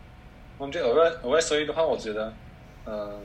[0.62, 2.32] 那么对额外额外收益的话，我觉得，
[2.86, 3.20] 嗯，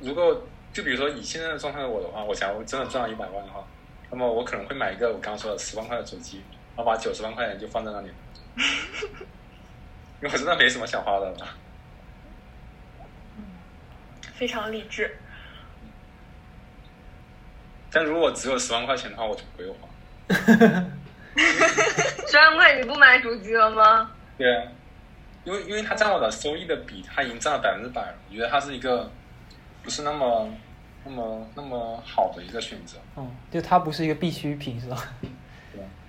[0.00, 0.40] 如果
[0.72, 3.66] 就比如说以现在的状态的我的话，我假如真的赚了一百万的话，
[4.12, 6.40] 那么我可能会买一个我刚刚说的十万块的主机，
[6.76, 8.12] 然后把九十万块钱就放在那里。
[10.22, 11.48] 因为我真的没什么想花的了。
[14.34, 15.18] 非常理智。
[17.90, 19.88] 但如果只有十万块钱的话，我就不用花。
[22.28, 24.12] 十万块你不买主机了吗？
[24.38, 24.70] 对啊，
[25.44, 28.14] 因为因为它占我的收益的比，它已经占了百分之百了。
[28.30, 29.10] 我觉得它是一个
[29.82, 30.48] 不是那么
[31.04, 32.98] 那么那么好的一个选择。
[33.16, 34.96] 嗯，就它不是一个必需品是吧？
[35.20, 35.28] 对？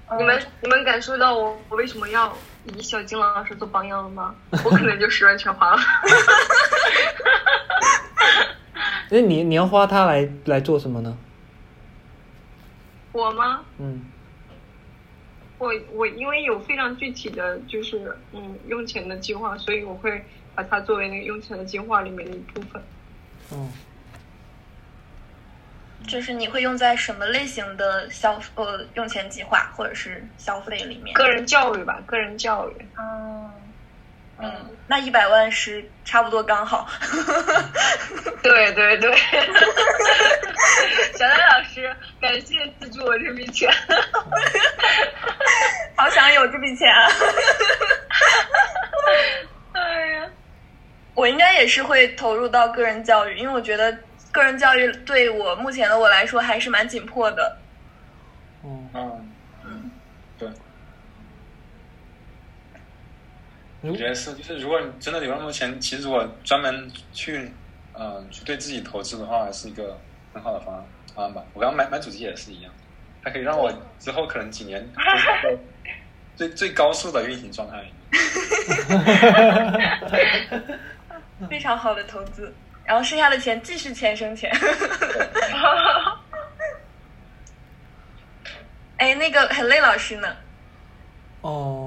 [0.18, 2.32] 你们你们感受到我我为什么要
[2.66, 4.36] 以小金老师做榜样了吗？
[4.64, 5.82] 我可能就十万全花了。
[9.10, 11.18] 那你你要花它来来做什么呢？
[13.12, 13.62] 我吗？
[13.80, 14.06] 嗯
[15.66, 20.24] 我我因为有非常具体的就是嗯用钱的计划，所以我会
[20.54, 22.82] 把它作为那个用钱的计划里面的一部分。
[23.52, 23.72] 嗯，
[26.08, 31.14] 就是你会用在什么类型的消呃用钱计划或者是消费里面？
[31.16, 32.74] 个人教育吧，个人教育。
[33.00, 33.52] 嗯
[34.40, 36.88] 嗯，那一百万是差不多刚好。
[38.44, 39.16] 对 对对，
[41.16, 43.72] 小戴老师，感谢资助我这笔钱。
[45.96, 47.08] 好想有这笔钱啊！
[49.74, 50.28] 哎呀，
[51.14, 53.98] 我应该也是会投入到个人教育，因为我觉得
[54.32, 57.58] 个人教育对我目前的我来说还是蛮紧迫的。
[58.62, 59.32] 哦，嗯
[59.64, 59.92] 嗯，
[60.38, 60.50] 对，
[63.75, 67.52] 如我觉得是，就是如果你真的有那么多钱，其实如果专门去，
[67.94, 70.00] 嗯、去对自己投资的话，是一个
[70.34, 70.84] 很好的方案
[71.14, 71.44] 方案吧。
[71.54, 72.72] 我刚刚买买主机也是一样，
[73.24, 75.58] 它可以让我之后可能几年都是在
[76.36, 77.96] 最最高速的运行状态里面。
[81.50, 82.54] 非常好的投资，
[82.86, 84.50] 然后剩下的钱继续钱生钱。
[88.98, 90.34] 哎，那个很累老师呢？
[91.42, 91.85] 哦，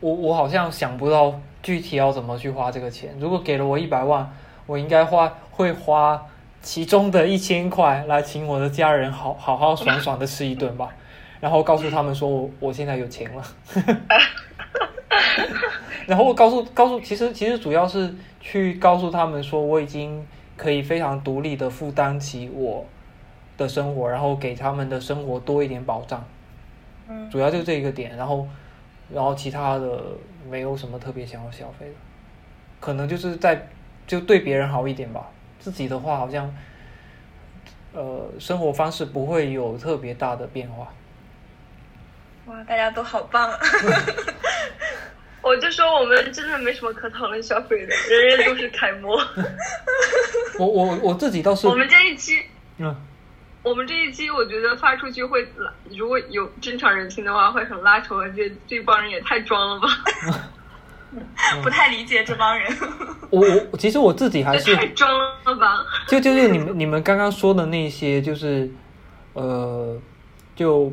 [0.00, 3.14] 我我好像想不到具体要怎么去花这个钱。
[3.18, 4.30] 如果给了我一百万，
[4.66, 6.26] 我应该花会花
[6.60, 10.90] 其中的一千块来请我的家人好好好爽爽的吃一顿吧，
[11.40, 13.42] 然后告诉他们说我我现在有钱了。
[16.06, 20.26] 然后我告诉告诉，其实其实主要是去告诉他们说我已经
[20.56, 22.84] 可以非常独立的负担起我
[23.58, 26.24] 的生活，然后给他们的生活多一点保障。
[27.08, 28.46] 嗯，主要就这一个点，然后，
[29.12, 30.02] 然后其他的
[30.48, 31.94] 没有什么特别想要消费的，
[32.80, 33.68] 可能就是在
[34.06, 35.26] 就对别人好一点吧。
[35.58, 36.54] 自己的话好像，
[37.92, 40.92] 呃，生活方式不会有特别大的变化。
[42.46, 43.58] 哇，大家都好棒啊！
[45.42, 49.16] 我就是说我们真的没什么可讨论消费的，人人都是楷模。
[50.58, 52.42] 我我我自己倒是我们这一期，
[52.78, 52.94] 嗯
[53.62, 58.18] 我们这一期，我觉得发出去会拉，如果有正常人听的话，会很拉仇。
[58.18, 58.34] 恨。
[58.34, 59.88] 这这帮人也太装了吧，
[61.62, 62.70] 不太理解这帮人。
[63.30, 65.10] 我我其实我自己还是太装
[65.44, 65.84] 了吧。
[66.06, 68.70] 就就是你们你们刚刚说的那些，就是
[69.34, 70.00] 呃，
[70.54, 70.92] 就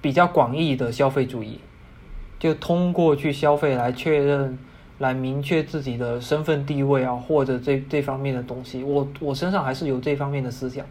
[0.00, 1.60] 比较广义的消费主义，
[2.38, 4.58] 就通过去消费来确认、
[4.98, 8.82] 来明确自己的身份地位啊，或者这这方面的东西。
[8.82, 10.84] 我我身上还是有这方面的思想，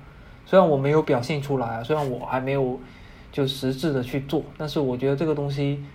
[0.49, 2.81] 虽然我没有表现出来啊，虽然我还没有
[3.31, 5.85] 就实质的去做，但是我觉得这个东西，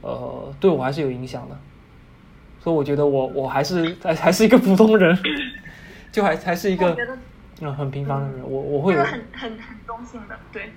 [0.00, 1.58] 呃，对我还是有影响的。
[2.60, 5.18] 所以我觉得我我还是还还是一个普通人，
[6.12, 6.96] 就还还是一个
[7.60, 8.48] 嗯很平凡的人。
[8.48, 10.70] 我我会很很很中性的，对。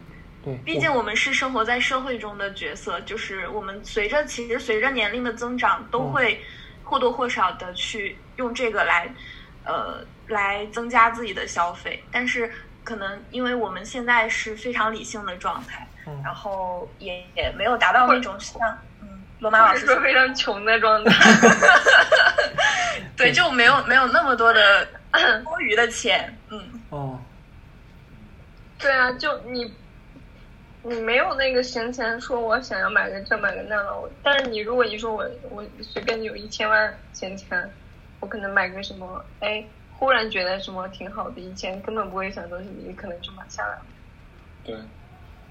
[0.43, 6.39] 对，毕竟我们是生活在社会中的角色，就是我们随着其实随着年龄的增长，都会
[6.83, 9.13] 或多或少的去用这个来，
[9.63, 12.03] 呃，来增加自己的消费。
[12.11, 12.51] 但是
[12.83, 18.59] 可能因为我们现在是非常理性的状态，嗯然后也也没有达到那种像
[19.01, 21.13] 嗯罗马老师说非常穷的状态。
[23.15, 24.85] 对，就没有没有那么多的
[25.43, 26.81] 多余的钱，嗯。
[26.89, 27.19] 哦，
[28.79, 29.71] 对啊，就你，
[30.81, 33.99] 你没有那个闲钱，说我想要买个这买个那了。
[33.99, 37.71] 我但是你如果你说我我随便有一千万闲钱，
[38.19, 39.63] 我可能买个什么，哎，
[39.97, 43.81] 忽然觉得什么挺好的，以前根本不会想东西，你可能就买下来了。
[44.63, 44.75] 对，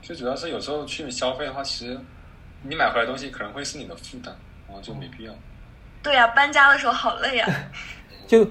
[0.03, 1.99] 最主要是有时候去消费的话，其实
[2.63, 4.35] 你买回来的东西可能会是你的负担，
[4.67, 5.35] 然后就没必要。
[6.03, 7.49] 对呀、搬家的时候好累啊。
[7.53, 7.55] 呀、
[8.27, 8.47] 就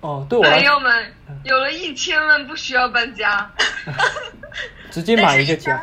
[0.00, 1.12] 哦，对我朋友们，
[1.44, 3.50] 有了一千万不需要搬家，
[4.90, 5.80] 直接买一个家，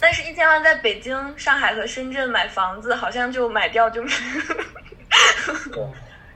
[0.00, 4.04] 但是一千万在北京、上海和深圳买房子，好像就买掉就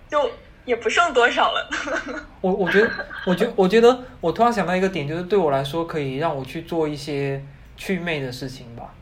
[0.09, 0.33] 就
[0.65, 1.71] 也不剩多少了。
[2.41, 2.91] 我我觉得，
[3.27, 7.43] 我觉我觉得，我突然想到一个点，就是对我来说，可以让我去做一些
[7.77, 8.95] 祛魅的事情吧。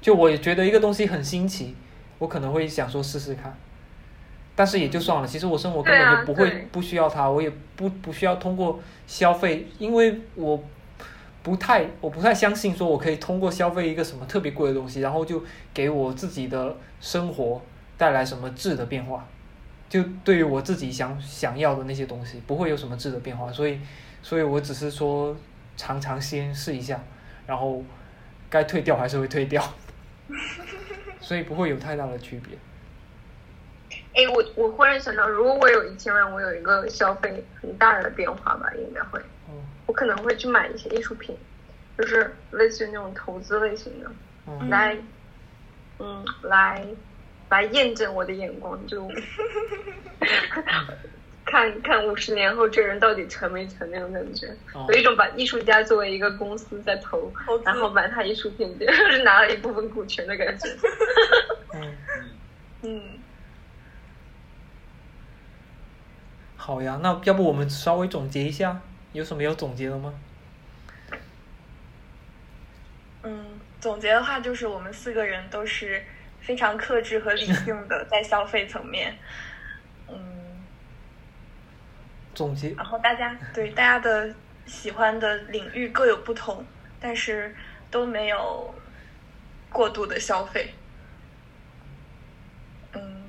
[0.00, 1.74] 就我也觉得一个东西很新奇，
[2.18, 3.56] 我可能会想说试试看，
[4.54, 5.26] 但是也就算了。
[5.26, 10.62] 其实我生活根本就不会、啊不需要它，我也不不需要通过消费，因为我
[11.42, 17.62] 不太我不太相信说我可以通过消费一个什么特别贵的东西，然后就给我自己的生活
[17.96, 19.26] 带来什么质的变化。
[19.88, 23.80] 就对于我自己想想要的那些东西，不会有什么质的变化，所以，
[24.22, 25.36] 所以我只是说
[25.76, 27.00] 尝尝鲜试一下，
[27.46, 27.82] 然后
[28.50, 29.62] 该退掉还是会退掉，
[31.20, 32.58] 所以不会有太大的区别。
[34.14, 39.54] 哎，我我忽然想到，如果我有一千万，我有一个消费很大的变化吧，应该会，嗯
[39.86, 41.36] 我可能会去买一些艺术品，
[41.96, 44.10] 就是类似于那种投资类型的。
[44.48, 44.96] 嗯来，
[45.98, 46.84] 嗯，来
[47.48, 49.08] 来验证我的眼光，就
[51.44, 57.32] 看看五十年后这人到底成没成那种感觉，哦有一种把艺术家作为一个公司在投
[57.64, 60.68] 然后买他艺术品， 就是拿了一部分股权的感觉。
[61.74, 61.96] 嗯，
[62.82, 63.02] 嗯，
[66.56, 68.80] 好呀，那要不我们稍微总结一下，
[69.12, 70.14] 有什么要总结的吗？
[73.22, 76.02] 嗯，总结的话就是我们四个人都是
[76.46, 79.18] 非常克制和理性的 在消费层面。
[80.08, 80.16] 嗯，
[82.34, 84.32] 总结然后大家对大家的
[84.64, 86.64] 喜欢的领域各有不同，
[87.00, 87.52] 但是
[87.90, 88.72] 都没有
[89.70, 90.72] 过度的消费。
[92.92, 93.24] 嗯，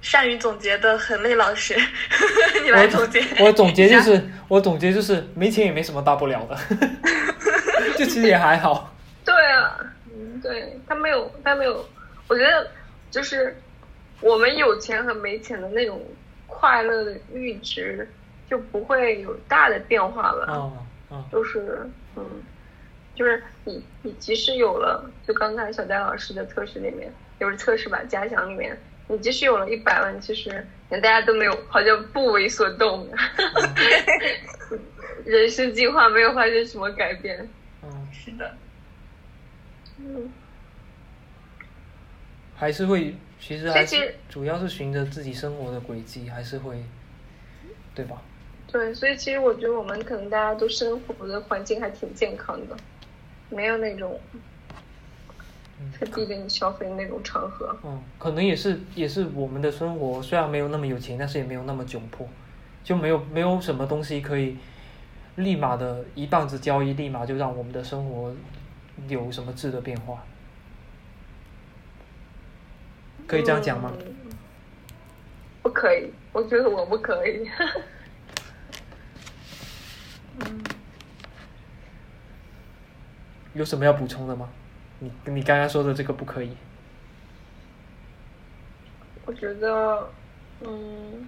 [0.00, 1.76] 善于总结的很累老师，
[2.64, 3.20] 你来总结。
[3.38, 6.58] 我我总结就是，我总结就是没钱也没什么大不了的，
[7.98, 8.94] 就其实也还好。
[9.24, 11.88] 对啊，嗯，对他没有，他没有，
[12.32, 12.66] 我觉得
[13.10, 13.54] 就是
[14.22, 16.02] 我们有钱和没钱的那种
[16.46, 18.08] 快乐的阈值
[18.48, 20.46] 就不会有大的变化了。
[20.48, 21.86] 嗯嗯就是
[22.16, 22.24] 嗯，
[23.14, 28.74] 就是你你即使有了，就刚才小戴老师的测试里面，就是测试吧，假想里面，
[29.08, 33.06] 你即使有了一百万，其实连大家都没有，好像不为所动，
[35.26, 37.46] 人生计划没有发生什么改变。
[37.82, 38.56] 嗯，是的，
[39.98, 40.32] 嗯，
[42.62, 46.80] 还是会，其实还是主要是循着自己生活的轨迹，还是会，
[47.92, 48.22] 对吧？
[48.70, 52.76] 对，所以其实我觉得我们可能大家都生活的环境还挺健康的，
[53.50, 54.16] 没有那种
[55.80, 57.76] 嗯特逼着你消费的那种场合。
[57.82, 62.28] 嗯，可能也是也是我们的生活虽然没有那么有钱，但是也没有那么窘迫，
[62.84, 64.56] 就没有没有什么东西可以
[65.34, 68.32] 立马的一棒子交易，立马就让我们的生活
[69.08, 70.24] 有什么质的变化，
[73.26, 73.92] 可以这样讲吗？
[73.96, 77.48] 嗯可以，我觉得我不可以。
[80.40, 80.62] 嗯，
[83.54, 84.48] 有什么要补充的吗？
[85.00, 86.56] 你你刚刚说的这个不可以。
[89.24, 90.08] 我觉得，
[90.60, 91.26] 嗯，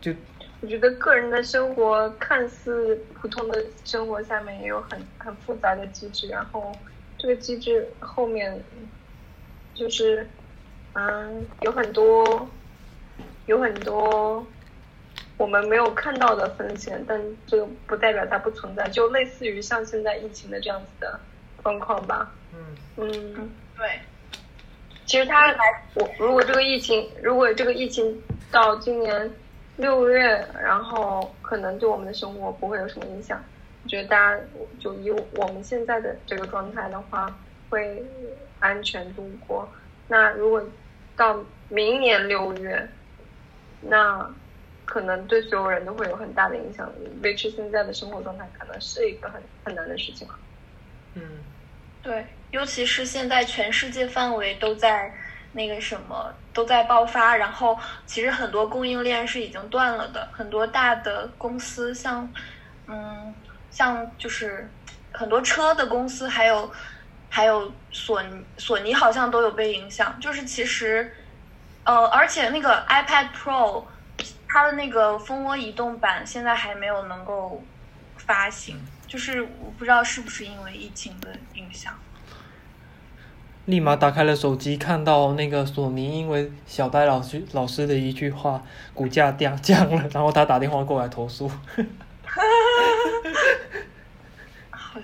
[0.00, 0.12] 就
[0.60, 6.76] 我觉得个人的生活看似普通的生活下面也有很很复杂的机制，然后
[7.16, 8.62] 这个机制后面
[9.74, 10.28] 就是，
[10.98, 12.48] 嗯，有很多
[13.44, 14.44] 有很多
[15.36, 21.20] 我们没有看到的风险，但这个不代表它不存在，就类似于像现在疫情的这样子的
[21.62, 22.32] 状况吧。
[22.54, 22.58] 嗯
[22.96, 24.00] 嗯，对，
[25.04, 25.54] 其实它，
[25.96, 29.30] 我如果这个疫情，如果这个疫情到今年
[29.76, 33.38] 六月，然后可能对我们的生活不会有什么影响。
[33.84, 34.40] 我觉得大家
[34.80, 38.02] 就以我们现在的这个状态的话，会
[38.60, 39.68] 安全度过。
[40.08, 40.64] 那如果
[41.16, 41.38] 到
[41.68, 42.88] 明年六月，
[43.80, 44.28] 那
[44.84, 46.88] 可能对所有人都会有很大的影响。
[47.22, 50.28] 维持现在的生活状态，可能是一个很很难的事情。
[51.14, 51.22] 嗯
[52.02, 55.12] 对，尤其是现在全世界范围都在
[55.52, 62.32] 那个什么都在爆发，然后其实很多供应链是已经断了的，很多大的公司像
[62.86, 63.34] 嗯
[63.70, 64.70] 像就是
[65.10, 66.70] 很多车的公司，还有
[67.28, 71.14] 还有索尼索尼好像都有被影响，就是其实
[71.84, 73.84] 呃而且那个 iPad Pro
[74.48, 77.62] 它的那个蜂窝移动版现在还没有能够
[78.16, 78.80] 发行。
[79.06, 81.92] 就是我不知道是不是因为疫情的影响。
[83.66, 88.62] 立马打开了手机，看到那个索尼因为小戴老师老师的一句话，
[88.94, 91.50] 股价掉降了，然后他打电话过来投诉。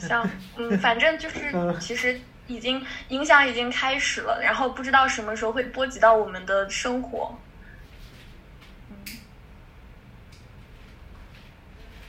[0.00, 7.36] 好像，嗯，反正就是，其实已经影响已经开始了，然后不知道什么时候会波及到我们的生活。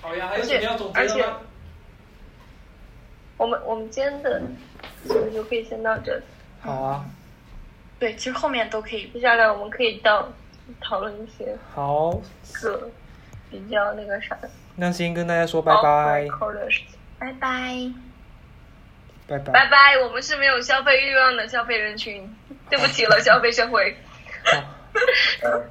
[0.01, 1.25] 好呀，还有什么要总结的吗而且
[3.37, 4.41] 我们我们今天的
[5.07, 6.23] 节目就可以先到这里，
[6.61, 7.05] 好啊，
[7.99, 9.07] 对，其实后面都可以。
[9.13, 10.29] 接下来我们可以到
[10.81, 12.11] 讨论一些好，
[12.53, 12.89] 个
[13.49, 14.49] 比较那个啥的。
[14.75, 16.99] 那先跟大家说拜拜，扣的事情。
[17.23, 17.47] 拜拜。
[19.25, 22.35] 拜拜，拜拜，我们是没有消费欲望的消费人群，
[22.69, 23.95] 对不起了，消费社会。
[24.43, 24.61] 好。